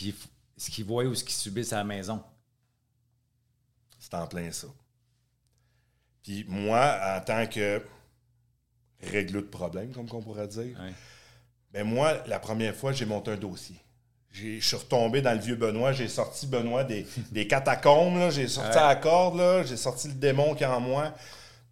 ce 0.57 0.71
qu'ils 0.71 0.85
voient 0.85 1.05
ou 1.05 1.15
ce 1.15 1.23
qu'ils 1.23 1.35
subissent 1.35 1.73
à 1.73 1.79
la 1.79 1.85
maison. 1.85 2.23
C'est 4.13 4.19
en 4.19 4.27
plein 4.27 4.53
ça. 4.53 4.67
Puis 6.23 6.45
moi, 6.47 7.01
en 7.17 7.21
tant 7.25 7.47
que 7.47 7.81
règle 9.01 9.37
de 9.37 9.41
problème, 9.41 9.91
comme 9.93 10.07
on 10.13 10.21
pourrait 10.21 10.49
dire, 10.49 10.77
ben 11.73 11.85
moi, 11.85 12.23
la 12.27 12.39
première 12.39 12.77
fois, 12.77 12.93
j'ai 12.93 13.07
monté 13.07 13.31
un 13.31 13.39
dossier. 13.39 13.77
Je 14.31 14.61
suis 14.61 14.77
retombé 14.77 15.23
dans 15.23 15.33
le 15.33 15.39
vieux 15.39 15.57
Benoît, 15.57 15.93
j'ai 15.93 16.09
sorti 16.09 16.47
Benoît 16.47 16.85
des, 16.85 17.07
catacombes, 17.49 18.31
j'ai 18.31 18.49
sorti 18.49 18.77
la 18.77 18.97
corde, 18.97 19.67
j'ai 19.67 19.79
sorti 19.79 20.09
le 20.09 20.15
démon 20.15 20.55
qui 20.55 20.65
est 20.65 20.67
en 20.67 20.81
moi, 20.81 21.15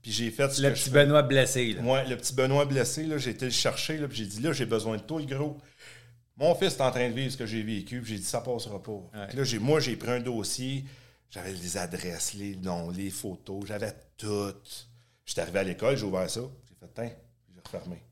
puis 0.01 0.11
j'ai 0.11 0.31
fait 0.31 0.51
ce 0.51 0.63
Le 0.63 0.73
petit 0.73 0.89
Benoît 0.89 1.23
blessé. 1.23 1.75
Là. 1.75 2.05
le 2.05 2.17
petit 2.17 2.35
Benoît 2.35 2.65
blessé, 2.65 3.07
j'ai 3.19 3.31
été 3.33 3.45
le 3.45 3.51
chercher, 3.51 3.99
puis 4.09 4.17
j'ai 4.17 4.27
dit 4.27 4.41
là, 4.41 4.55
j'ai 4.55 4.67
besoin 4.67 4.97
de 4.97 5.03
toi, 5.03 5.21
le 5.21 5.27
gros. 5.27 5.59
Mon 6.39 6.55
fils 6.55 6.75
est 6.77 6.81
en 6.81 6.91
train 6.91 7.11
de 7.11 7.15
vivre 7.15 7.31
ce 7.31 7.37
que 7.37 7.45
j'ai 7.45 7.63
vécu, 7.63 8.01
puis 8.01 8.15
j'ai 8.15 8.19
dit 8.19 8.25
ça 8.25 8.41
passera 8.41 8.83
pas. 8.83 9.03
Là, 9.13 9.45
moi, 9.61 9.79
j'ai 9.79 9.97
pris 9.97 10.11
un 10.11 10.21
dossier, 10.21 10.87
j'avais 11.31 11.53
les 11.53 11.77
adresses, 11.77 12.35
les 12.35 12.57
noms, 12.57 12.91
les 12.91 13.11
photos, 13.11 13.67
j'avais 13.67 13.95
tout. 14.17 14.55
J'étais 15.25 15.43
arrivé 15.43 15.61
à 15.61 15.65
l'école, 15.65 15.97
j'ai 15.97 16.05
ouvert 16.05 16.29
ça, 16.29 16.43
j'ai 16.69 16.75
fait, 16.75 16.93
tiens, 16.95 17.13
j'ai 17.55 17.61
refermé. 17.61 18.03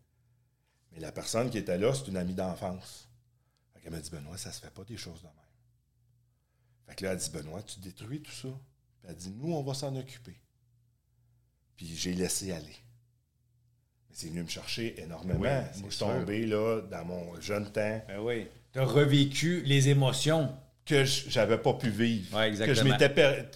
Mais 0.93 1.01
la 1.01 1.13
personne 1.13 1.51
qui 1.51 1.59
était 1.59 1.79
là, 1.79 1.93
c'est 1.95 2.09
une 2.09 2.17
amie 2.17 2.35
d'enfance. 2.35 3.09
Elle 3.89 3.95
m'a 3.95 4.01
dit, 4.01 4.11
Benoît, 4.11 4.37
ça 4.37 4.53
se 4.53 4.61
fait 4.61 4.71
pas 4.71 4.85
des 4.85 4.99
choses 4.99 5.21
de 5.21 5.29
même. 5.29 5.35
Fait 6.87 6.95
que 6.95 7.05
là, 7.07 7.13
elle 7.13 7.19
dit, 7.19 7.31
Benoît, 7.31 7.63
tu 7.63 7.81
détruis 7.81 8.21
tout 8.21 8.31
ça. 8.31 8.49
Puis 8.49 9.05
elle 9.05 9.11
a 9.11 9.15
dit, 9.15 9.31
nous, 9.31 9.55
on 9.55 9.63
va 9.63 9.73
s'en 9.73 9.97
occuper. 9.97 10.39
Puis 11.75 11.87
j'ai 11.97 12.13
laissé 12.13 12.53
aller. 12.53 12.77
Mais 14.11 14.15
c'est 14.15 14.29
venu 14.29 14.43
me 14.43 14.49
chercher 14.49 15.01
énormément. 15.01 15.39
Moi, 15.39 15.65
je 15.73 15.89
suis 15.89 15.99
tombé 15.99 16.45
là, 16.45 16.83
dans 16.83 17.05
mon 17.07 17.41
jeune 17.41 17.73
temps. 17.73 18.03
Ben 18.09 18.21
oui. 18.21 18.47
Tu 18.75 18.79
as 18.79 18.85
revécu 18.85 19.63
les 19.63 19.89
émotions 19.89 20.55
que 20.89 21.05
j'avais 21.05 21.59
pas 21.59 21.75
pu 21.75 21.91
vivre. 21.91 22.37
que 22.51 22.75
je 22.75 22.83
m'étais 22.83 23.11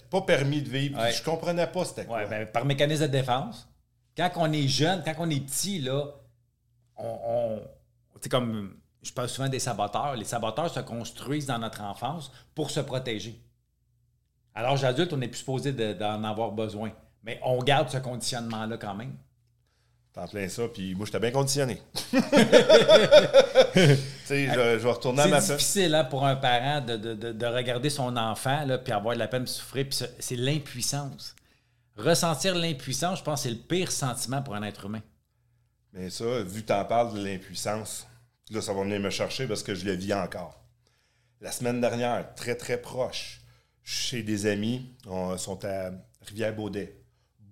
pas 0.09 0.21
permis 0.21 0.61
de 0.61 0.69
vivre. 0.69 0.99
Je 1.07 1.17
Je 1.17 1.23
comprenais 1.23 1.67
pas 1.67 1.85
c'était 1.85 2.05
quoi. 2.05 2.25
Ben, 2.25 2.45
par 2.45 2.65
mécanisme 2.65 3.03
de 3.03 3.07
défense, 3.11 3.67
quand 4.15 4.29
on 4.35 4.51
est 4.51 4.67
jeune, 4.67 5.01
quand 5.03 5.15
on 5.17 5.29
est 5.29 5.39
petit, 5.39 5.79
là, 5.79 6.05
on, 6.97 7.59
comme 8.29 8.75
je 9.01 9.11
parle 9.11 9.29
souvent 9.29 9.49
des 9.49 9.59
saboteurs. 9.59 10.15
Les 10.15 10.25
saboteurs 10.25 10.69
se 10.69 10.79
construisent 10.79 11.47
dans 11.47 11.59
notre 11.59 11.81
enfance 11.81 12.31
pour 12.55 12.71
se 12.71 12.79
protéger. 12.79 13.39
À 14.55 14.61
l'âge 14.61 14.83
adulte, 14.83 15.11
on 15.13 15.17
n'est 15.17 15.27
plus 15.27 15.39
supposé 15.39 15.73
d'en 15.73 16.23
avoir 16.23 16.51
besoin. 16.51 16.91
Mais 17.23 17.39
on 17.43 17.61
garde 17.63 17.89
ce 17.89 17.97
conditionnement-là 17.97 18.77
quand 18.77 18.93
même. 18.93 19.15
T'en 20.13 20.27
plein 20.27 20.47
ça, 20.47 20.67
puis 20.67 20.93
moi, 20.93 21.07
j'étais 21.07 21.19
bien 21.19 21.31
conditionné. 21.31 21.81
tu 22.11 22.19
sais, 24.25 24.47
je, 24.47 24.77
vais 24.77 24.91
retourner 24.91 25.23
à 25.23 25.27
ma 25.27 25.41
C'est 25.41 25.53
difficile 25.53 25.95
hein, 25.95 26.03
pour 26.03 26.23
un 26.23 26.35
parent 26.35 26.81
de, 26.81 27.45
regarder 27.47 27.89
son 27.89 28.15
enfant, 28.15 28.63
là, 28.63 28.77
puis 28.77 28.93
avoir 28.93 29.15
de 29.15 29.19
la 29.19 29.27
peine 29.27 29.45
de 29.45 29.49
souffrir, 29.49 29.87
puis 29.89 30.07
c'est 30.19 30.35
l'impuissance. 30.35 31.35
Ressentir 31.97 32.53
l'impuissance, 32.53 33.19
je 33.19 33.23
pense 33.23 33.41
c'est 33.41 33.49
le 33.49 33.57
pire 33.57 33.91
sentiment 33.91 34.43
pour 34.43 34.53
un 34.53 34.61
être 34.61 34.85
humain. 34.85 35.01
Mais 35.93 36.11
ça, 36.11 36.43
vu 36.43 36.61
que 36.61 36.67
tu 36.67 36.73
en 36.73 36.85
parles 36.85 37.15
de 37.15 37.25
l'impuissance, 37.25 38.05
là, 38.51 38.61
ça 38.61 38.71
va 38.71 38.83
venir 38.83 38.99
me 38.99 39.09
chercher 39.09 39.47
parce 39.47 39.63
que 39.63 39.73
je 39.73 39.83
le 39.85 39.93
vis 39.93 40.13
encore. 40.13 40.63
La 41.41 41.51
semaine 41.51 41.81
dernière, 41.81 42.35
très, 42.35 42.55
très 42.55 42.79
proche, 42.79 43.41
chez 43.83 44.21
des 44.21 44.45
amis, 44.45 44.95
on, 45.07 45.37
sont 45.37 45.65
à 45.65 45.89
Rivière-Baudet 46.21 47.02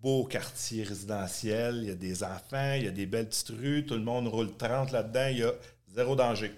beau 0.02 0.26
quartier 0.26 0.84
résidentiel, 0.84 1.80
il 1.84 1.90
y 1.90 1.92
a 1.92 1.96
des 1.96 2.24
enfants, 2.24 2.74
il 2.74 2.86
y 2.86 2.88
a 2.88 2.92
des 2.92 3.06
belles 3.06 3.30
petites 3.30 3.50
rues, 3.50 3.86
tout 3.86 3.94
le 3.94 4.02
monde 4.02 4.28
roule 4.28 4.56
30 4.58 4.92
là-dedans, 4.92 5.28
il 5.30 5.38
y 5.38 5.44
a 5.44 5.54
zéro 5.94 6.16
danger. 6.16 6.52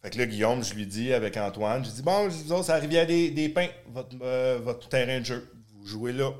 Fait 0.00 0.10
que 0.10 0.18
là, 0.18 0.26
Guillaume, 0.26 0.64
je 0.64 0.74
lui 0.74 0.86
dis 0.86 1.12
avec 1.12 1.36
Antoine, 1.36 1.84
je 1.84 1.90
dis 1.90 2.02
Bon, 2.02 2.30
je 2.30 2.36
dis, 2.36 2.64
ça 2.64 2.74
arrive 2.74 2.88
des, 2.90 3.30
des 3.30 3.48
pins, 3.48 3.68
votre, 3.88 4.16
euh, 4.22 4.58
votre, 4.62 4.88
terrain 4.88 5.20
de 5.20 5.24
jeu. 5.24 5.52
Vous 5.74 5.86
jouez 5.86 6.12
là. 6.12 6.32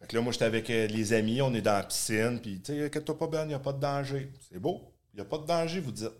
Fait 0.00 0.08
que 0.08 0.16
là, 0.16 0.22
moi, 0.22 0.32
j'étais 0.32 0.46
avec 0.46 0.68
euh, 0.70 0.86
les 0.88 1.12
amis, 1.12 1.40
on 1.40 1.54
est 1.54 1.60
dans 1.60 1.74
la 1.74 1.84
piscine, 1.84 2.40
puis 2.40 2.60
tu 2.60 2.72
sais, 2.72 2.86
inquiète-toi 2.86 3.16
pas, 3.16 3.26
Ben, 3.28 3.44
il 3.44 3.48
n'y 3.48 3.54
a 3.54 3.60
pas 3.60 3.72
de 3.72 3.80
danger. 3.80 4.32
C'est 4.48 4.58
beau, 4.58 4.92
il 5.12 5.16
n'y 5.16 5.22
a 5.22 5.24
pas 5.24 5.38
de 5.38 5.46
danger, 5.46 5.80
vous 5.80 5.92
dites. 5.92 6.10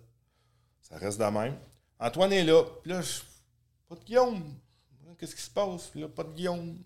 Ça 0.83 0.97
reste 0.97 1.19
de 1.19 1.25
même. 1.25 1.57
Antoine 1.99 2.33
est 2.33 2.45
là, 2.45 2.63
puis 2.83 2.93
là, 2.93 3.01
pas 3.89 3.97
de 3.97 4.05
Guillaume. 4.05 4.43
Qu'est-ce 5.19 5.35
qui 5.35 5.43
se 5.43 5.51
passe? 5.51 5.89
Puis 5.89 6.01
là, 6.01 6.09
pas 6.09 6.25
de 6.25 6.33
Guillaume. 6.33 6.79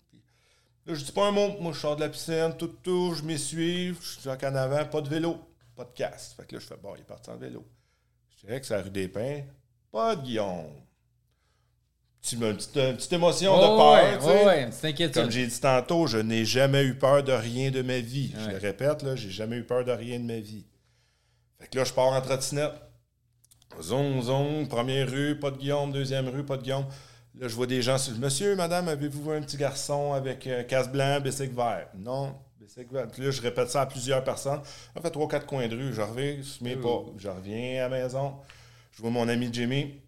Là, 0.85 0.93
je 0.93 1.03
dis 1.03 1.11
pas 1.11 1.27
un 1.27 1.31
mot. 1.31 1.57
Moi, 1.59 1.73
je 1.73 1.79
sors 1.79 1.95
de 1.95 2.01
la 2.01 2.09
piscine, 2.09 2.53
tout, 2.57 2.75
tout, 2.83 3.13
je 3.15 3.23
m'essuie, 3.23 3.95
je 3.95 4.19
suis 4.19 4.29
en 4.29 4.55
avant, 4.55 4.85
pas 4.85 5.01
de 5.01 5.09
vélo, 5.09 5.37
pas 5.75 5.83
de 5.83 5.93
casse. 5.93 6.33
Fait 6.37 6.45
que 6.45 6.55
là, 6.55 6.61
je 6.61 6.67
fais, 6.67 6.77
bon, 6.81 6.93
il 6.95 7.01
est 7.01 7.05
parti 7.05 7.29
en 7.29 7.37
vélo. 7.37 7.65
Je 8.29 8.45
dirais 8.45 8.59
que 8.61 8.67
c'est 8.67 8.75
la 8.75 8.83
rue 8.83 8.91
des 8.91 9.07
Pins, 9.07 9.41
pas 9.91 10.15
de 10.15 10.21
Guillaume. 10.21 10.69
Une 12.31 12.39
petite, 12.55 12.75
une 12.75 12.95
petite 12.95 13.13
émotion 13.13 13.55
de 13.55 13.77
peur. 13.77 14.57
une 14.57 14.69
petite 14.69 14.85
inquiétude. 14.85 15.21
Comme 15.21 15.31
j'ai 15.31 15.45
dit 15.45 15.59
tantôt, 15.59 16.07
je 16.07 16.17
n'ai 16.17 16.43
jamais 16.43 16.83
eu 16.83 16.95
peur 16.95 17.23
de 17.23 17.31
rien 17.31 17.69
de 17.69 17.83
ma 17.83 17.99
vie. 17.99 18.33
Je 18.43 18.49
le 18.49 18.57
répète, 18.57 19.03
là, 19.03 19.15
j'ai 19.15 19.29
jamais 19.29 19.57
eu 19.57 19.63
peur 19.63 19.85
de 19.85 19.91
rien 19.91 20.19
de 20.19 20.25
ma 20.25 20.39
vie. 20.39 20.65
Fait 21.59 21.67
que 21.67 21.77
là, 21.77 21.83
je 21.83 21.93
pars 21.93 22.07
en 22.07 22.21
trottinette. 22.21 22.73
Zone, 23.81 24.21
zone, 24.21 24.67
première 24.67 25.09
rue, 25.09 25.37
pas 25.39 25.51
de 25.51 25.57
Guillaume, 25.57 25.91
deuxième 25.91 26.27
rue, 26.29 26.43
pas 26.43 26.57
de 26.57 26.63
Guillaume. 26.63 26.85
Là, 27.37 27.49
je 27.49 27.55
vois 27.55 27.67
des 27.67 27.81
gens 27.81 27.97
sur 27.97 28.17
Monsieur, 28.17 28.55
madame, 28.55 28.87
avez-vous 28.87 29.29
vu 29.29 29.35
un 29.35 29.41
petit 29.41 29.57
garçon 29.57 30.13
avec 30.13 30.47
euh, 30.47 30.63
casse 30.63 30.89
blanc, 30.89 31.19
bicycle 31.19 31.53
vert? 31.53 31.89
Non, 31.93 32.33
bicycle 32.57 32.93
vert. 32.93 33.07
Puis 33.11 33.23
là, 33.23 33.31
je 33.31 33.41
répète 33.41 33.69
ça 33.69 33.81
à 33.81 33.85
plusieurs 33.85 34.23
personnes. 34.23 34.61
Ça 34.93 35.01
fait 35.01 35.11
trois, 35.11 35.27
quatre 35.27 35.45
coins 35.45 35.67
de 35.67 35.75
rue. 35.75 35.93
Je 35.93 36.01
reviens, 36.01 36.37
je 36.41 36.75
pas. 36.75 37.03
Je 37.17 37.27
reviens 37.27 37.85
à 37.85 37.89
la 37.89 38.03
maison. 38.03 38.35
Je 38.91 39.01
vois 39.01 39.11
mon 39.11 39.27
ami 39.27 39.49
Jimmy. 39.51 40.01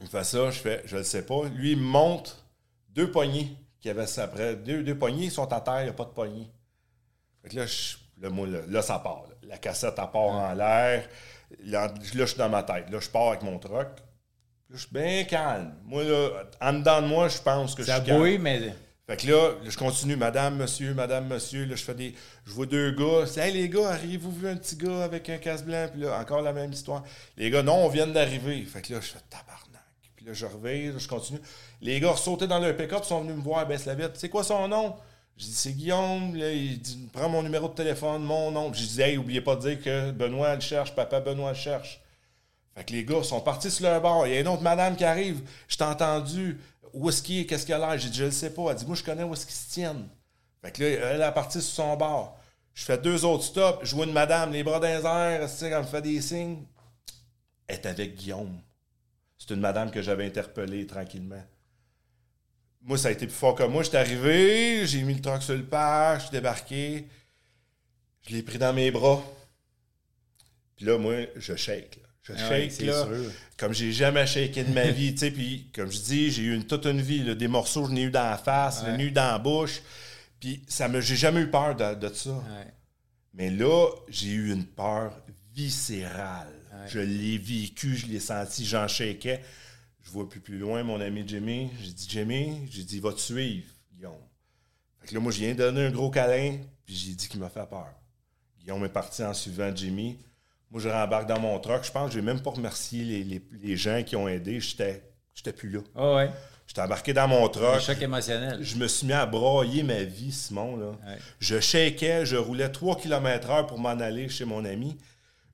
Il 0.00 0.08
fait 0.08 0.24
ça, 0.24 0.50
je 0.50 0.58
fais, 0.58 0.82
je 0.86 0.96
le 0.96 1.04
sais 1.04 1.24
pas. 1.24 1.44
Lui, 1.54 1.72
il 1.72 1.78
monte 1.78 2.44
deux 2.88 3.12
poignées 3.12 3.56
qui 3.80 3.88
avaient 3.88 4.06
ça 4.06 4.24
après. 4.24 4.56
Deux, 4.56 4.82
deux 4.82 4.98
poignées, 4.98 5.26
ils 5.26 5.30
sont 5.30 5.50
à 5.52 5.60
terre, 5.60 5.82
il 5.82 5.84
n'y 5.84 5.90
a 5.90 5.94
pas 5.94 6.04
de 6.04 6.10
poignées. 6.10 6.50
Fait 7.42 7.50
que 7.50 7.56
là, 7.56 7.66
le 8.18 8.66
là, 8.66 8.82
ça 8.82 8.98
part. 8.98 9.26
La 9.44 9.58
cassette, 9.58 9.94
elle 9.96 10.10
part 10.10 10.16
en 10.16 10.52
l'air. 10.52 11.08
Là, 11.62 11.94
je 12.02 12.24
suis 12.24 12.36
dans 12.36 12.48
ma 12.48 12.64
tête. 12.64 12.90
Là, 12.90 12.98
je 12.98 13.08
pars 13.08 13.28
avec 13.28 13.42
mon 13.42 13.60
truck 13.60 13.88
je 14.70 14.78
suis 14.78 14.88
bien 14.92 15.24
calme. 15.24 15.72
Moi, 15.84 16.04
là, 16.04 16.44
en 16.60 16.72
dedans 16.72 17.02
de 17.02 17.06
moi, 17.06 17.28
je 17.28 17.38
pense 17.38 17.74
que 17.74 17.82
je 17.82 17.90
suis 17.90 18.02
calme. 18.02 18.38
mais. 18.38 18.74
Fait 19.06 19.16
que 19.16 19.28
là, 19.28 19.52
je 19.64 19.76
continue, 19.76 20.16
madame, 20.16 20.56
monsieur, 20.56 20.92
madame, 20.92 21.28
monsieur. 21.28 21.64
Là, 21.64 21.76
je 21.76 21.84
fais 21.84 21.94
des. 21.94 22.14
Je 22.44 22.52
vois 22.52 22.66
deux 22.66 22.90
gars. 22.90 23.24
Hey, 23.36 23.52
les 23.52 23.68
gars, 23.68 23.90
arrivez-vous 23.90 24.32
vu 24.32 24.48
un 24.48 24.56
petit 24.56 24.74
gars 24.74 25.04
avec 25.04 25.30
un 25.30 25.38
casse 25.38 25.64
blanc? 25.64 25.86
Puis 25.92 26.02
là, 26.02 26.18
encore 26.18 26.42
la 26.42 26.52
même 26.52 26.72
histoire. 26.72 27.04
Les 27.36 27.48
gars, 27.50 27.62
non, 27.62 27.84
on 27.84 27.88
vient 27.88 28.08
d'arriver. 28.08 28.64
Fait 28.64 28.82
que 28.82 28.92
là, 28.92 29.00
je 29.00 29.06
fais 29.06 29.20
tabarnak. 29.30 29.84
Puis 30.16 30.26
là, 30.26 30.32
je 30.32 30.46
reviens, 30.46 30.92
je 30.98 31.06
continue. 31.06 31.38
Les 31.80 32.00
gars 32.00 32.16
sautés 32.16 32.48
dans 32.48 32.58
leur 32.58 32.76
pick-up 32.76 33.04
sont 33.04 33.20
venus 33.20 33.36
me 33.36 33.42
voir, 33.42 33.64
baisse 33.68 33.86
la 33.86 33.94
vitre. 33.94 34.14
C'est 34.14 34.28
quoi 34.28 34.42
son 34.42 34.66
nom? 34.66 34.96
Je 35.36 35.44
dis, 35.44 35.54
c'est 35.54 35.72
Guillaume, 35.72 36.34
là, 36.34 36.50
il 36.50 36.80
dit, 36.80 37.08
prends 37.12 37.28
mon 37.28 37.42
numéro 37.44 37.68
de 37.68 37.74
téléphone, 37.74 38.22
mon 38.24 38.50
nom. 38.50 38.72
Je 38.72 38.82
dis, 38.82 39.02
hey, 39.02 39.18
oubliez 39.18 39.40
pas 39.42 39.54
de 39.54 39.60
dire 39.60 39.80
que 39.80 40.10
Benoît 40.10 40.54
le 40.54 40.60
cherche, 40.60 40.94
papa 40.96 41.20
Benoît 41.20 41.50
le 41.50 41.56
cherche. 41.56 42.00
Fait 42.76 42.84
que 42.84 42.92
les 42.92 43.04
gars 43.04 43.22
sont 43.22 43.40
partis 43.40 43.70
sur 43.70 43.84
leur 43.84 44.00
bord. 44.02 44.26
Il 44.26 44.34
y 44.34 44.36
a 44.36 44.40
une 44.40 44.48
autre 44.48 44.62
madame 44.62 44.96
qui 44.96 45.04
arrive. 45.04 45.40
Je 45.66 45.76
t'ai 45.76 45.84
entendu. 45.84 46.60
Où 46.92 47.08
est-ce 47.08 47.22
qu'il 47.22 47.40
est? 47.40 47.46
Qu'est-ce 47.46 47.66
qu'elle 47.66 47.82
a? 47.82 47.96
J'ai 47.96 48.10
dit, 48.10 48.18
je 48.18 48.24
le 48.24 48.30
sais 48.30 48.52
pas. 48.52 48.70
Elle 48.70 48.76
dit, 48.76 48.86
moi, 48.86 48.94
je 48.94 49.02
connais 49.02 49.22
où 49.22 49.32
est-ce 49.32 49.46
qu'ils 49.46 49.54
se 49.54 49.70
tiennent. 49.70 50.08
Fait 50.62 50.70
que 50.72 50.82
elle 50.82 51.22
est 51.22 51.32
partie 51.32 51.62
sur 51.62 51.74
son 51.74 51.96
bord. 51.96 52.38
Je 52.74 52.84
fais 52.84 52.98
deux 52.98 53.24
autres 53.24 53.44
stops. 53.44 53.78
Je 53.82 53.96
vois 53.96 54.04
une 54.04 54.12
madame, 54.12 54.52
les 54.52 54.62
bras 54.62 54.78
dans 54.78 54.86
les 54.86 55.06
airs, 55.06 55.48
elle 55.62 55.78
me 55.78 55.84
fait 55.84 56.02
des 56.02 56.20
signes. 56.20 56.64
Elle 57.66 57.76
est 57.76 57.86
avec 57.86 58.14
Guillaume. 58.14 58.60
C'est 59.38 59.54
une 59.54 59.60
madame 59.60 59.90
que 59.90 60.02
j'avais 60.02 60.26
interpellée 60.26 60.86
tranquillement. 60.86 61.42
Moi, 62.82 62.98
ça 62.98 63.08
a 63.08 63.10
été 63.10 63.26
plus 63.26 63.34
fort 63.34 63.54
que 63.54 63.62
moi. 63.62 63.82
J'étais 63.82 63.96
arrivé, 63.96 64.86
j'ai 64.86 65.02
mis 65.02 65.14
le 65.14 65.22
truck 65.22 65.42
sur 65.42 65.54
le 65.54 65.64
parc, 65.64 66.18
je 66.18 66.22
suis 66.26 66.32
débarqué. 66.32 67.08
Je 68.28 68.34
l'ai 68.34 68.42
pris 68.42 68.58
dans 68.58 68.74
mes 68.74 68.90
bras. 68.90 69.22
Puis 70.76 70.84
là, 70.84 70.98
moi, 70.98 71.14
je 71.36 71.56
shake. 71.56 72.00
Je 72.26 72.32
ah 72.32 72.48
shake, 72.48 72.80
là, 72.80 73.06
comme 73.56 73.72
j'ai 73.72 73.92
jamais 73.92 74.26
shaké 74.26 74.64
de 74.64 74.72
ma 74.72 74.90
vie. 74.90 75.12
Puis, 75.12 75.70
comme 75.72 75.90
je 75.90 76.00
dis, 76.00 76.30
j'ai 76.32 76.42
eu 76.42 76.54
une, 76.54 76.66
toute 76.66 76.86
une 76.86 77.00
vie. 77.00 77.36
des 77.36 77.48
morceaux, 77.48 77.86
je 77.86 77.92
n'ai 77.92 78.02
eu 78.02 78.10
dans 78.10 78.28
la 78.28 78.36
face, 78.36 78.82
je 78.84 79.00
eu 79.00 79.12
dans 79.12 79.30
la 79.32 79.38
bouche. 79.38 79.80
Puis, 80.40 80.62
ça 80.66 80.88
me, 80.88 81.00
j'ai 81.00 81.14
jamais 81.14 81.42
eu 81.42 81.50
peur 81.50 81.76
de, 81.76 82.08
ça. 82.12 82.42
Mais 83.34 83.50
là, 83.50 83.88
j'ai 84.08 84.30
eu 84.30 84.52
une 84.52 84.66
peur 84.66 85.12
viscérale. 85.54 86.52
Je 86.88 86.98
l'ai 86.98 87.38
vécu, 87.38 87.96
je 87.96 88.06
l'ai 88.06 88.20
senti, 88.20 88.64
j'en 88.66 88.86
shakeais. 88.88 89.42
Je 90.02 90.10
vois 90.10 90.28
plus 90.28 90.40
plus 90.40 90.58
loin 90.58 90.82
mon 90.82 91.00
ami 91.00 91.24
Jimmy. 91.26 91.70
J'ai 91.80 91.92
dit, 91.92 92.06
Jimmy, 92.08 92.68
j'ai 92.70 92.84
dit, 92.84 93.00
va 93.00 93.12
te 93.12 93.20
suivre, 93.20 93.66
Guillaume. 93.92 94.12
Fait 95.00 95.08
que 95.08 95.14
là, 95.14 95.20
moi, 95.20 95.32
je 95.32 95.38
viens 95.38 95.52
de 95.52 95.58
donner 95.58 95.86
un 95.86 95.90
gros 95.90 96.10
câlin, 96.10 96.58
puis 96.84 96.94
j'ai 96.94 97.12
dit 97.12 97.28
qu'il 97.28 97.40
m'a 97.40 97.48
fait 97.48 97.68
peur. 97.68 97.88
Guillaume 98.60 98.84
est 98.84 98.90
parti 98.90 99.22
en 99.24 99.34
suivant 99.34 99.74
Jimmy. 99.74 100.18
Moi, 100.70 100.80
je 100.80 100.88
rembarque 100.88 101.26
dans 101.26 101.40
mon 101.40 101.58
truck. 101.58 101.84
Je 101.84 101.92
pense 101.92 102.08
que 102.08 102.14
je 102.14 102.20
n'ai 102.20 102.24
même 102.24 102.40
pas 102.40 102.50
remercié 102.50 103.24
les, 103.62 103.76
gens 103.76 104.02
qui 104.02 104.16
ont 104.16 104.28
aidé. 104.28 104.60
J'étais, 104.60 105.02
j'étais 105.34 105.52
plus 105.52 105.70
là. 105.70 105.80
Ah 105.94 106.14
ouais. 106.14 106.30
J'étais 106.66 106.80
embarqué 106.80 107.12
dans 107.12 107.28
mon 107.28 107.48
truck. 107.48 107.80
choc 107.80 108.02
émotionnel. 108.02 108.58
Je 108.60 108.76
me 108.76 108.88
suis 108.88 109.06
mis 109.06 109.12
à 109.12 109.26
broyer 109.26 109.84
ma 109.84 110.02
vie, 110.02 110.32
Simon. 110.32 110.76
Là. 110.76 110.92
Je 111.38 111.60
shakeais, 111.60 112.26
je 112.26 112.36
roulais 112.36 112.68
3 112.68 112.96
km 112.96 113.50
heure 113.50 113.66
pour 113.66 113.78
m'en 113.78 113.90
aller 113.90 114.28
chez 114.28 114.44
mon 114.44 114.64
ami 114.64 114.98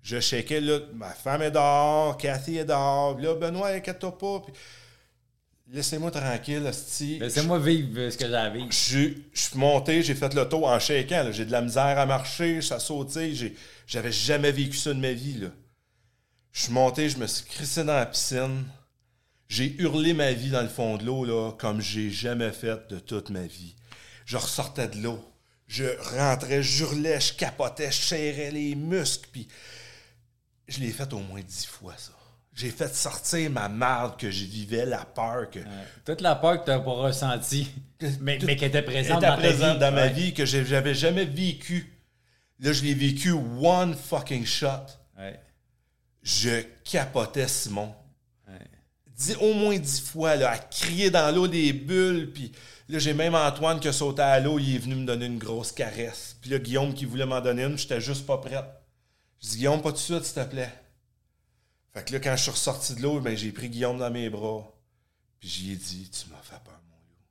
je 0.02 0.20
checkais, 0.20 0.60
là, 0.60 0.80
ma 0.94 1.10
femme 1.10 1.42
est 1.42 1.52
dehors, 1.52 2.16
Cathy 2.16 2.58
est 2.58 2.64
dehors, 2.64 3.18
là, 3.18 3.34
Benoît, 3.34 3.68
inquiète-toi 3.68 4.18
pas. 4.18 4.42
Laissez-moi 5.68 6.10
tranquille, 6.10 6.70
Laissez-moi 7.20 7.58
vivre 7.58 8.10
ce 8.10 8.16
que 8.16 8.26
j'ai 8.26 8.34
à 8.34 8.50
vivre. 8.50 8.68
Je 8.70 9.14
suis 9.32 9.58
monté, 9.58 10.02
j'ai 10.02 10.14
fait 10.14 10.34
le 10.34 10.46
tour 10.48 10.66
en 10.66 10.78
shaking. 10.78 11.32
J'ai 11.32 11.46
de 11.46 11.52
la 11.52 11.62
misère 11.62 11.98
à 11.98 12.04
marcher, 12.04 12.60
ça 12.60 12.78
sauté. 12.78 13.54
J'avais 13.86 14.12
jamais 14.12 14.52
vécu 14.52 14.76
ça 14.76 14.92
de 14.92 14.98
ma 15.00 15.12
vie. 15.12 15.40
Je 16.52 16.62
suis 16.62 16.72
monté, 16.72 17.08
je 17.08 17.16
me 17.16 17.26
suis 17.26 17.46
crissé 17.46 17.84
dans 17.84 17.94
la 17.94 18.06
piscine. 18.06 18.64
J'ai 19.48 19.74
hurlé 19.80 20.12
ma 20.14 20.32
vie 20.32 20.50
dans 20.50 20.62
le 20.62 20.68
fond 20.68 20.96
de 20.96 21.04
l'eau, 21.04 21.52
comme 21.52 21.80
j'ai 21.80 22.10
jamais 22.10 22.52
fait 22.52 22.88
de 22.90 22.98
toute 22.98 23.30
ma 23.30 23.46
vie. 23.46 23.74
Je 24.26 24.36
ressortais 24.36 24.88
de 24.88 24.98
l'eau. 24.98 25.22
Je 25.66 25.84
rentrais, 26.18 26.62
je 26.62 26.84
hurlais, 26.84 27.20
je 27.20 27.32
capotais, 27.32 27.90
je 27.90 28.02
serrais 28.02 28.50
les 28.50 28.74
muscles, 28.74 29.28
puis 29.32 29.48
je 30.68 30.80
l'ai 30.80 30.90
fait 30.90 31.10
au 31.14 31.20
moins 31.20 31.40
dix 31.40 31.64
fois, 31.64 31.94
ça. 31.96 32.12
J'ai 32.54 32.70
fait 32.70 32.94
sortir 32.94 33.50
ma 33.50 33.68
marde 33.68 34.18
que 34.18 34.30
je 34.30 34.44
vivais, 34.44 34.84
la 34.84 35.04
peur 35.04 35.48
que. 35.50 35.60
toute 36.04 36.20
la 36.20 36.34
peur 36.34 36.60
que 36.60 36.66
tu 36.66 36.70
n'as 36.70 36.80
pas 36.80 36.92
ressentie, 36.92 37.70
mais, 38.20 38.38
mais 38.42 38.56
qui 38.56 38.64
était 38.66 38.82
présente, 38.82 39.22
dans, 39.22 39.36
présente 39.36 39.78
dans 39.78 39.92
ma 39.92 40.08
vie, 40.08 40.34
que 40.34 40.44
j'avais 40.44 40.94
jamais 40.94 41.24
vécu. 41.24 41.92
Là, 42.60 42.72
je 42.72 42.82
l'ai 42.84 42.94
vécu 42.94 43.32
one 43.32 43.94
fucking 43.94 44.44
shot. 44.44 44.68
Je 46.22 46.62
capotais 46.84 47.48
Simon. 47.48 47.94
Au 49.40 49.54
moins 49.54 49.78
dix 49.78 50.00
fois, 50.00 50.34
là, 50.36 50.50
à 50.50 50.58
crier 50.58 51.10
dans 51.10 51.32
l'eau 51.34 51.46
des 51.46 51.72
bulles, 51.72 52.32
puis 52.32 52.52
là, 52.88 52.98
j'ai 52.98 53.14
même 53.14 53.34
Antoine 53.34 53.78
qui 53.78 53.88
a 53.88 53.92
sauté 53.92 54.22
à 54.22 54.40
l'eau, 54.40 54.58
il 54.58 54.74
est 54.74 54.78
venu 54.78 54.96
me 54.96 55.06
donner 55.06 55.26
une 55.26 55.38
grosse 55.38 55.70
caresse. 55.70 56.36
Puis 56.40 56.50
là, 56.50 56.58
Guillaume 56.58 56.92
qui 56.92 57.04
voulait 57.04 57.26
m'en 57.26 57.40
donner 57.40 57.62
une, 57.64 57.78
j'étais 57.78 58.00
juste 58.00 58.26
pas 58.26 58.38
prête. 58.38 58.64
Je 59.40 59.48
dis, 59.48 59.56
Guillaume, 59.58 59.80
pas 59.80 59.90
tout 59.90 59.96
de 59.96 60.00
suite, 60.00 60.24
s'il 60.24 60.42
te 60.42 60.48
plaît. 60.48 60.72
Fait 61.92 62.04
que 62.04 62.12
là, 62.12 62.20
quand 62.20 62.36
je 62.36 62.42
suis 62.42 62.50
ressorti 62.50 62.94
de 62.94 63.02
l'eau, 63.02 63.20
ben, 63.20 63.36
j'ai 63.36 63.52
pris 63.52 63.68
Guillaume 63.68 63.98
dans 63.98 64.10
mes 64.10 64.30
bras. 64.30 64.72
Puis 65.38 65.48
j'y 65.48 65.72
ai 65.72 65.76
dit, 65.76 66.10
tu 66.10 66.30
m'as 66.30 66.40
fait 66.40 66.62
peur, 66.64 66.80
mon 66.88 66.96
loup. 66.96 67.22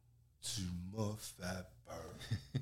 Tu 0.41 0.61
m'as 0.91 1.15
fait 1.17 1.65
peur. 1.85 2.61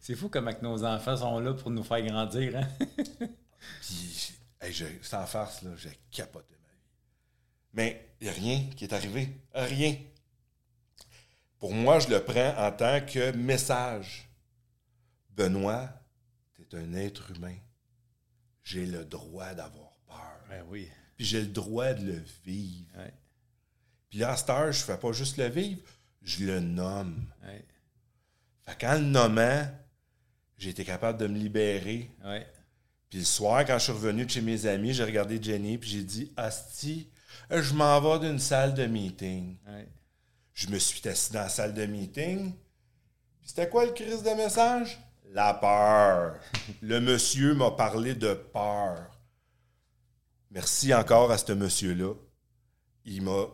C'est 0.00 0.14
fou 0.14 0.28
comme 0.28 0.52
que 0.54 0.62
nos 0.62 0.84
enfants 0.84 1.16
sont 1.16 1.40
là 1.40 1.54
pour 1.54 1.70
nous 1.70 1.82
faire 1.82 2.04
grandir, 2.04 2.56
hein? 2.56 2.68
Puis, 3.80 4.34
hey, 4.60 4.72
sans 5.02 5.26
farce, 5.26 5.62
là, 5.62 5.70
j'ai 5.76 5.98
capoté 6.10 6.54
ma 6.54 6.72
vie. 6.72 6.84
Mais 7.72 8.14
il 8.20 8.24
n'y 8.24 8.30
a 8.30 8.32
rien 8.32 8.70
qui 8.76 8.84
est 8.84 8.92
arrivé. 8.92 9.28
Rien. 9.52 9.96
Pour 11.58 11.74
moi, 11.74 11.98
je 11.98 12.08
le 12.08 12.22
prends 12.22 12.54
en 12.56 12.70
tant 12.70 13.00
que 13.04 13.32
message. 13.32 14.28
Benoît, 15.30 15.88
tu 16.54 16.62
es 16.62 16.78
un 16.78 16.94
être 16.94 17.30
humain 17.32 17.56
j'ai 18.66 18.84
le 18.84 19.04
droit 19.04 19.54
d'avoir 19.54 19.92
peur. 20.08 20.40
Ben 20.48 20.64
oui. 20.68 20.90
Puis 21.16 21.24
j'ai 21.24 21.40
le 21.40 21.46
droit 21.46 21.92
de 21.92 22.04
le 22.04 22.22
vivre. 22.44 22.86
Puis 24.10 24.18
là, 24.18 24.32
à 24.32 24.36
cette 24.36 24.50
heure, 24.50 24.72
je 24.72 24.84
fais 24.84 24.96
pas 24.96 25.12
juste 25.12 25.36
le 25.36 25.48
vivre, 25.48 25.80
je 26.22 26.44
le 26.44 26.60
nomme. 26.60 27.26
Ouais. 27.42 27.64
Fait 28.64 28.78
qu'en 28.78 28.94
le 28.94 29.04
nommant, 29.04 29.66
j'ai 30.58 30.70
été 30.70 30.84
capable 30.84 31.18
de 31.18 31.26
me 31.26 31.38
libérer. 31.38 32.10
Puis 33.08 33.20
le 33.20 33.24
soir, 33.24 33.64
quand 33.64 33.78
je 33.78 33.84
suis 33.84 33.92
revenu 33.92 34.24
de 34.24 34.30
chez 34.30 34.40
mes 34.40 34.66
amis, 34.66 34.92
j'ai 34.92 35.04
regardé 35.04 35.40
Jenny, 35.42 35.78
puis 35.78 35.88
j'ai 35.88 36.02
dit 36.02 36.32
Asti, 36.36 37.08
je 37.50 37.74
m'en 37.74 38.00
vais 38.00 38.28
d'une 38.28 38.38
salle 38.38 38.74
de 38.74 38.86
meeting. 38.86 39.56
Je 40.52 40.68
me 40.68 40.78
suis 40.78 41.06
assis 41.08 41.32
dans 41.32 41.40
la 41.40 41.48
salle 41.48 41.74
de 41.74 41.86
meeting. 41.86 42.52
C'était 43.44 43.68
quoi 43.68 43.86
le 43.86 43.92
crise 43.92 44.22
de 44.22 44.30
message? 44.30 44.98
La 45.32 45.54
peur. 45.54 46.40
Le 46.82 47.00
monsieur 47.00 47.54
m'a 47.54 47.70
parlé 47.72 48.14
de 48.14 48.34
peur. 48.34 49.15
Merci 50.56 50.94
encore 50.94 51.30
à 51.30 51.36
ce 51.36 51.52
monsieur-là. 51.52 52.14
Il 53.04 53.20
m'a. 53.20 53.44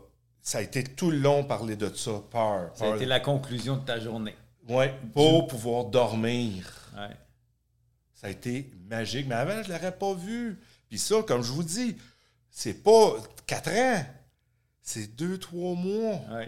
Ça 0.40 0.58
a 0.58 0.60
été 0.60 0.84
tout 0.84 1.10
le 1.10 1.18
long 1.18 1.42
parler 1.42 1.74
de 1.74 1.92
ça, 1.92 2.12
peur. 2.30 2.70
Ça 2.74 2.92
a 2.92 2.94
été 2.94 3.06
la 3.06 3.18
conclusion 3.18 3.76
de 3.76 3.84
ta 3.84 3.98
journée. 3.98 4.36
Oui, 4.68 4.84
pour 5.12 5.48
pouvoir 5.48 5.86
dormir. 5.86 6.64
Ouais. 6.96 7.16
Ça 8.14 8.28
a 8.28 8.30
été 8.30 8.70
magique. 8.88 9.26
Mais 9.26 9.34
avant, 9.34 9.64
je 9.64 9.72
ne 9.72 9.74
l'aurais 9.74 9.98
pas 9.98 10.14
vu. 10.14 10.60
Puis 10.88 11.00
ça, 11.00 11.16
comme 11.26 11.42
je 11.42 11.50
vous 11.50 11.64
dis, 11.64 11.96
c'est 12.50 12.84
pas 12.84 13.16
quatre 13.48 13.72
ans. 13.72 14.06
C'est 14.80 15.16
deux, 15.16 15.38
trois 15.38 15.74
mois. 15.74 16.20
Oui. 16.30 16.44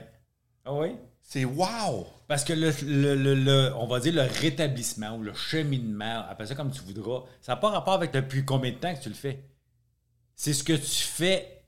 Ah 0.64 0.72
oui? 0.72 0.94
C'est 1.20 1.44
wow! 1.44 2.06
Parce 2.28 2.44
que 2.44 2.52
le, 2.52 3.72
on 3.74 3.88
va 3.88 3.98
dire 3.98 4.14
le 4.14 4.40
rétablissement 4.40 5.16
ou 5.16 5.22
le 5.22 5.34
cheminement, 5.34 6.24
appelle 6.28 6.46
ça 6.46 6.54
comme 6.54 6.70
tu 6.70 6.82
voudras, 6.82 7.24
ça 7.40 7.52
n'a 7.52 7.56
pas 7.56 7.70
rapport 7.70 7.94
avec 7.94 8.12
depuis 8.12 8.44
combien 8.44 8.70
de 8.70 8.76
temps 8.76 8.94
que 8.94 9.02
tu 9.02 9.08
le 9.08 9.16
fais? 9.16 9.42
C'est 10.36 10.52
ce 10.52 10.64
que 10.64 10.72
tu 10.72 11.02
fais 11.02 11.62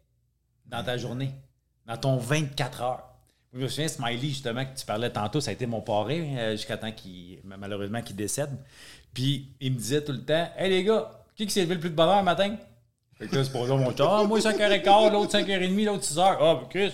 dans 0.66 0.82
ta 0.82 0.96
journée, 0.98 1.30
dans 1.86 1.96
ton 1.96 2.16
24 2.16 2.82
heures. 2.82 3.02
Je 3.52 3.58
me 3.58 3.68
souviens, 3.68 3.88
Smiley, 3.88 4.28
justement, 4.28 4.64
que 4.64 4.78
tu 4.78 4.84
parlais 4.84 5.10
tantôt, 5.10 5.40
ça 5.40 5.50
a 5.50 5.54
été 5.54 5.66
mon 5.66 5.80
parrain 5.80 6.36
euh, 6.36 6.52
jusqu'à 6.52 6.76
temps 6.76 6.92
qu'il, 6.92 7.38
malheureusement, 7.44 8.02
qu'il 8.02 8.16
décède. 8.16 8.50
Puis 9.14 9.48
il 9.60 9.72
me 9.72 9.78
disait 9.78 10.04
tout 10.04 10.12
le 10.12 10.22
temps 10.22 10.50
Hey 10.58 10.68
les 10.68 10.84
gars, 10.84 11.10
qui, 11.34 11.48
s'est 11.48 11.62
levé 11.62 11.74
le 11.74 11.80
plus 11.80 11.90
de 11.90 11.94
bonheur 11.94 12.22
matin 12.22 12.56
Fait 13.14 13.28
que 13.28 13.36
là, 13.36 13.44
c'est 13.44 13.50
pour 13.52 13.66
ça, 13.66 13.74
mon 13.74 13.96
chat. 13.96 14.06
Ah, 14.06 14.24
moi 14.24 14.38
5h15, 14.38 15.12
l'autre 15.12 15.38
5h30, 15.38 15.84
l'autre 15.84 16.04
6h. 16.04 16.36
Ah, 16.38 16.38
oh, 16.40 16.66
Chris, 16.68 16.92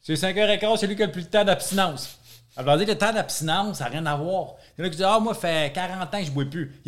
c'est 0.00 0.14
5h15, 0.14 0.76
c'est 0.76 0.86
lui 0.86 0.94
qui 0.94 1.02
a 1.02 1.06
le 1.06 1.12
plus 1.12 1.24
de 1.24 1.30
temps 1.30 1.44
d'abstinence. 1.44 2.18
Alors, 2.56 2.76
le 2.76 2.86
temps 2.96 3.12
d'abstinence, 3.12 3.78
ça 3.78 3.84
n'a 3.84 3.90
rien 3.90 4.06
à 4.06 4.16
voir. 4.16 4.54
Il 4.76 4.80
y 4.80 4.84
en 4.84 4.86
a 4.86 4.90
qui 4.90 4.96
disent 4.96 5.06
Ah, 5.08 5.18
moi, 5.20 5.34
fait 5.34 5.72
40 5.72 6.14
ans 6.14 6.18
que 6.18 6.24
je 6.24 6.30
ne 6.30 6.34
bois 6.34 6.44
plus. 6.44 6.80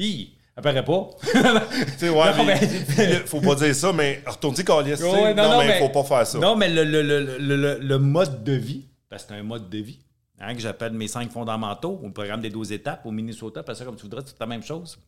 Ça 0.61 0.62
paraît 0.62 0.84
pas. 0.84 1.11
tu 1.22 1.98
sais, 1.98 2.08
ouais, 2.11 2.44
mais, 2.44 3.26
faut 3.26 3.40
pas 3.40 3.54
dire 3.54 3.74
ça, 3.74 3.92
mais 3.92 4.22
retourne-y. 4.26 4.62
Ouais, 4.70 5.34
non, 5.34 5.50
non, 5.50 5.58
mais 5.58 5.78
il 5.78 5.82
faut 5.82 5.88
pas 5.88 6.04
faire 6.04 6.26
ça. 6.26 6.38
Non, 6.38 6.56
mais 6.56 6.68
le, 6.68 6.84
le, 6.84 7.02
le, 7.02 7.78
le 7.78 7.98
mode 7.98 8.44
de 8.44 8.52
vie, 8.52 8.86
parce 9.08 9.24
que 9.24 9.28
c'est 9.30 9.40
un 9.40 9.42
mode 9.42 9.70
de 9.70 9.78
vie, 9.78 10.00
hein, 10.38 10.54
que 10.54 10.61
j'appelle 10.61 10.92
mes 10.92 11.08
cinq 11.08 11.30
fondamentaux, 11.30 12.00
le 12.02 12.12
programme 12.12 12.40
des 12.40 12.50
12 12.50 12.72
étapes 12.72 13.06
au 13.06 13.11
Minnesota, 13.11 13.62
parce 13.62 13.78
que 13.78 13.84
comme 13.84 13.96
tu 13.96 14.02
voudrais, 14.02 14.22
c'est 14.24 14.38
la 14.38 14.46
même 14.46 14.62
chose. 14.62 14.98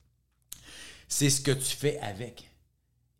C'est 1.07 1.29
ce 1.29 1.41
que 1.41 1.53
tu 1.53 1.77
fais 1.77 1.99
avec 2.01 2.49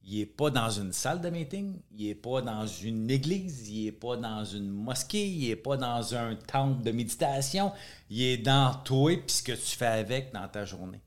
il 0.05 0.19
n'est 0.19 0.27
pas 0.27 0.51
dans 0.51 0.69
une 0.69 0.93
salle 0.93 1.21
de 1.21 1.31
meeting, 1.31 1.77
il 1.97 2.09
n'est 2.09 2.15
pas 2.15 2.43
dans 2.43 2.67
une 2.67 3.09
église, 3.11 3.69
il 3.69 3.85
n'est 3.85 3.93
pas 3.93 4.17
dans 4.17 4.45
une 4.45 4.69
mosquée, 4.69 5.27
il 5.27 5.49
n'est 5.49 5.57
pas 5.57 5.77
dans 5.77 6.15
un 6.15 6.35
temple 6.35 6.83
de 6.83 6.91
méditation, 6.91 7.73
il 8.11 8.23
est 8.23 8.39
dans 8.39 8.75
toi 8.85 9.13
et 9.13 9.23
ce 9.27 9.43
que 9.43 9.53
tu 9.53 9.77
fais 9.77 9.87
avec 9.87 10.33
dans 10.33 10.49
ta 10.49 10.65
journée. 10.65 11.01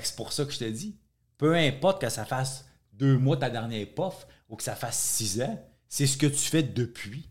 C'est 0.00 0.16
pour 0.16 0.32
ça 0.32 0.44
que 0.44 0.52
je 0.52 0.58
te 0.58 0.64
dis, 0.64 0.96
peu 1.38 1.54
importe 1.54 2.00
que 2.00 2.08
ça 2.08 2.24
fasse 2.24 2.66
deux 2.92 3.18
mois 3.18 3.36
ta 3.36 3.50
dernière 3.50 3.86
pof 3.94 4.26
ou 4.48 4.56
que 4.56 4.62
ça 4.62 4.74
fasse 4.74 4.98
six 4.98 5.40
ans, 5.42 5.62
c'est 5.88 6.06
ce 6.06 6.16
que 6.16 6.26
tu 6.26 6.38
fais 6.38 6.62
depuis. 6.62 7.28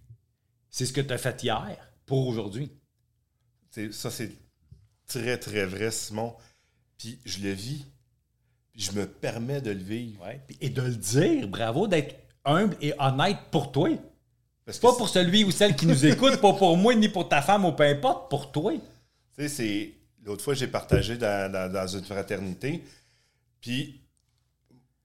C'est 0.69 0.85
ce 0.85 0.93
que 0.93 1.01
tu 1.01 1.13
as 1.13 1.17
fait 1.17 1.43
hier 1.43 1.77
pour 2.05 2.27
aujourd'hui. 2.27 2.71
Ça, 3.91 4.11
c'est 4.11 4.31
très, 5.07 5.37
très 5.37 5.65
vrai, 5.65 5.91
Simon. 5.91 6.35
Puis 6.97 7.19
je 7.25 7.39
le 7.39 7.51
vis. 7.51 7.85
Puis 8.73 8.83
je 8.83 8.91
me 8.93 9.05
permets 9.05 9.61
de 9.61 9.71
le 9.71 9.79
vivre. 9.83 10.25
Et 10.59 10.69
de 10.69 10.81
le 10.81 10.95
dire. 10.95 11.47
Bravo 11.47 11.87
d'être 11.87 12.15
humble 12.45 12.75
et 12.81 12.93
honnête 12.99 13.37
pour 13.51 13.71
toi. 13.71 13.89
pas 14.65 14.93
pour 14.93 15.09
celui 15.09 15.43
ou 15.43 15.51
celle 15.51 15.75
qui 15.75 15.85
nous 15.85 16.05
écoute, 16.05 16.37
pas 16.41 16.53
pour 16.53 16.77
moi, 16.77 16.95
ni 16.95 17.09
pour 17.09 17.27
ta 17.27 17.41
femme 17.41 17.65
ou 17.65 17.71
peu 17.71 17.83
importe, 17.83 18.29
pour 18.29 18.51
toi. 18.51 18.73
Tu 18.73 18.79
sais, 19.35 19.49
c'est. 19.49 20.00
L'autre 20.23 20.43
fois, 20.43 20.53
j'ai 20.53 20.67
partagé 20.67 21.17
dans, 21.17 21.87
une 21.87 22.03
fraternité. 22.03 22.83
Puis 23.59 24.01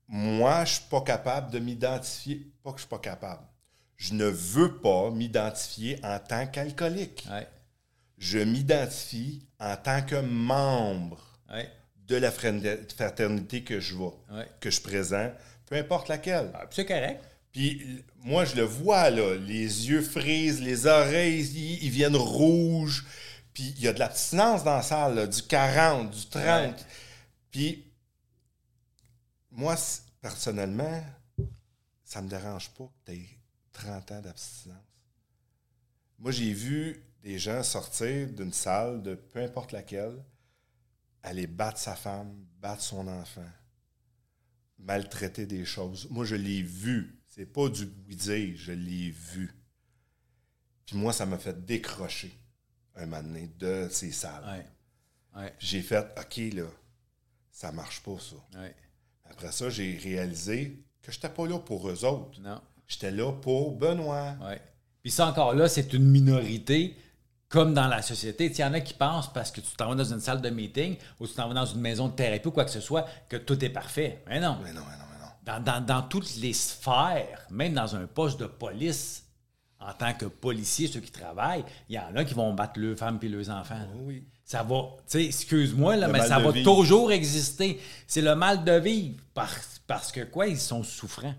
moi, 0.09 0.65
je 0.65 0.75
suis 0.75 0.85
pas 0.91 1.01
capable 1.01 1.51
de 1.51 1.59
m'identifier. 1.59 2.47
Pas 2.63 2.73
que 2.73 2.79
je 2.79 2.83
suis 2.83 2.89
pas 2.89 2.99
capable. 2.99 3.43
Je 3.97 4.15
ne 4.15 4.27
veux 4.27 4.77
pas 4.79 5.11
m'identifier 5.11 5.99
en 6.05 6.19
tant 6.19 6.47
qu'alcoolique. 6.47 7.27
Je 8.19 8.39
m'identifie 8.39 9.47
en 9.59 9.77
tant 9.77 10.03
que 10.03 10.17
membre 10.17 11.23
de 12.07 12.17
la 12.17 12.31
fraternité 12.31 13.63
que 13.63 13.81
je 13.81 13.95
vois, 13.95 14.17
que 14.61 14.71
je 14.71 14.81
présente, 14.81 15.33
peu 15.67 15.77
importe 15.77 16.09
laquelle. 16.09 16.51
Ah, 16.55 16.67
c'est 16.71 16.87
correct. 16.87 17.21
Puis 17.53 18.05
moi, 18.23 18.45
je 18.45 18.55
le 18.55 18.63
vois, 18.63 19.09
là, 19.11 19.35
les 19.35 19.89
yeux 19.89 20.03
frisent, 20.03 20.61
les 20.61 20.87
oreilles, 20.87 21.41
ils, 21.83 21.91
viennent 21.91 22.17
rouges. 22.17 23.07
Puis 23.57 23.73
il 23.79 23.85
y 23.85 23.89
a 23.89 23.95
de 23.95 23.99
l'abstinence 23.99 24.65
dans 24.65 24.77
la 24.77 24.83
salle, 24.83 25.31
du 25.31 25.43
40, 25.43 26.11
du 26.11 26.27
30. 26.27 26.87
Puis 27.51 27.91
moi, 29.51 29.75
personnellement, 30.21 31.03
ça 32.05 32.21
me 32.21 32.29
dérange 32.29 32.69
pas 32.75 32.85
que 32.85 33.11
tu 33.11 33.17
aies 33.17 33.39
30 33.73 34.13
ans 34.13 34.21
d'abstinence. 34.21 34.77
Moi, 36.19 36.33
j'ai 36.33 36.53
vu 36.53 37.03
des 37.23 37.39
gens 37.39 37.63
sortir 37.63 38.29
d'une 38.29 38.53
salle 38.53 39.03
de 39.03 39.15
peu 39.15 39.41
importe 39.43 39.73
laquelle, 39.73 40.23
aller 41.23 41.47
battre 41.47 41.79
sa 41.79 41.97
femme, 41.97 42.37
battre 42.61 42.83
son 42.83 43.09
enfant, 43.09 43.51
maltraiter 44.79 45.47
des 45.47 45.65
choses. 45.65 46.07
Moi, 46.11 46.27
je 46.27 46.37
l'ai 46.37 46.61
vu. 46.61 47.23
C'est 47.29 47.47
pas 47.47 47.71
du 47.71 47.89
oui 48.07 48.55
je 48.55 48.73
l'ai 48.73 49.11
vu. 49.13 49.59
Puis 50.85 50.99
moi, 50.99 51.15
ça 51.15 51.25
m'a 51.25 51.39
fait 51.39 51.65
décrocher 51.65 52.39
un 52.97 53.07
moment 53.07 53.23
donné 53.23 53.51
de 53.59 53.89
ces 53.91 54.13
salles. 54.13 54.65
J'ai 55.59 55.83
fait, 55.83 56.07
OK, 56.19 56.55
là, 56.55 56.67
ça 57.51 57.73
marche 57.73 58.03
pas, 58.03 58.17
ça. 58.19 58.37
Après 59.31 59.53
ça, 59.53 59.69
j'ai 59.71 59.99
réalisé 60.03 60.83
que 61.03 61.13
je 61.13 61.19
n'étais 61.19 61.29
pas 61.29 61.47
là 61.47 61.59
pour 61.59 61.89
eux 61.89 62.05
autres. 62.05 62.41
Non. 62.41 62.61
J'étais 62.87 63.11
là 63.11 63.33
pour 63.33 63.73
Benoît. 63.73 64.37
Ouais. 64.43 64.61
Puis 65.03 65.11
ça, 65.11 65.27
encore 65.27 65.55
là, 65.55 65.69
c'est 65.69 65.93
une 65.93 66.05
minorité 66.05 66.97
comme 67.49 67.75
dans 67.75 67.87
la 67.87 68.03
société. 68.03 68.47
Il 68.47 68.59
y 68.59 68.65
en 68.65 68.73
a 68.73 68.81
qui 68.81 68.95
pensent 68.95 69.33
parce 69.33 69.51
que 69.51 69.61
tu 69.61 69.77
t'en 69.77 69.89
vas 69.89 69.95
dans 69.95 70.13
une 70.13 70.21
salle 70.21 70.41
de 70.41 70.51
meeting 70.51 70.97
ou 71.21 71.27
tu 71.27 71.35
t'en 71.35 71.49
vas 71.49 71.55
dans 71.55 71.67
une 71.67 71.81
maison 71.81 72.09
de 72.09 72.15
thérapie 72.15 72.49
ou 72.49 72.51
quoi 72.51 72.65
que 72.65 72.71
ce 72.71 72.81
soit, 72.81 73.07
que 73.29 73.37
tout 73.37 73.63
est 73.65 73.71
parfait. 73.71 74.23
Mais 74.29 74.41
non. 74.41 74.59
Mais 74.63 74.73
non, 74.73 74.83
mais 74.89 74.97
non, 74.97 75.05
mais 75.11 75.53
non. 75.55 75.63
Dans, 75.63 75.85
dans, 75.85 76.03
toutes 76.03 76.37
les 76.37 76.53
sphères, 76.53 77.47
même 77.51 77.75
dans 77.75 77.95
un 77.95 78.07
poste 78.07 78.41
de 78.41 78.47
police, 78.47 79.26
en 79.87 79.93
tant 79.93 80.13
que 80.13 80.27
policier, 80.27 80.89
ceux 80.89 81.01
qui 81.01 81.13
travaillent, 81.13 81.65
il 81.89 81.95
y 81.95 81.99
en 81.99 82.15
a 82.17 82.25
qui 82.25 82.35
vont 82.35 82.53
battre 82.55 82.81
leurs 82.81 82.99
femmes 82.99 83.19
et 83.23 83.29
leurs 83.29 83.51
enfants. 83.51 83.79
oui. 84.01 84.25
Ça 84.45 84.63
va, 84.63 84.77
tu 84.99 85.03
sais, 85.07 85.25
excuse-moi, 85.25 85.97
là, 85.97 86.07
mais 86.07 86.21
ça 86.21 86.39
va 86.39 86.53
toujours 86.63 87.11
exister. 87.11 87.81
C'est 88.07 88.21
le 88.21 88.37
mal 88.37 88.63
de 88.63 88.79
vivre 88.79 89.17
parce, 89.35 89.81
parce 89.89 90.13
que 90.13 90.21
quoi, 90.21 90.47
ils 90.47 90.59
sont 90.59 90.85
souffrants. 90.85 91.35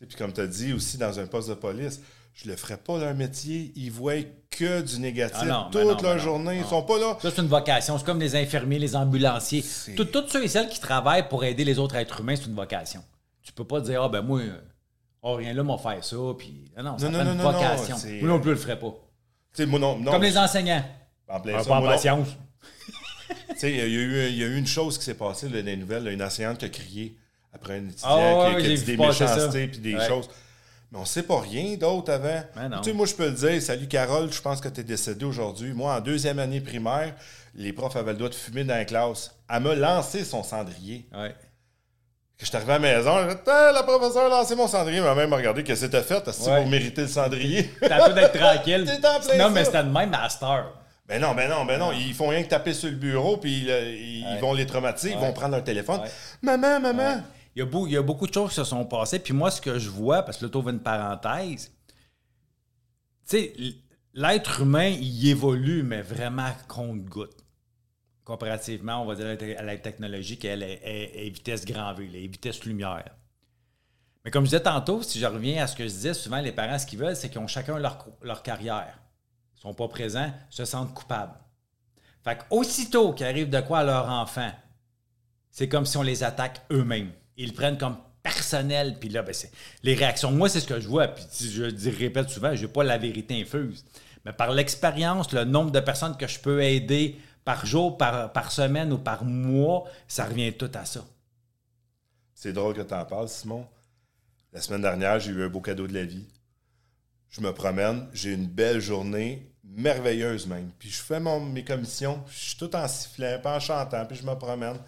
Puis 0.00 0.16
comme 0.16 0.32
tu 0.32 0.40
as 0.40 0.46
dit 0.46 0.72
aussi 0.72 0.96
dans 0.96 1.20
un 1.20 1.26
poste 1.26 1.50
de 1.50 1.54
police, 1.54 2.00
je 2.32 2.48
le 2.48 2.56
ferais 2.56 2.78
pas 2.78 2.98
leur 2.98 3.14
métier. 3.14 3.70
Ils 3.76 3.92
voient 3.92 4.22
que 4.48 4.80
du 4.80 4.98
négatif 4.98 5.46
ah 5.50 5.68
toute 5.70 6.00
leur 6.00 6.18
journée. 6.18 6.60
Ils 6.60 6.64
sont 6.64 6.82
pas 6.82 6.98
là. 6.98 7.18
Ça, 7.20 7.30
c'est 7.30 7.42
une 7.42 7.48
vocation. 7.48 7.98
C'est 7.98 8.04
comme 8.06 8.20
les 8.20 8.34
infirmiers, 8.34 8.78
les 8.78 8.96
ambulanciers. 8.96 9.62
Tous 9.94 10.24
ceux 10.28 10.44
et 10.44 10.48
celles 10.48 10.70
qui 10.70 10.80
travaillent 10.80 11.28
pour 11.28 11.44
aider 11.44 11.64
les 11.64 11.78
autres 11.78 11.96
êtres 11.96 12.20
humains, 12.20 12.36
c'est 12.36 12.46
une 12.46 12.54
vocation. 12.54 13.04
Tu 13.42 13.52
peux 13.52 13.66
pas 13.66 13.82
dire, 13.82 14.02
ah 14.02 14.08
ben 14.08 14.22
moi, 14.22 14.40
oh, 15.22 15.34
rien 15.34 15.52
là 15.52 15.62
m'a 15.62 15.78
fait 15.78 16.02
ça. 16.04 16.16
Puis, 16.38 16.70
non, 16.76 16.82
non, 16.84 16.96
c'est 16.98 17.06
une 17.06 17.40
vocation. 17.40 17.96
moi 18.20 18.28
non 18.28 18.40
plus, 18.40 18.50
je 18.50 18.54
le 18.54 18.60
ferais 18.60 18.78
pas. 18.78 18.94
Moi 19.66 19.78
non, 19.78 20.02
Comme 20.04 20.22
les 20.22 20.38
enseignants. 20.38 20.84
En 21.28 21.40
plein 21.40 21.62
Pas 21.62 21.76
en 21.76 21.82
patience. 21.82 22.28
il 23.62 23.76
y, 23.76 23.80
a 23.80 24.46
eu 24.46 24.56
une 24.56 24.66
chose 24.66 24.98
qui 24.98 25.04
s'est 25.04 25.14
passée 25.14 25.48
dans 25.48 25.64
les 25.64 25.76
nouvelles, 25.76 26.08
une 26.08 26.22
enseignante 26.22 26.58
qui 26.58 26.64
a 26.64 26.68
crié 26.68 27.16
après 27.52 27.78
un 27.78 27.88
étudiant 27.88 28.56
qui, 28.58 28.66
a 28.66 28.76
dit 28.76 28.84
des 28.84 28.96
méchancetés 28.96 29.68
puis 29.68 29.78
des 29.78 29.98
choses. 30.06 30.28
Mais 30.90 30.98
on 30.98 31.02
ne 31.02 31.06
sait 31.06 31.22
pas 31.22 31.40
rien 31.40 31.76
d'autre 31.76 32.12
avant. 32.12 32.42
Tu 32.82 32.90
sais, 32.90 32.92
moi, 32.92 33.06
je 33.06 33.14
peux 33.14 33.26
le 33.26 33.34
dire, 33.34 33.62
salut 33.62 33.86
Carole, 33.86 34.32
je 34.32 34.40
pense 34.40 34.60
que 34.60 34.68
tu 34.68 34.80
es 34.80 34.84
décédé 34.84 35.24
aujourd'hui. 35.24 35.72
Moi, 35.72 35.94
en 35.94 36.00
deuxième 36.00 36.40
année 36.40 36.60
primaire, 36.60 37.14
les 37.54 37.72
profs 37.72 37.94
avaient 37.94 38.12
le 38.12 38.18
droit 38.18 38.28
de 38.28 38.34
fumer 38.34 38.64
dans 38.64 38.74
la 38.74 38.84
classe. 38.84 39.36
Elle 39.48 39.62
m'a 39.62 39.74
lancé 39.74 40.24
son 40.24 40.42
cendrier. 40.42 41.06
Ouais. 41.12 41.34
Que 42.40 42.46
je 42.46 42.52
suis 42.52 42.56
arrivé 42.56 42.72
à 42.72 42.78
la 42.78 42.96
maison, 42.96 43.28
j'ai 43.28 43.34
dit 43.34 43.40
la 43.46 43.82
professeure 43.82 44.24
a 44.24 44.28
lancé 44.30 44.56
mon 44.56 44.66
cendrier. 44.66 45.02
Ma 45.02 45.14
mère 45.14 45.28
m'a 45.28 45.36
regardé, 45.36 45.62
qu'est-ce 45.62 45.84
que 45.84 45.90
t'as 45.90 46.00
fait? 46.00 46.26
Est-ce 46.26 46.42
pour 46.42 46.66
mériter 46.68 47.02
le 47.02 47.08
cendrier? 47.08 47.70
T'as 47.78 48.08
peu 48.08 48.14
d'être 48.14 48.32
tranquille. 48.32 48.86
non, 49.38 49.50
mais 49.50 49.62
c'était 49.62 49.84
de 49.84 49.90
même 49.90 50.08
master. 50.08 50.72
Ben 51.06 51.20
non, 51.20 51.34
ben 51.34 51.50
non, 51.50 51.66
ben 51.66 51.78
non. 51.78 51.92
Ils 51.92 52.14
font 52.14 52.28
rien 52.28 52.42
que 52.42 52.48
taper 52.48 52.72
sur 52.72 52.88
le 52.88 52.96
bureau, 52.96 53.36
puis 53.36 53.68
ils 53.68 54.38
vont 54.40 54.54
les 54.54 54.64
traumatiser, 54.64 55.12
ils 55.12 55.18
vont 55.18 55.34
prendre 55.34 55.56
leur 55.56 55.64
téléphone. 55.64 56.00
Maman, 56.40 56.80
maman. 56.80 57.20
Il 57.54 57.58
y, 57.58 57.62
a 57.62 57.66
beau, 57.66 57.86
il 57.86 57.92
y, 57.92 57.96
a 57.98 58.02
beaucoup 58.02 58.26
de 58.26 58.32
choses 58.32 58.50
qui 58.50 58.54
se 58.54 58.64
sont 58.64 58.86
passées. 58.86 59.18
Puis 59.18 59.34
moi, 59.34 59.50
ce 59.50 59.60
que 59.60 59.78
je 59.78 59.90
vois, 59.90 60.22
parce 60.22 60.38
que 60.38 60.46
là, 60.46 60.50
tu 60.50 60.58
une 60.70 60.80
parenthèse, 60.80 61.72
tu 63.28 63.36
sais, 63.36 63.52
l'être 64.14 64.62
humain, 64.62 64.88
il 64.88 65.28
évolue, 65.28 65.82
mais 65.82 66.00
vraiment 66.00 66.48
compte-goutte. 66.68 67.36
Comparativement, 68.30 69.02
on 69.02 69.06
va 69.06 69.16
dire, 69.16 69.58
à 69.58 69.62
la 69.64 69.76
technologie 69.76 70.38
qui 70.38 70.46
est, 70.46 71.30
vitesse 71.30 71.64
grand 71.64 71.92
V, 71.94 72.04
est 72.14 72.28
vitesse 72.28 72.64
lumière. 72.64 73.04
Mais 74.24 74.30
comme 74.30 74.44
je 74.44 74.50
disais 74.50 74.62
tantôt, 74.62 75.02
si 75.02 75.18
je 75.18 75.26
reviens 75.26 75.64
à 75.64 75.66
ce 75.66 75.74
que 75.74 75.82
je 75.82 75.88
disais, 75.88 76.14
souvent, 76.14 76.40
les 76.40 76.52
parents, 76.52 76.78
ce 76.78 76.86
qu'ils 76.86 77.00
veulent, 77.00 77.16
c'est 77.16 77.28
qu'ils 77.28 77.40
ont 77.40 77.48
chacun 77.48 77.76
leur, 77.80 78.06
leur 78.22 78.44
carrière 78.44 79.00
sont 79.60 79.74
pas 79.74 79.88
présents, 79.88 80.32
se 80.48 80.64
sentent 80.64 80.94
coupables. 80.94 81.34
Fait 82.22 82.38
qu'aussitôt 82.38 83.14
qu'il 83.14 83.26
arrive 83.26 83.50
de 83.50 83.60
quoi 83.62 83.80
à 83.80 83.84
leur 83.84 84.08
enfant, 84.08 84.52
c'est 85.50 85.68
comme 85.68 85.84
si 85.84 85.96
on 85.96 86.02
les 86.02 86.22
attaque 86.22 86.60
eux-mêmes. 86.70 87.10
Ils 87.36 87.48
le 87.48 87.54
prennent 87.54 87.78
comme 87.78 87.96
personnel, 88.22 88.96
puis 89.00 89.08
là, 89.08 89.22
ben, 89.22 89.34
c'est 89.34 89.50
les 89.82 89.96
réactions. 89.96 90.30
Moi, 90.30 90.48
c'est 90.48 90.60
ce 90.60 90.68
que 90.68 90.78
je 90.78 90.86
vois, 90.86 91.08
puis 91.08 91.24
je 91.40 91.64
le 91.64 91.98
répète 91.98 92.30
souvent, 92.30 92.54
je 92.54 92.64
n'ai 92.64 92.72
pas 92.72 92.84
la 92.84 92.96
vérité 92.96 93.40
infuse. 93.40 93.84
Mais 94.24 94.32
par 94.32 94.52
l'expérience, 94.52 95.32
le 95.32 95.42
nombre 95.42 95.72
de 95.72 95.80
personnes 95.80 96.16
que 96.16 96.28
je 96.28 96.38
peux 96.38 96.62
aider 96.62 97.18
par 97.44 97.66
jour, 97.66 97.96
par, 97.98 98.32
par 98.32 98.52
semaine 98.52 98.92
ou 98.92 98.98
par 98.98 99.24
mois, 99.24 99.84
ça 100.08 100.24
revient 100.24 100.52
tout 100.52 100.70
à 100.74 100.84
ça. 100.84 101.04
C'est 102.34 102.52
drôle 102.52 102.74
que 102.74 102.82
tu 102.82 102.94
en 102.94 103.04
parles, 103.04 103.28
Simon. 103.28 103.66
La 104.52 104.60
semaine 104.60 104.82
dernière, 104.82 105.20
j'ai 105.20 105.30
eu 105.30 105.44
un 105.44 105.48
beau 105.48 105.60
cadeau 105.60 105.86
de 105.86 105.94
la 105.94 106.04
vie. 106.04 106.26
Je 107.28 107.40
me 107.40 107.52
promène, 107.52 108.08
j'ai 108.12 108.32
une 108.32 108.46
belle 108.46 108.80
journée, 108.80 109.50
merveilleuse 109.62 110.46
même. 110.46 110.70
Puis 110.78 110.90
je 110.90 111.00
fais 111.00 111.20
mon, 111.20 111.40
mes 111.40 111.64
commissions, 111.64 112.22
je 112.28 112.38
suis 112.38 112.56
tout 112.56 112.74
en 112.74 112.88
sifflant, 112.88 113.38
pas 113.42 113.56
en 113.56 113.60
chantant, 113.60 114.04
puis 114.06 114.16
je 114.16 114.24
me 114.24 114.34
promène. 114.34 114.78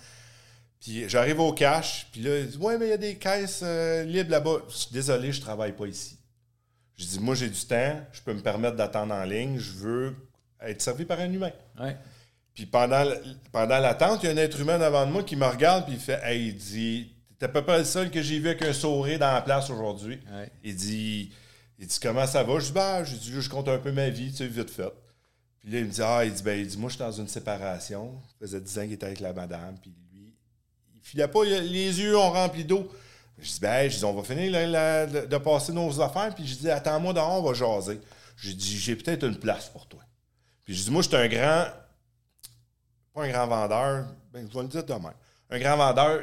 Puis 0.80 1.08
j'arrive 1.08 1.38
au 1.38 1.52
cash, 1.52 2.08
puis 2.10 2.22
là, 2.22 2.40
il 2.40 2.48
dit 2.48 2.56
Ouais, 2.56 2.76
mais 2.76 2.86
il 2.86 2.90
y 2.90 2.94
a 2.94 2.98
des 2.98 3.16
caisses 3.16 3.60
euh, 3.62 4.02
libres 4.02 4.32
là-bas. 4.32 4.62
Je 4.68 4.74
suis 4.74 4.92
désolé, 4.92 5.32
je 5.32 5.40
travaille 5.40 5.72
pas 5.72 5.86
ici. 5.86 6.18
Je 6.96 7.06
dis 7.06 7.20
Moi, 7.20 7.36
j'ai 7.36 7.48
du 7.48 7.64
temps, 7.64 8.00
je 8.12 8.20
peux 8.20 8.34
me 8.34 8.40
permettre 8.40 8.76
d'attendre 8.76 9.14
en 9.14 9.22
ligne, 9.22 9.58
je 9.58 9.72
veux 9.72 10.16
être 10.60 10.82
servi 10.82 11.04
par 11.04 11.20
un 11.20 11.32
humain. 11.32 11.52
Puis 12.54 12.66
pendant, 12.66 13.04
pendant 13.50 13.78
l'attente, 13.78 14.22
il 14.22 14.26
y 14.26 14.28
a 14.28 14.32
un 14.32 14.36
être 14.36 14.60
humain 14.60 14.78
devant 14.78 15.06
moi 15.06 15.22
qui 15.22 15.36
me 15.36 15.46
regarde, 15.46 15.86
puis 15.86 15.94
il 15.94 16.00
fait 16.00 16.20
Hey, 16.22 16.48
il 16.48 16.56
dit 16.56 17.12
T'es 17.38 17.46
à 17.46 17.48
peu 17.48 17.62
près 17.62 17.78
le 17.78 17.84
seul 17.84 18.10
que 18.10 18.22
j'ai 18.22 18.38
vu 18.38 18.48
avec 18.48 18.62
un 18.62 18.72
sourire 18.72 19.18
dans 19.18 19.32
la 19.32 19.42
place 19.42 19.70
aujourd'hui. 19.70 20.20
Il 20.62 20.76
dit 20.76 21.32
il 21.82 21.88
dit 21.88 21.98
Comment 22.00 22.26
ça 22.28 22.44
va? 22.44 22.60
Je 22.60 22.66
dis 22.66 22.72
Bah, 22.72 23.02
je, 23.02 23.16
dis, 23.16 23.32
je 23.40 23.50
compte 23.50 23.68
un 23.68 23.78
peu 23.78 23.90
ma 23.90 24.08
vie, 24.08 24.30
tu 24.30 24.38
sais, 24.38 24.46
vite 24.46 24.70
fait. 24.70 24.92
Puis 25.58 25.70
là, 25.70 25.80
il 25.80 25.86
me 25.86 25.90
dit 25.90 26.00
Ah, 26.02 26.24
il 26.24 26.32
dit, 26.32 26.42
ben, 26.42 26.58
il 26.58 26.66
dit 26.66 26.78
Moi, 26.78 26.88
je 26.88 26.94
suis 26.94 27.04
dans 27.04 27.10
une 27.10 27.26
séparation. 27.26 28.20
Ça 28.28 28.34
faisait 28.40 28.60
10 28.60 28.78
ans 28.78 28.82
qu'il 28.82 28.92
était 28.92 29.06
avec 29.06 29.20
la 29.20 29.32
madame. 29.32 29.76
Puis 29.82 29.92
lui, 30.12 30.32
il 30.94 31.00
filait 31.02 31.26
pas, 31.26 31.44
les 31.44 32.00
yeux 32.00 32.16
ont 32.16 32.30
rempli 32.30 32.64
d'eau. 32.64 32.88
Je 33.36 33.50
dis 33.50 33.58
Ben, 33.60 33.90
je 33.90 33.98
dis, 33.98 34.04
on 34.04 34.14
va 34.14 34.22
finir 34.22 34.52
de, 34.52 35.38
passer 35.38 35.72
nos 35.72 36.00
affaires. 36.00 36.32
Puis 36.32 36.46
je 36.46 36.54
dis 36.56 36.70
Attends-moi 36.70 37.12
dehors, 37.12 37.40
on 37.40 37.42
va 37.42 37.52
jaser. 37.52 38.00
J'ai 38.36 38.54
dit 38.54 38.78
J'ai 38.78 38.94
peut-être 38.94 39.24
une 39.24 39.36
place 39.36 39.68
pour 39.68 39.88
toi. 39.88 40.00
Puis 40.64 40.76
je 40.76 40.84
dis 40.84 40.90
Moi, 40.92 41.02
je 41.02 41.08
suis 41.08 41.16
un 41.16 41.26
grand. 41.26 41.66
Pas 43.14 43.24
un 43.24 43.28
grand 43.28 43.46
vendeur. 43.46 44.06
Ben, 44.32 44.48
je 44.48 44.56
vais 44.56 44.62
le 44.62 44.68
dire 44.68 44.84
demain. 44.84 45.14
Un 45.50 45.58
grand 45.58 45.76
vendeur, 45.76 46.22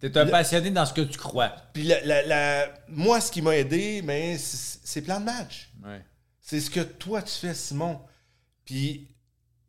T'es 0.00 0.16
un 0.16 0.26
passionné 0.26 0.70
dans 0.70 0.86
ce 0.86 0.92
que 0.92 1.00
tu 1.00 1.18
crois. 1.18 1.52
Puis 1.72 1.82
la, 1.84 2.66
moi, 2.88 3.20
ce 3.20 3.30
qui 3.30 3.42
m'a 3.42 3.56
aidé, 3.56 4.02
mais 4.02 4.36
c'est 4.38 5.02
plan 5.02 5.20
de 5.20 5.24
match. 5.24 5.70
C'est 6.40 6.60
ce 6.60 6.70
que 6.70 6.80
toi, 6.80 7.22
tu 7.22 7.32
fais, 7.32 7.54
Simon. 7.54 8.00
Puis, 8.64 9.08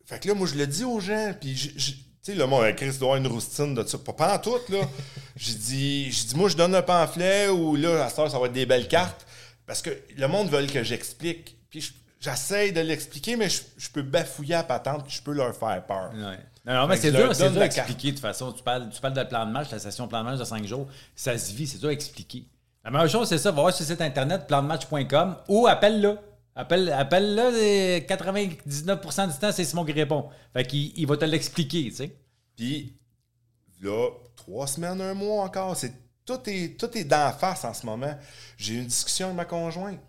fait 0.06 0.20
que 0.20 0.28
là, 0.28 0.34
moi, 0.34 0.48
je 0.48 0.56
le 0.56 0.68
dis 0.68 0.84
aux 0.84 1.00
gens, 1.00 1.34
puis 1.40 1.56
tu 1.56 1.82
sais, 2.22 2.36
le 2.36 2.46
mot 2.48 2.62
Chris 2.76 2.98
doit 2.98 3.16
avoir 3.16 3.16
une 3.16 3.28
roustine 3.28 3.74
de 3.74 3.84
ça. 3.84 3.98
Pas 3.98 4.36
en 4.36 4.40
tout, 4.40 4.60
là. 4.70 4.82
j'ai 5.36 5.56
dit, 5.56 6.10
dit, 6.10 6.36
moi, 6.36 6.50
je 6.50 6.58
donne 6.58 6.76
un 6.76 6.82
pamphlet 6.82 7.48
ou 7.48 7.76
là, 7.76 8.06
à 8.06 8.10
ça 8.10 8.28
va 8.28 8.46
être 8.46 8.54
des 8.54 8.66
belles 8.66 8.88
cartes. 8.88 9.26
Parce 9.66 9.82
que 9.82 9.90
le 10.16 10.28
monde 10.28 10.50
veut 10.50 10.66
que 10.68 10.84
j'explique. 10.84 11.58
Puis, 11.70 11.94
j'essaie 12.26 12.72
de 12.72 12.82
l'expliquer, 12.82 13.36
mais 13.36 13.50
je, 13.50 13.90
peux 13.94 14.02
bafouiller 14.02 14.56
à 14.56 14.64
patente, 14.64 15.06
je 15.08 15.22
peux 15.22 15.34
leur 15.34 15.56
faire 15.56 15.86
peur. 15.86 16.12
Non, 16.14 16.34
non, 16.66 16.88
mais 16.88 16.98
c'est 16.98 17.12
dur, 17.12 17.36
c'est 17.36 17.52
dur 17.52 17.62
à 17.62 17.66
expliquer 17.66 18.10
de 18.10 18.14
toute 18.14 18.22
façon. 18.22 18.52
Tu 18.52 18.64
parles, 18.64 18.90
tu 18.90 19.00
parles 19.00 19.14
de 19.14 19.24
plan 19.24 19.46
de 19.46 19.52
match, 19.52 19.70
la 19.72 19.80
session 19.80 20.08
plan 20.08 20.20
de 20.20 20.26
match 20.26 20.40
de 20.40 20.44
5 20.44 20.66
jours, 20.66 20.88
ça 21.16 21.38
se 21.38 21.54
vit, 21.54 21.68
c'est 21.68 21.78
dur 21.78 21.90
à 21.90 21.94
expliquer. 21.94 22.46
La 22.84 22.92
meilleure 22.92 23.10
chose, 23.10 23.30
c'est 23.30 23.38
ça, 23.38 23.52
va 23.52 23.62
voir 23.62 23.74
sur 23.74 23.84
le 23.84 23.90
site 23.90 24.02
internet 24.02 24.48
plandematch.com 24.48 25.38
ou 25.48 25.68
appelle-le. 25.68 26.18
Appelle, 26.58 26.90
appelle-le, 26.92 28.00
99% 28.00 29.34
du 29.34 29.40
temps, 29.40 29.52
c'est 29.52 29.66
Simon 29.66 29.84
qui 29.84 29.92
répond. 29.92 30.30
Fait 30.54 30.66
qu'il 30.66 30.98
il 30.98 31.06
va 31.06 31.18
te 31.18 31.26
l'expliquer, 31.26 31.90
tu 31.90 31.96
sais. 31.96 32.16
Puis, 32.56 32.96
là, 33.82 34.10
trois 34.36 34.66
semaines, 34.66 35.02
un 35.02 35.14
mois 35.14 35.44
encore, 35.44 35.76
c'est 35.76 35.94
tout 36.26 36.40
est, 36.48 36.80
tout 36.80 36.98
est 36.98 37.04
d'en 37.04 37.32
face 37.34 37.66
en 37.66 37.74
ce 37.74 37.86
moment. 37.86 38.16
J'ai 38.58 38.76
eu 38.76 38.78
une 38.78 38.86
discussion 38.86 39.28
avec 39.28 39.38
ma 39.38 39.46
conjointe. 39.46 40.00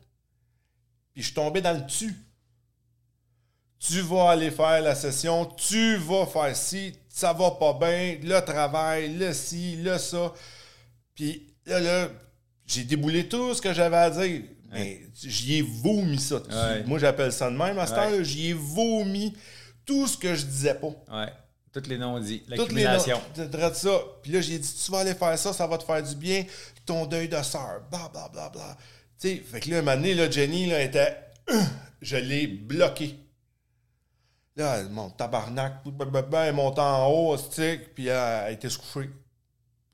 Puis 1.16 1.22
je 1.22 1.28
suis 1.28 1.34
tombé 1.34 1.62
dans 1.62 1.72
le 1.72 1.86
tu. 1.86 2.14
Tu 3.78 4.02
vas 4.02 4.32
aller 4.32 4.50
faire 4.50 4.82
la 4.82 4.94
session, 4.94 5.46
tu 5.46 5.96
vas 5.96 6.26
faire 6.26 6.54
ci, 6.54 6.92
ça 7.08 7.32
va 7.32 7.52
pas 7.52 7.72
bien, 7.72 8.18
le 8.22 8.38
travail, 8.40 9.16
le 9.16 9.32
ci, 9.32 9.76
le 9.76 9.96
ça. 9.96 10.34
Puis 11.14 11.54
là, 11.64 11.80
là, 11.80 12.08
j'ai 12.66 12.84
déboulé 12.84 13.26
tout 13.30 13.54
ce 13.54 13.62
que 13.62 13.72
j'avais 13.72 13.96
à 13.96 14.10
dire. 14.10 14.42
Mais 14.70 15.06
j'y 15.14 15.56
ai 15.56 15.62
vomi 15.62 16.18
ça. 16.18 16.42
Moi, 16.84 16.98
j'appelle 16.98 17.32
ça 17.32 17.50
de 17.50 17.56
même. 17.56 17.78
À 17.78 17.86
ce 17.86 17.94
temps-là, 17.94 18.22
j'y 18.22 18.50
ai 18.50 18.52
vomi 18.52 19.34
tout 19.86 20.06
ce 20.06 20.18
que 20.18 20.34
je 20.34 20.44
disais 20.44 20.74
pas. 20.74 20.88
Ouais. 21.10 21.32
Toutes 21.72 21.86
les 21.86 21.96
non-dits, 21.96 22.42
l'accumulation. 22.46 23.22
ça. 23.72 24.00
Puis 24.22 24.32
là, 24.32 24.42
j'ai 24.42 24.58
dit, 24.58 24.74
tu 24.84 24.92
vas 24.92 24.98
aller 24.98 25.14
faire 25.14 25.38
ça, 25.38 25.54
ça 25.54 25.66
va 25.66 25.78
te 25.78 25.84
faire 25.84 26.02
du 26.02 26.14
bien. 26.14 26.44
Ton 26.84 27.06
deuil 27.06 27.28
de 27.28 27.42
sœur, 27.42 27.80
bla, 27.90 28.10
bla, 28.12 28.28
bla, 28.28 28.50
bla. 28.50 28.76
Tu 29.18 29.28
sais, 29.28 29.36
fait 29.36 29.60
que 29.60 29.70
là, 29.70 29.78
un 29.78 29.82
moment 29.82 29.96
donné, 29.96 30.14
là, 30.14 30.30
Jenny, 30.30 30.66
là, 30.66 30.82
était... 30.82 31.16
je 32.02 32.16
l'ai 32.16 32.46
bloqué. 32.46 33.18
Là, 34.56 34.82
mon 34.84 35.10
tabarnak, 35.10 35.82
elle 35.84 36.48
est 36.48 36.52
montée 36.52 36.80
en 36.80 37.06
haut, 37.08 37.36
stick, 37.36 37.94
puis 37.94 38.08
elle, 38.08 38.54
était 38.54 38.70
se 38.70 38.78
coucher. 38.78 39.10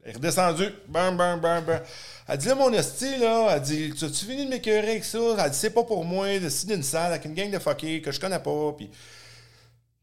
Elle 0.02 0.10
est 0.10 0.14
redescendue. 0.14 0.72
Bam, 0.88 1.16
bam, 1.16 1.40
bam, 1.40 1.64
bam. 1.64 1.80
Elle 2.28 2.38
dit, 2.38 2.48
là, 2.48 2.54
mon 2.54 2.72
esti, 2.72 3.18
là, 3.18 3.54
elle 3.54 3.62
dit, 3.62 3.92
tu 3.96 4.04
as-tu 4.04 4.24
fini 4.24 4.44
de 4.44 4.50
m'écœurer 4.50 4.90
avec 4.90 5.04
ça? 5.04 5.18
Elle 5.38 5.50
dit, 5.50 5.56
c'est 5.56 5.70
pas 5.70 5.84
pour 5.84 6.04
moi, 6.04 6.38
de 6.38 6.48
signer 6.48 6.76
une 6.76 6.82
salle 6.82 7.12
avec 7.12 7.24
une 7.24 7.34
gang 7.34 7.50
de 7.50 7.58
fuckers 7.58 8.02
que 8.02 8.12
je 8.12 8.20
connais 8.20 8.38
pas. 8.38 8.72
Puis 8.76 8.90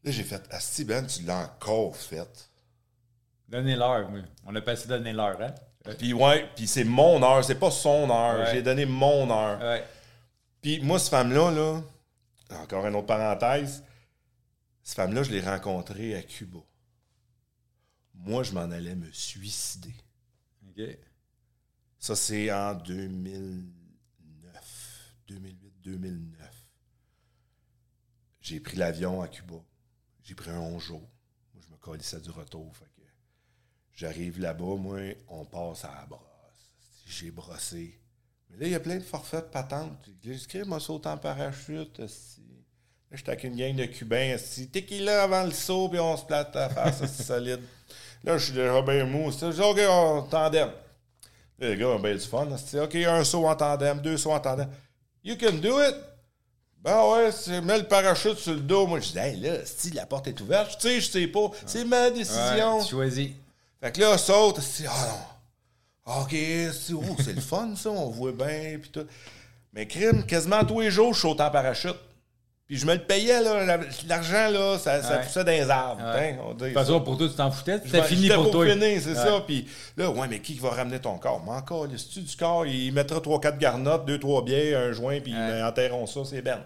là, 0.04 0.10
j'ai 0.10 0.24
fait, 0.24 0.42
esti, 0.50 0.84
ben, 0.84 1.06
tu 1.06 1.22
l'as 1.22 1.44
encore 1.44 1.96
fait. 1.96 2.50
Donnez 3.48 3.76
l'heure, 3.76 4.08
oui. 4.12 4.20
On 4.46 4.54
a 4.54 4.60
passé 4.60 4.88
donner 4.88 5.12
l'heure, 5.12 5.40
hein? 5.40 5.54
Puis 5.98 6.12
ouais, 6.12 6.48
puis 6.56 6.66
c'est 6.66 6.84
mon 6.84 7.22
heure, 7.22 7.44
c'est 7.44 7.58
pas 7.58 7.70
son 7.70 8.10
heure. 8.10 8.46
J'ai 8.52 8.62
donné 8.62 8.86
mon 8.86 9.30
heure. 9.30 9.60
Ouais. 9.60 9.84
Puis 10.62 10.80
moi, 10.80 10.98
cette 10.98 11.10
femme-là, 11.10 11.50
là, 11.50 11.82
encore 12.62 12.86
une 12.86 12.94
autre 12.94 13.06
parenthèse, 13.06 13.82
cette 14.82 14.96
femme-là, 14.96 15.22
je 15.22 15.30
l'ai 15.30 15.40
rencontrée 15.40 16.14
à 16.16 16.22
Cuba. 16.22 16.58
Moi, 18.14 18.42
je 18.42 18.52
m'en 18.52 18.70
allais 18.70 18.94
me 18.94 19.10
suicider. 19.12 19.94
OK. 20.68 20.82
Ça, 21.98 22.16
c'est 22.16 22.50
en 22.52 22.74
2009. 22.74 23.70
2008-2009. 25.28 26.26
J'ai 28.40 28.60
pris 28.60 28.76
l'avion 28.76 29.22
à 29.22 29.28
Cuba. 29.28 29.56
J'ai 30.22 30.34
pris 30.34 30.50
un 30.50 30.58
11 30.58 30.82
jours. 30.82 31.08
Moi, 31.54 31.62
je 31.66 31.72
me 31.72 31.76
colissais 31.76 32.20
du 32.20 32.30
retour. 32.30 32.76
Fait 32.76 32.89
j'arrive 33.94 34.40
là-bas, 34.40 34.76
moi, 34.76 34.98
on 35.28 35.44
passe 35.44 35.84
à 35.84 35.94
la 36.00 36.06
brosse. 36.06 36.20
J'ai 37.06 37.30
brossé. 37.30 37.98
Mais 38.50 38.58
là, 38.58 38.66
il 38.66 38.72
y 38.72 38.74
a 38.74 38.80
plein 38.80 38.96
de 38.96 39.02
forfaits 39.02 39.46
de 39.46 39.50
patentes. 39.50 40.08
J'ai 40.22 40.34
écrit, 40.34 40.64
moi, 40.64 40.80
saute 40.80 41.06
en 41.06 41.16
parachute. 41.16 41.98
Là, 41.98 42.06
j'étais 43.12 43.30
avec 43.30 43.44
une 43.44 43.56
gang 43.56 43.74
de 43.74 43.84
Cubains. 43.84 44.36
T'es 44.72 44.84
qui 44.84 45.00
là 45.00 45.22
avant 45.24 45.44
le 45.44 45.52
saut, 45.52 45.88
puis 45.88 46.00
on 46.00 46.16
se 46.16 46.24
plate 46.24 46.54
à 46.56 46.68
face, 46.68 46.98
c'est 46.98 47.22
solide. 47.22 47.60
Là, 48.22 48.36
je 48.36 48.44
suis 48.44 48.52
déjà 48.52 48.82
bien 48.82 49.06
mou. 49.06 49.30
Je 49.30 49.50
dis, 49.50 49.60
OK, 49.62 49.80
on 49.88 50.22
tandem. 50.22 50.70
Là, 51.58 51.68
les 51.68 51.76
gars 51.76 51.88
ont 51.88 51.98
bien 51.98 52.14
du 52.14 52.20
fun. 52.20 52.46
OK, 52.46 52.94
un 52.94 53.24
saut 53.24 53.46
en 53.46 53.56
tandem, 53.56 54.00
deux 54.00 54.18
sauts 54.18 54.32
en 54.32 54.40
tandem. 54.40 54.68
You 55.24 55.36
can 55.40 55.54
do 55.54 55.80
it. 55.82 55.94
Ben 56.82 57.04
ouais, 57.10 57.30
c'est 57.30 57.60
mets 57.60 57.78
le 57.78 57.84
parachute 57.84 58.38
sur 58.38 58.54
le 58.54 58.60
dos. 58.60 58.86
Moi, 58.86 59.00
je 59.00 59.12
dis, 59.12 59.18
hey, 59.18 59.36
là, 59.36 59.64
si 59.66 59.90
la 59.90 60.06
porte 60.06 60.28
est 60.28 60.40
ouverte, 60.40 60.78
tu 60.80 60.88
sais, 60.88 61.00
je 61.00 61.10
sais 61.10 61.26
pas. 61.26 61.50
C'est 61.66 61.84
ma 61.84 62.10
décision. 62.10 62.78
Ouais, 62.78 62.86
choisis. 62.86 63.30
Fait 63.80 63.92
que 63.92 64.00
là, 64.00 64.18
saute. 64.18 64.60
Ah 64.88 65.08
non. 65.08 66.22
OK, 66.22 66.30
c'est 66.30 67.34
le 67.34 67.40
fun, 67.40 67.74
ça, 67.76 67.90
on 67.90 68.10
voit 68.10 68.32
bien, 68.32 68.78
puis 68.80 68.90
tout. 68.90 69.06
Mais 69.72 69.86
crime, 69.86 70.24
quasiment 70.24 70.64
tous 70.64 70.80
les 70.80 70.90
jours, 70.90 71.14
je 71.14 71.20
saute 71.20 71.40
en 71.40 71.50
parachute. 71.50 71.96
Puis 72.66 72.76
je 72.78 72.86
me 72.86 72.94
le 72.94 73.00
payais, 73.04 73.42
là. 73.42 73.78
L'argent, 74.06 74.48
là, 74.48 74.78
ça, 74.78 75.02
ça 75.02 75.18
poussait 75.18 75.42
dans 75.42 75.50
les 75.50 75.68
arbres. 75.68 76.02
Ouais. 76.02 76.38
Hein, 76.40 76.54
de 76.54 76.66
toute 76.66 76.74
façon, 76.74 77.00
pour 77.00 77.18
toi, 77.18 77.28
tu 77.28 77.34
t'en 77.34 77.50
foutais. 77.50 77.80
C'était 77.84 78.04
fini 78.04 78.28
pour, 78.28 78.44
pour 78.44 78.52
toi. 78.52 78.66
c'est 78.78 79.14
ça. 79.14 79.42
Puis 79.46 79.68
là, 79.96 80.10
ouais, 80.10 80.28
mais 80.28 80.40
qui 80.40 80.54
va 80.54 80.70
ramener 80.70 81.00
ton 81.00 81.18
corps? 81.18 81.42
Mais 81.44 81.52
encore, 81.52 81.86
le 81.86 81.96
tu 81.96 82.20
du 82.20 82.36
corps, 82.36 82.66
il 82.66 82.92
mettra 82.92 83.18
3-4 83.18 83.58
garnottes, 83.58 84.08
2-3 84.08 84.44
biais, 84.44 84.74
un 84.76 84.92
joint, 84.92 85.20
puis 85.20 85.32
ils 85.32 85.62
enterreront 85.64 86.06
ça, 86.06 86.20
c'est 86.24 86.42
ben. 86.42 86.60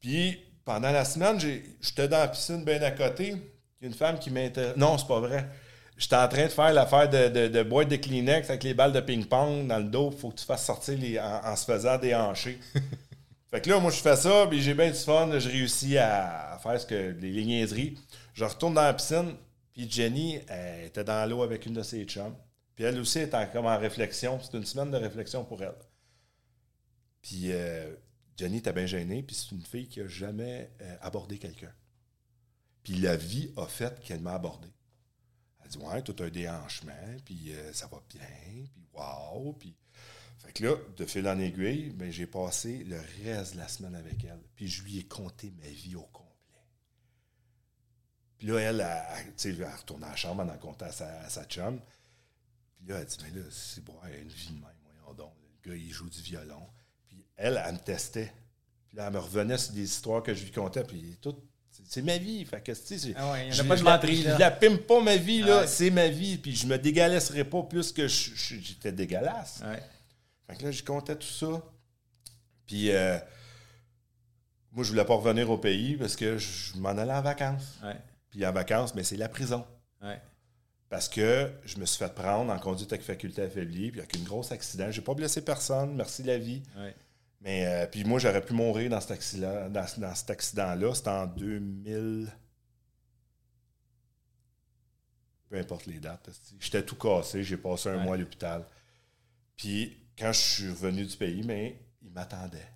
Puis 0.00 0.38
pendant 0.64 0.90
la 0.90 1.04
semaine, 1.04 1.38
j'étais 1.80 2.08
dans 2.08 2.18
la 2.18 2.28
piscine 2.28 2.64
bien 2.64 2.82
à 2.82 2.90
côté. 2.90 3.36
Il 3.80 3.84
y 3.84 3.86
a 3.86 3.88
une 3.88 3.94
femme 3.94 4.18
qui 4.18 4.30
m'intéresse. 4.30 4.76
Non, 4.76 4.98
c'est 4.98 5.06
pas 5.06 5.20
vrai. 5.20 5.48
J'étais 5.96 6.16
en 6.16 6.28
train 6.28 6.44
de 6.44 6.50
faire 6.50 6.72
l'affaire 6.72 7.08
de, 7.08 7.28
de, 7.28 7.48
de, 7.48 7.62
boîte 7.62 7.88
de 7.88 7.96
Kleenex 7.96 8.48
avec 8.50 8.62
les 8.62 8.74
balles 8.74 8.92
de 8.92 9.00
ping-pong 9.00 9.66
dans 9.66 9.78
le 9.78 9.84
dos. 9.84 10.10
Il 10.12 10.18
faut 10.18 10.30
que 10.30 10.36
tu 10.36 10.44
fasses 10.44 10.64
sortir 10.64 10.96
les, 10.98 11.18
en, 11.18 11.56
se 11.56 11.64
faisant 11.64 11.98
déhancher. 11.98 12.58
fait 13.50 13.60
que 13.60 13.68
là, 13.68 13.80
moi, 13.80 13.90
je 13.90 14.00
fais 14.00 14.16
ça, 14.16 14.46
puis 14.48 14.60
j'ai 14.62 14.74
bien 14.74 14.90
du 14.90 14.98
fun. 14.98 15.28
Je 15.38 15.48
réussis 15.48 15.98
à, 15.98 16.58
faire 16.62 16.80
ce 16.80 16.86
que 16.86 17.16
les, 17.20 17.44
niaiseries. 17.44 17.98
Je 18.34 18.44
retourne 18.44 18.74
dans 18.74 18.82
la 18.82 18.94
piscine, 18.94 19.34
puis 19.72 19.90
Jenny 19.90 20.40
elle 20.48 20.86
était 20.86 21.04
dans 21.04 21.28
l'eau 21.28 21.42
avec 21.42 21.66
une 21.66 21.74
de 21.74 21.82
ses 21.82 22.04
chums. 22.04 22.34
Puis 22.74 22.84
elle 22.84 22.98
aussi 23.00 23.20
était 23.20 23.48
comme 23.52 23.66
en 23.66 23.78
réflexion. 23.78 24.38
C'est 24.40 24.56
une 24.56 24.64
semaine 24.64 24.92
de 24.92 24.96
réflexion 24.96 25.44
pour 25.44 25.62
elle. 25.62 25.74
Puis 27.22 27.50
euh, 27.50 27.92
Jenny 28.36 28.58
était 28.58 28.72
bien 28.72 28.86
gênée, 28.86 29.24
puis 29.24 29.34
c'est 29.34 29.52
une 29.52 29.62
fille 29.64 29.88
qui 29.88 30.00
n'a 30.00 30.06
jamais 30.06 30.70
euh, 30.80 30.96
abordé 31.00 31.38
quelqu'un. 31.38 31.72
Puis 32.88 32.96
la 33.00 33.16
vie 33.16 33.52
a 33.58 33.66
fait 33.66 34.00
qu'elle 34.00 34.22
m'a 34.22 34.32
abordé. 34.32 34.72
Elle 35.62 35.68
dit 35.68 35.76
Ouais, 35.76 36.00
tout 36.00 36.16
un 36.20 36.30
déhanchement, 36.30 37.16
puis 37.22 37.52
euh, 37.52 37.70
ça 37.74 37.86
va 37.86 38.02
bien, 38.08 38.64
puis 38.72 38.82
waouh, 38.94 39.52
puis. 39.52 39.76
Fait 40.38 40.52
que 40.54 40.64
là, 40.64 40.76
de 40.96 41.04
fil 41.04 41.28
en 41.28 41.38
aiguille, 41.38 41.90
ben, 41.90 42.10
j'ai 42.10 42.26
passé 42.26 42.84
le 42.84 42.98
reste 43.22 43.52
de 43.52 43.58
la 43.58 43.68
semaine 43.68 43.94
avec 43.94 44.24
elle. 44.24 44.40
Puis 44.56 44.68
je 44.68 44.82
lui 44.84 45.00
ai 45.00 45.04
compté 45.04 45.52
ma 45.62 45.68
vie 45.68 45.96
au 45.96 46.04
complet. 46.04 46.32
Puis 48.38 48.46
là, 48.46 48.58
elle, 48.58 48.80
elle, 48.80 49.34
elle, 49.44 49.64
retourné 49.66 50.06
à 50.06 50.10
la 50.10 50.16
chambre, 50.16 50.42
elle 50.42 50.50
en 50.50 50.56
comptait 50.56 50.86
à 50.86 50.92
sa, 50.92 51.28
sa 51.28 51.44
chum. 51.44 51.78
Puis 52.78 52.86
là, 52.88 53.00
elle 53.00 53.06
dit 53.06 53.18
Mais 53.22 53.38
là, 53.38 53.46
c'est 53.50 53.84
bon, 53.84 53.96
elle 54.06 54.14
a 54.14 54.16
une 54.16 54.28
vie 54.28 54.48
de 54.48 54.60
même, 54.60 54.76
voyons 54.94 55.14
donc. 55.14 55.34
Le 55.62 55.70
gars, 55.72 55.76
il 55.76 55.90
joue 55.90 56.08
du 56.08 56.22
violon. 56.22 56.66
Puis 57.06 57.22
elle, 57.36 57.62
elle 57.62 57.74
me 57.74 57.80
testait. 57.80 58.32
Puis 58.88 58.96
là, 58.96 59.08
elle 59.08 59.12
me 59.12 59.18
revenait 59.18 59.58
sur 59.58 59.74
des 59.74 59.84
histoires 59.84 60.22
que 60.22 60.32
je 60.32 60.42
lui 60.42 60.52
contais. 60.52 60.84
Puis 60.84 61.18
tout, 61.20 61.36
c'est 61.88 62.02
ma 62.02 62.18
vie. 62.18 62.44
Fait 62.44 62.60
que, 62.60 62.72
ah 63.16 63.32
ouais, 63.32 63.48
je, 63.50 63.62
pas 63.62 63.76
de 63.76 63.82
la, 64.24 64.38
la 64.38 64.50
pime 64.50 64.78
pas 64.78 65.00
ma 65.00 65.16
vie, 65.16 65.40
là. 65.40 65.66
C'est 65.66 65.90
ma 65.90 66.08
vie. 66.08 66.36
Puis 66.36 66.54
je 66.54 66.66
me 66.66 66.76
dégalasserai 66.78 67.44
pas 67.44 67.62
plus 67.62 67.92
que 67.92 68.06
j'étais 68.06 68.92
dégueulasse. 68.92 69.62
Fait 70.46 70.56
que 70.56 70.64
là, 70.64 70.70
je 70.70 70.82
comptais 70.82 71.16
tout 71.16 71.26
ça. 71.26 71.62
Puis 72.66 72.90
euh, 72.90 73.18
moi, 74.72 74.84
je 74.84 74.90
voulais 74.90 75.04
pas 75.04 75.14
revenir 75.14 75.50
au 75.50 75.56
pays 75.58 75.96
parce 75.96 76.14
que 76.14 76.36
je 76.38 76.76
m'en 76.76 76.90
allais 76.90 77.12
en 77.12 77.22
vacances. 77.22 77.78
Puis 78.30 78.44
en 78.46 78.52
vacances, 78.52 78.94
mais 78.94 79.04
c'est 79.04 79.16
la 79.16 79.28
prison. 79.30 79.64
Parce 80.90 81.08
que 81.08 81.50
je 81.64 81.78
me 81.78 81.84
suis 81.86 81.98
fait 81.98 82.14
prendre 82.14 82.52
en 82.52 82.58
conduite 82.58 82.92
avec 82.92 83.04
faculté 83.04 83.42
affaiblie, 83.42 83.90
puis 83.90 84.00
avec 84.00 84.16
un 84.16 84.22
gros 84.22 84.50
accident. 84.52 84.90
J'ai 84.90 85.02
pas 85.02 85.14
blessé 85.14 85.42
personne, 85.42 85.94
merci 85.94 86.22
la 86.22 86.38
vie. 86.38 86.62
Mais 87.40 87.66
euh, 87.66 87.86
puis 87.86 88.04
moi, 88.04 88.18
j'aurais 88.18 88.44
pu 88.44 88.52
mourir 88.52 88.90
dans 88.90 89.00
cet 89.00 89.12
accident-là. 89.12 89.68
Dans, 89.68 90.14
cet 90.14 90.30
accident-là. 90.30 90.94
C'était 90.94 91.10
en 91.10 91.26
2000. 91.26 92.32
Peu 95.48 95.56
importe 95.56 95.86
les 95.86 96.00
dates. 96.00 96.30
J'étais 96.58 96.84
tout 96.84 96.96
cassé. 96.96 97.42
J'ai 97.42 97.56
passé 97.56 97.88
un 97.88 98.02
mois 98.02 98.14
à 98.14 98.18
l'hôpital. 98.18 98.66
Puis 99.56 99.96
quand 100.18 100.32
je 100.32 100.40
suis 100.40 100.70
revenu 100.70 101.04
du 101.04 101.16
pays, 101.16 101.42
mais 101.44 101.80
ils 102.02 102.10
m'attendaient. 102.10 102.72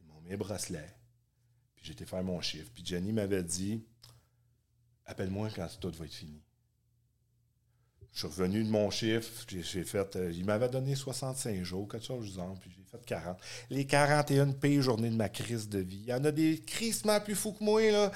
Ils 0.00 0.06
m'ont 0.06 0.20
mis 0.20 0.34
un 0.34 0.36
bracelet. 0.36 0.94
Puis 1.74 1.86
j'étais 1.86 2.04
faire 2.04 2.22
mon 2.22 2.40
chiffre. 2.40 2.70
Puis 2.72 2.84
Jenny 2.84 3.12
m'avait 3.12 3.42
dit 3.42 3.84
Appelle-moi 5.06 5.48
quand 5.54 5.68
tout 5.80 5.90
va 5.90 6.04
être 6.04 6.14
fini. 6.14 6.42
Je 8.12 8.18
suis 8.18 8.26
revenu 8.26 8.62
de 8.62 8.68
mon 8.68 8.90
chiffre. 8.90 9.30
J'ai 9.48 9.84
fait. 9.84 10.16
Euh, 10.16 10.32
il 10.32 10.44
m'avait 10.44 10.68
donné 10.68 10.94
65 10.94 11.62
jours, 11.62 11.88
quelque 11.88 12.06
chose 12.06 12.34
genre. 12.34 12.56
Puis 12.60 12.70
j'ai 12.76 12.84
fait 12.84 13.04
40. 13.04 13.38
Les 13.70 13.86
41 13.86 14.52
pires 14.52 14.82
journées 14.82 15.10
de 15.10 15.16
ma 15.16 15.30
crise 15.30 15.68
de 15.68 15.78
vie. 15.78 16.02
Il 16.02 16.10
y 16.10 16.14
en 16.14 16.24
a 16.24 16.30
des 16.30 16.60
crisements 16.60 17.20
plus 17.20 17.34
fous 17.34 17.52
que 17.52 17.64
moi, 17.64 17.90
là. 17.90 18.12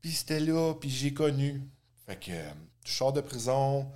Puis 0.00 0.12
c'était 0.12 0.40
là, 0.40 0.74
puis 0.74 0.88
j'ai 0.88 1.12
connu. 1.12 1.60
Fait 2.06 2.16
que 2.16 2.30
euh, 2.30 2.50
je 2.86 2.92
sors 2.92 3.12
de 3.12 3.20
prison. 3.20 3.86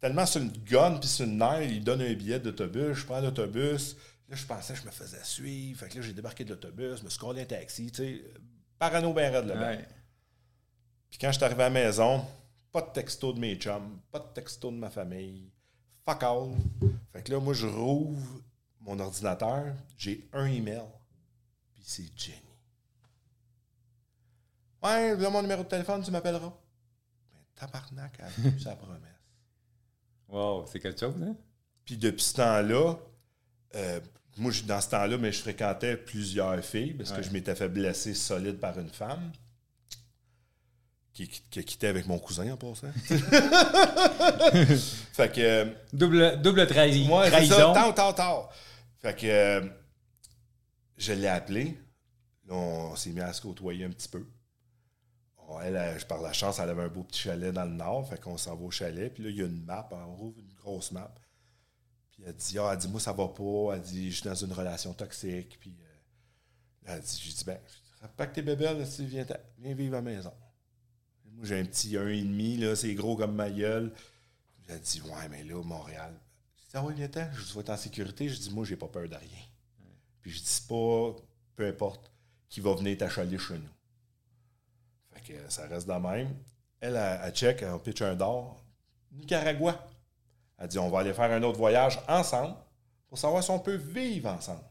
Tellement 0.00 0.26
sur 0.26 0.42
une 0.42 0.52
gun 0.52 0.98
puis 0.98 1.08
sur 1.08 1.24
une 1.24 1.38
nerf, 1.38 1.62
il 1.62 1.82
donne 1.82 2.02
un 2.02 2.12
billet 2.12 2.38
d'autobus. 2.38 2.94
Je 2.94 3.04
prends 3.06 3.20
l'autobus. 3.20 3.96
Là, 4.28 4.36
je 4.36 4.46
pensais 4.46 4.74
que 4.74 4.80
je 4.80 4.86
me 4.86 4.90
faisais 4.90 5.22
suivre. 5.22 5.80
Fait 5.80 5.88
que 5.88 5.96
là, 5.96 6.02
j'ai 6.02 6.12
débarqué 6.12 6.44
de 6.44 6.50
l'autobus, 6.50 6.98
je 6.98 7.04
me 7.04 7.10
suis 7.10 7.18
collé 7.18 7.42
un 7.42 7.46
taxi, 7.46 7.90
tu 7.90 8.02
sais, 8.02 8.24
parano 8.78 9.12
ben 9.12 9.32
raide 9.32 9.46
là-bas. 9.46 9.76
Puis 11.10 11.18
quand 11.18 11.30
je 11.30 11.36
suis 11.36 11.44
arrivé 11.44 11.62
à 11.62 11.68
la 11.68 11.70
maison, 11.70 12.24
pas 12.74 12.82
de 12.82 12.90
texto 12.90 13.32
de 13.32 13.38
mes 13.38 13.54
chums, 13.54 14.00
pas 14.10 14.18
de 14.18 14.26
texto 14.34 14.68
de 14.72 14.76
ma 14.76 14.90
famille. 14.90 15.48
Fuck 16.04 16.24
all. 16.24 16.56
Fait 17.12 17.22
que 17.22 17.30
là, 17.30 17.38
moi, 17.38 17.54
je 17.54 17.68
rouvre 17.68 18.42
mon 18.80 18.98
ordinateur, 18.98 19.76
j'ai 19.96 20.28
un 20.32 20.46
email, 20.46 20.82
puis 21.72 21.84
c'est 21.86 22.10
Jenny. 22.16 22.40
Ouais, 24.82 25.16
là, 25.16 25.30
mon 25.30 25.40
numéro 25.40 25.62
de 25.62 25.68
téléphone, 25.68 26.02
tu 26.02 26.10
m'appelleras. 26.10 26.52
Mais 27.32 27.40
tabarnak, 27.54 28.18
a 28.18 28.28
vu 28.28 28.58
sa 28.58 28.74
promesse. 28.74 29.00
Wow, 30.26 30.66
c'est 30.66 30.80
quelque 30.80 30.98
chose, 30.98 31.14
hein? 31.22 31.36
Puis 31.84 31.96
depuis 31.96 32.24
ce 32.24 32.34
temps-là, 32.34 32.96
euh, 33.76 34.00
moi, 34.36 34.50
dans 34.66 34.80
ce 34.80 34.90
temps-là, 34.90 35.16
mais 35.16 35.30
je 35.30 35.40
fréquentais 35.40 35.96
plusieurs 35.96 36.62
filles 36.64 36.94
parce 36.94 37.12
que 37.12 37.22
je 37.22 37.30
m'étais 37.30 37.54
fait 37.54 37.68
blesser 37.68 38.14
solide 38.14 38.58
par 38.58 38.76
une 38.80 38.90
femme 38.90 39.30
qui, 41.14 41.28
qui, 41.28 41.58
a 41.60 41.62
quitté 41.62 41.86
avec 41.86 42.06
mon 42.06 42.18
cousin 42.18 42.52
en 42.52 42.56
passant. 42.56 42.90
fait 45.12 45.32
que. 45.32 45.40
Euh, 45.40 45.66
double, 45.92 46.42
double 46.42 46.66
trahison. 46.66 47.06
Moi, 47.06 47.30
ça, 47.30 47.72
tard, 47.72 47.94
tard, 47.94 48.14
tard. 48.16 48.50
Fait 48.98 49.14
que 49.14 49.26
euh, 49.26 49.64
je 50.96 51.12
l'ai 51.12 51.28
appelé. 51.28 51.78
Là, 52.48 52.54
on 52.54 52.96
s'est 52.96 53.10
mis 53.10 53.20
à 53.20 53.32
se 53.32 53.40
côtoyer 53.40 53.84
un 53.84 53.90
petit 53.90 54.08
peu. 54.08 54.26
elle, 55.62 55.96
je 55.98 56.04
par 56.04 56.20
la 56.20 56.32
chance, 56.32 56.58
elle 56.58 56.68
avait 56.68 56.82
un 56.82 56.88
beau 56.88 57.04
petit 57.04 57.20
chalet 57.20 57.52
dans 57.52 57.64
le 57.64 57.70
nord. 57.70 58.08
Fait 58.08 58.20
qu'on 58.20 58.36
s'en 58.36 58.56
va 58.56 58.64
au 58.64 58.72
chalet. 58.72 59.14
Puis 59.14 59.22
là, 59.22 59.30
il 59.30 59.36
y 59.36 59.42
a 59.42 59.46
une 59.46 59.64
map. 59.64 59.88
On 59.92 60.16
rouvre 60.16 60.40
une 60.40 60.52
grosse 60.54 60.90
map. 60.90 61.14
Puis 62.10 62.24
elle 62.26 62.34
dit, 62.34 62.58
ah, 62.58 62.70
elle 62.72 62.78
dit, 62.78 62.88
moi, 62.88 62.98
ça 62.98 63.12
va 63.12 63.28
pas. 63.28 63.74
Elle 63.74 63.82
dit, 63.82 64.10
je 64.10 64.16
suis 64.16 64.28
dans 64.28 64.34
une 64.34 64.52
relation 64.52 64.92
toxique. 64.92 65.58
Puis 65.60 65.76
euh, 65.80 66.92
elle 66.92 67.00
dit, 67.00 67.22
j'ai 67.22 67.32
dit, 67.32 67.44
ben, 67.44 67.60
pack 68.16 68.32
tes 68.32 68.42
bébés, 68.42 68.64
là, 68.64 68.74
viens, 68.98 69.24
viens 69.58 69.74
vivre 69.74 69.94
à 69.94 69.98
la 69.98 70.02
maison. 70.02 70.32
Moi, 71.34 71.44
j'ai 71.44 71.60
un 71.60 71.64
petit 71.64 71.96
1,5, 71.96 72.60
là, 72.60 72.76
c'est 72.76 72.94
gros 72.94 73.16
comme 73.16 73.34
ma 73.34 73.50
gueule. 73.50 73.92
Elle 74.68 74.80
dit, 74.80 75.02
ouais, 75.02 75.28
mais 75.30 75.44
là, 75.44 75.62
Montréal. 75.62 76.14
Je 76.56 76.62
dis, 76.62 76.70
ah 76.74 76.84
oui, 76.84 76.94
viens-t'en, 76.94 77.28
je 77.32 77.54
vais 77.54 77.60
être 77.60 77.70
en 77.70 77.76
sécurité. 77.76 78.28
Je 78.28 78.38
dis, 78.38 78.50
moi, 78.50 78.64
j'ai 78.64 78.76
pas 78.76 78.88
peur 78.88 79.08
de 79.08 79.14
rien. 79.14 79.44
Puis 80.20 80.30
je 80.30 80.42
dis 80.42 80.62
pas, 80.68 81.14
peu 81.54 81.66
importe, 81.66 82.10
qui 82.48 82.60
va 82.60 82.74
venir 82.74 82.96
t'achaler 82.96 83.38
chez 83.38 83.58
nous. 83.58 83.68
Fait 85.12 85.20
que 85.20 85.50
ça 85.50 85.66
reste 85.66 85.86
de 85.86 85.92
même. 85.92 86.34
Elle, 86.80 86.96
elle, 86.96 87.32
check, 87.32 87.62
elle 87.62 87.78
pitch 87.80 88.02
un 88.02 88.14
d'or. 88.14 88.64
Nicaragua. 89.12 89.86
Elle 90.58 90.68
dit 90.68 90.78
on 90.78 90.88
va 90.88 91.00
aller 91.00 91.12
faire 91.12 91.30
un 91.30 91.42
autre 91.42 91.58
voyage 91.58 92.00
ensemble 92.08 92.56
pour 93.08 93.18
savoir 93.18 93.42
si 93.42 93.50
on 93.50 93.58
peut 93.58 93.74
vivre 93.74 94.30
ensemble. 94.30 94.64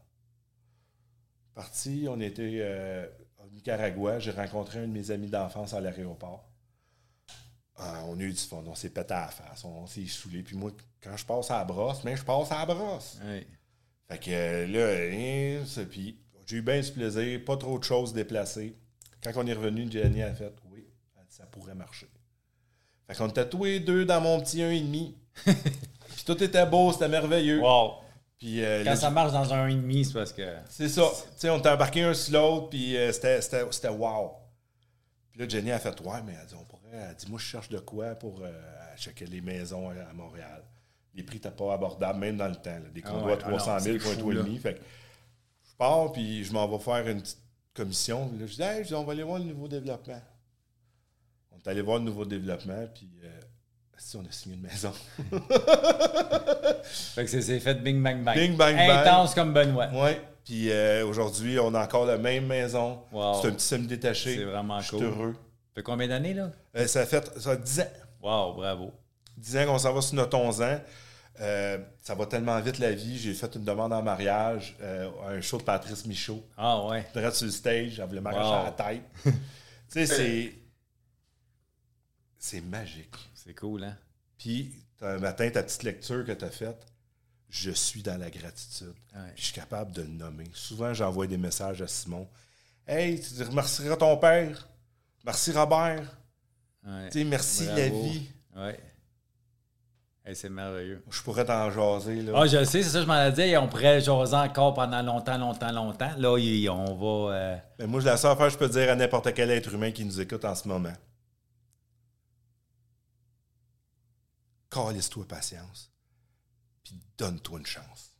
Parti, 1.54 2.06
on 2.08 2.18
était 2.20 2.58
euh, 2.62 3.06
au 3.38 3.48
Nicaragua. 3.50 4.18
J'ai 4.18 4.32
rencontré 4.32 4.80
un 4.80 4.88
de 4.88 4.92
mes 4.92 5.10
amis 5.10 5.28
d'enfance 5.28 5.72
à 5.72 5.80
l'aéroport. 5.80 6.48
Ah, 7.76 8.04
on 8.06 8.18
a 8.18 8.22
eu 8.22 8.32
du 8.32 8.38
fun, 8.38 8.62
on 8.66 8.74
s'est 8.74 8.90
pété 8.90 9.14
à 9.14 9.22
la 9.22 9.28
face, 9.28 9.64
on 9.64 9.86
s'est 9.86 10.06
saoulé. 10.06 10.42
Puis 10.42 10.56
moi, 10.56 10.70
quand 11.02 11.16
je 11.16 11.24
passe 11.24 11.50
à 11.50 11.58
la 11.58 11.64
brosse, 11.64 12.04
mais 12.04 12.16
je 12.16 12.24
passe 12.24 12.52
à 12.52 12.58
la 12.64 12.74
brosse. 12.74 13.18
Fait 14.08 14.18
que 14.18 14.30
là, 14.66 15.60
hein, 15.60 15.84
puis 15.90 16.18
j'ai 16.46 16.56
eu 16.58 16.62
bien 16.62 16.80
du 16.80 16.92
plaisir, 16.92 17.44
pas 17.44 17.56
trop 17.56 17.78
de 17.78 17.84
choses 17.84 18.12
déplacées. 18.12 18.76
Quand 19.22 19.32
on 19.36 19.46
est 19.46 19.54
revenu, 19.54 19.90
Jenny 19.90 20.22
a 20.22 20.34
fait 20.34 20.52
Oui, 20.70 20.86
ça 21.28 21.46
pourrait 21.46 21.74
marcher. 21.74 22.08
Fait 23.08 23.16
qu'on 23.16 23.28
était 23.28 23.48
tous 23.48 23.64
les 23.64 23.80
deux 23.80 24.04
dans 24.04 24.20
mon 24.20 24.40
petit 24.40 24.58
1,5. 24.58 25.14
puis 25.44 26.24
tout 26.24 26.42
était 26.42 26.66
beau, 26.66 26.92
c'était 26.92 27.08
merveilleux. 27.08 27.60
Wow. 27.60 27.94
Puis, 28.38 28.62
euh, 28.62 28.84
Quand 28.84 28.96
ça 28.96 29.10
marche 29.10 29.32
dans 29.32 29.52
un 29.52 29.68
1,5, 29.68 30.04
c'est 30.04 30.12
parce 30.12 30.32
que. 30.32 30.56
C'est 30.68 30.88
ça. 30.88 31.10
Tu 31.12 31.22
sais, 31.36 31.50
on 31.50 31.58
était 31.58 31.70
embarqué 31.70 32.02
un 32.02 32.14
sur 32.14 32.34
l'autre, 32.34 32.68
puis 32.70 32.96
euh, 32.96 33.10
c'était 33.12 33.88
wow. 33.88 34.32
Puis 35.30 35.40
là, 35.40 35.48
Jenny 35.48 35.72
a 35.72 35.78
fait 35.78 35.98
Ouais, 36.02 36.22
mais 36.24 36.34
elle 36.40 36.46
dit, 36.46 36.54
on. 36.54 36.73
Elle 36.94 37.14
dit 37.16 37.26
Moi, 37.30 37.38
je 37.38 37.44
cherche 37.44 37.68
de 37.68 37.78
quoi 37.78 38.14
pour 38.14 38.40
euh, 38.42 38.50
checker 38.96 39.26
les 39.26 39.40
maisons 39.40 39.90
à 39.90 40.12
Montréal. 40.12 40.62
Les 41.14 41.22
prix 41.22 41.36
n'étaient 41.36 41.50
pas 41.50 41.74
abordables, 41.74 42.18
même 42.18 42.36
dans 42.36 42.48
le 42.48 42.56
temps. 42.56 42.78
Des 42.92 43.02
ah 43.04 43.10
condos 43.10 43.28
à 43.32 43.36
300 43.36 43.78
000 43.80 43.98
pour 43.98 44.12
un 44.12 44.16
toit 44.16 44.32
et 44.32 44.36
demi. 44.36 44.58
Fait 44.58 44.74
que 44.74 44.80
je 44.80 45.76
pars, 45.76 46.12
puis 46.12 46.44
je 46.44 46.52
m'en 46.52 46.66
vais 46.68 46.78
faire 46.82 47.06
une 47.08 47.20
petite 47.20 47.42
commission. 47.72 48.30
Là, 48.38 48.46
je 48.46 48.54
dis 48.54 48.62
Hey, 48.62 48.94
on 48.94 49.04
va 49.04 49.12
aller 49.12 49.22
voir 49.22 49.38
le 49.38 49.44
nouveau 49.44 49.68
développement. 49.68 50.20
On 51.52 51.56
est 51.58 51.68
allé 51.68 51.82
voir 51.82 51.98
le 51.98 52.04
nouveau 52.04 52.24
développement, 52.24 52.86
puis. 52.94 53.10
Euh, 53.22 53.40
si 53.96 54.16
on 54.16 54.24
a 54.24 54.30
signé 54.30 54.56
une 54.56 54.62
maison. 54.62 54.92
fait 56.82 57.24
que 57.24 57.30
c'est 57.40 57.60
fait 57.60 57.74
bing 57.74 58.02
bang 58.02 58.22
bang. 58.22 58.34
Bing 58.36 58.56
bang 58.56 58.76
bang. 58.76 59.06
Intense 59.06 59.34
comme 59.34 59.52
Benoît. 59.52 59.88
Oui. 59.92 60.10
Puis 60.44 60.70
euh, 60.70 61.06
aujourd'hui, 61.06 61.58
on 61.58 61.72
a 61.74 61.82
encore 61.82 62.04
la 62.04 62.18
même 62.18 62.46
maison. 62.46 63.00
C'est 63.12 63.48
un 63.48 63.52
petit 63.52 63.64
semi-détaché. 63.66 64.36
C'est 64.36 64.44
vraiment 64.44 64.80
Je 64.80 64.88
suis 64.88 64.96
cool. 64.96 65.06
heureux. 65.06 65.34
Ça 65.74 65.80
fait 65.80 65.82
combien 65.82 66.06
d'années, 66.06 66.34
là? 66.34 66.52
Euh, 66.76 66.86
ça 66.86 67.04
fait 67.04 67.36
ça 67.36 67.56
10 67.56 67.80
ans. 67.80 67.92
Wow, 68.22 68.54
bravo. 68.54 68.92
10 69.36 69.56
ans 69.56 69.66
qu'on 69.66 69.78
s'en 69.78 69.92
va 69.92 70.00
sur 70.02 70.14
notre 70.14 70.38
11 70.38 70.62
ans. 70.62 70.80
Euh, 71.40 71.78
ça 72.00 72.14
va 72.14 72.26
tellement 72.26 72.60
vite 72.60 72.78
la 72.78 72.92
vie. 72.92 73.18
J'ai 73.18 73.34
fait 73.34 73.52
une 73.56 73.64
demande 73.64 73.92
en 73.92 74.00
mariage 74.00 74.76
à 74.80 75.30
un 75.30 75.40
show 75.40 75.58
de 75.58 75.64
Patrice 75.64 76.06
Michaud. 76.06 76.46
Ah 76.56 76.80
ouais. 76.86 77.04
Direct 77.12 77.34
sur 77.34 77.46
le 77.46 77.50
stage, 77.50 77.98
elle 77.98 78.06
voulait 78.06 78.20
m'arracher 78.20 78.54
à 78.54 78.64
la 78.64 78.70
tête. 78.70 79.02
tu 79.24 79.32
sais, 79.88 80.06
c'est. 80.06 80.54
C'est 82.38 82.60
magique. 82.60 83.16
C'est 83.34 83.54
cool, 83.54 83.82
hein? 83.82 83.96
Puis, 84.38 84.76
un 85.02 85.18
matin, 85.18 85.50
ta 85.50 85.64
petite 85.64 85.82
lecture 85.82 86.24
que 86.24 86.30
tu 86.30 86.44
as 86.44 86.50
faite, 86.50 86.86
je 87.48 87.72
suis 87.72 88.04
dans 88.04 88.16
la 88.16 88.30
gratitude. 88.30 88.94
Je 89.34 89.42
suis 89.42 89.54
capable 89.54 89.90
de 89.90 90.02
le 90.02 90.08
nommer. 90.08 90.46
Souvent, 90.52 90.94
j'envoie 90.94 91.26
des 91.26 91.36
messages 91.36 91.82
à 91.82 91.88
Simon. 91.88 92.28
Hey, 92.86 93.20
tu 93.20 93.42
remercieras 93.42 93.96
ton 93.96 94.16
père? 94.18 94.68
Merci 95.24 95.52
Robert. 95.52 96.02
Ouais. 96.86 97.24
merci 97.24 97.66
la 97.66 97.88
vie. 97.88 98.30
Ouais. 98.54 98.78
c'est 100.34 100.50
merveilleux. 100.50 101.02
Je 101.10 101.22
pourrais 101.22 101.46
t'en 101.46 101.70
jaser. 101.70 102.22
Là. 102.22 102.32
Ah, 102.36 102.46
je 102.46 102.62
sais, 102.64 102.82
c'est 102.82 102.90
ça, 102.90 103.00
je 103.00 103.06
m'en 103.06 103.24
ai 103.26 103.32
dit. 103.32 103.56
On 103.56 103.68
pourrait 103.68 104.00
jaser 104.00 104.36
encore 104.36 104.74
pendant 104.74 105.00
longtemps, 105.02 105.38
longtemps, 105.38 105.72
longtemps. 105.72 106.12
Là, 106.18 106.32
on 106.72 106.94
va. 106.94 107.34
Euh, 107.34 107.56
Mais 107.78 107.86
moi, 107.86 108.02
la 108.02 108.16
seule 108.16 108.32
affaire 108.32 108.50
je 108.50 108.58
peux 108.58 108.68
dire 108.68 108.90
à 108.90 108.94
n'importe 108.94 109.32
quel 109.32 109.50
être 109.50 109.72
humain 109.72 109.90
qui 109.92 110.04
nous 110.04 110.20
écoute 110.20 110.44
en 110.44 110.54
ce 110.54 110.68
moment 110.68 110.92
calisse-toi 114.74 115.24
patience, 115.28 115.92
puis 116.82 117.00
donne-toi 117.16 117.60
une 117.60 117.66
chance. 117.66 118.12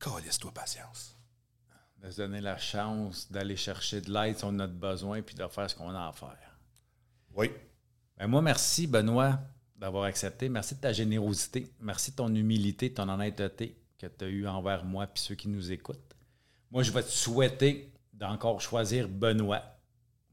Calisse-toi 0.00 0.52
patience. 0.52 1.16
De 2.04 2.10
se 2.10 2.18
donner 2.18 2.40
la 2.40 2.58
chance 2.58 3.32
d'aller 3.32 3.56
chercher 3.56 4.02
de 4.02 4.12
l'aide 4.12 4.36
si 4.36 4.44
on 4.44 4.58
a 4.58 4.66
besoin, 4.66 5.22
puis 5.22 5.34
de 5.34 5.46
faire 5.48 5.70
ce 5.70 5.74
qu'on 5.74 5.90
a 5.90 6.08
à 6.08 6.12
faire. 6.12 6.58
Oui. 7.34 7.50
Ben 8.18 8.26
moi, 8.26 8.42
merci, 8.42 8.86
Benoît, 8.86 9.40
d'avoir 9.74 10.04
accepté. 10.04 10.48
Merci 10.48 10.74
de 10.74 10.80
ta 10.80 10.92
générosité. 10.92 11.72
Merci 11.80 12.10
de 12.10 12.16
ton 12.16 12.34
humilité, 12.34 12.90
de 12.90 12.94
ton 12.94 13.08
honnêteté 13.08 13.76
que 13.98 14.06
tu 14.06 14.24
as 14.24 14.28
eu 14.28 14.46
envers 14.46 14.84
moi 14.84 15.04
et 15.04 15.08
ceux 15.14 15.34
qui 15.34 15.48
nous 15.48 15.72
écoutent. 15.72 16.14
Moi, 16.70 16.82
je 16.82 16.92
vais 16.92 17.02
te 17.02 17.10
souhaiter 17.10 17.90
d'encore 18.12 18.60
choisir 18.60 19.08
Benoît 19.08 19.62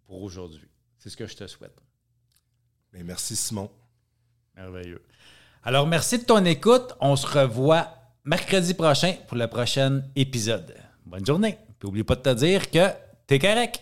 pour 0.05 0.21
aujourd'hui. 0.21 0.67
C'est 0.99 1.09
ce 1.09 1.17
que 1.17 1.25
je 1.25 1.35
te 1.35 1.47
souhaite 1.47 1.81
merci, 2.99 3.35
Simon. 3.35 3.69
Merveilleux. 4.55 5.01
Alors, 5.63 5.87
merci 5.87 6.19
de 6.19 6.23
ton 6.23 6.43
écoute. 6.45 6.93
On 6.99 7.15
se 7.15 7.25
revoit 7.25 7.95
mercredi 8.25 8.73
prochain 8.73 9.15
pour 9.27 9.37
le 9.37 9.47
prochain 9.47 10.03
épisode. 10.15 10.75
Bonne 11.05 11.25
journée. 11.25 11.57
Puis, 11.79 11.87
n'oublie 11.87 12.03
pas 12.03 12.15
de 12.15 12.21
te 12.21 12.33
dire 12.33 12.69
que 12.69 12.87
t'es 13.27 13.39
correct. 13.39 13.81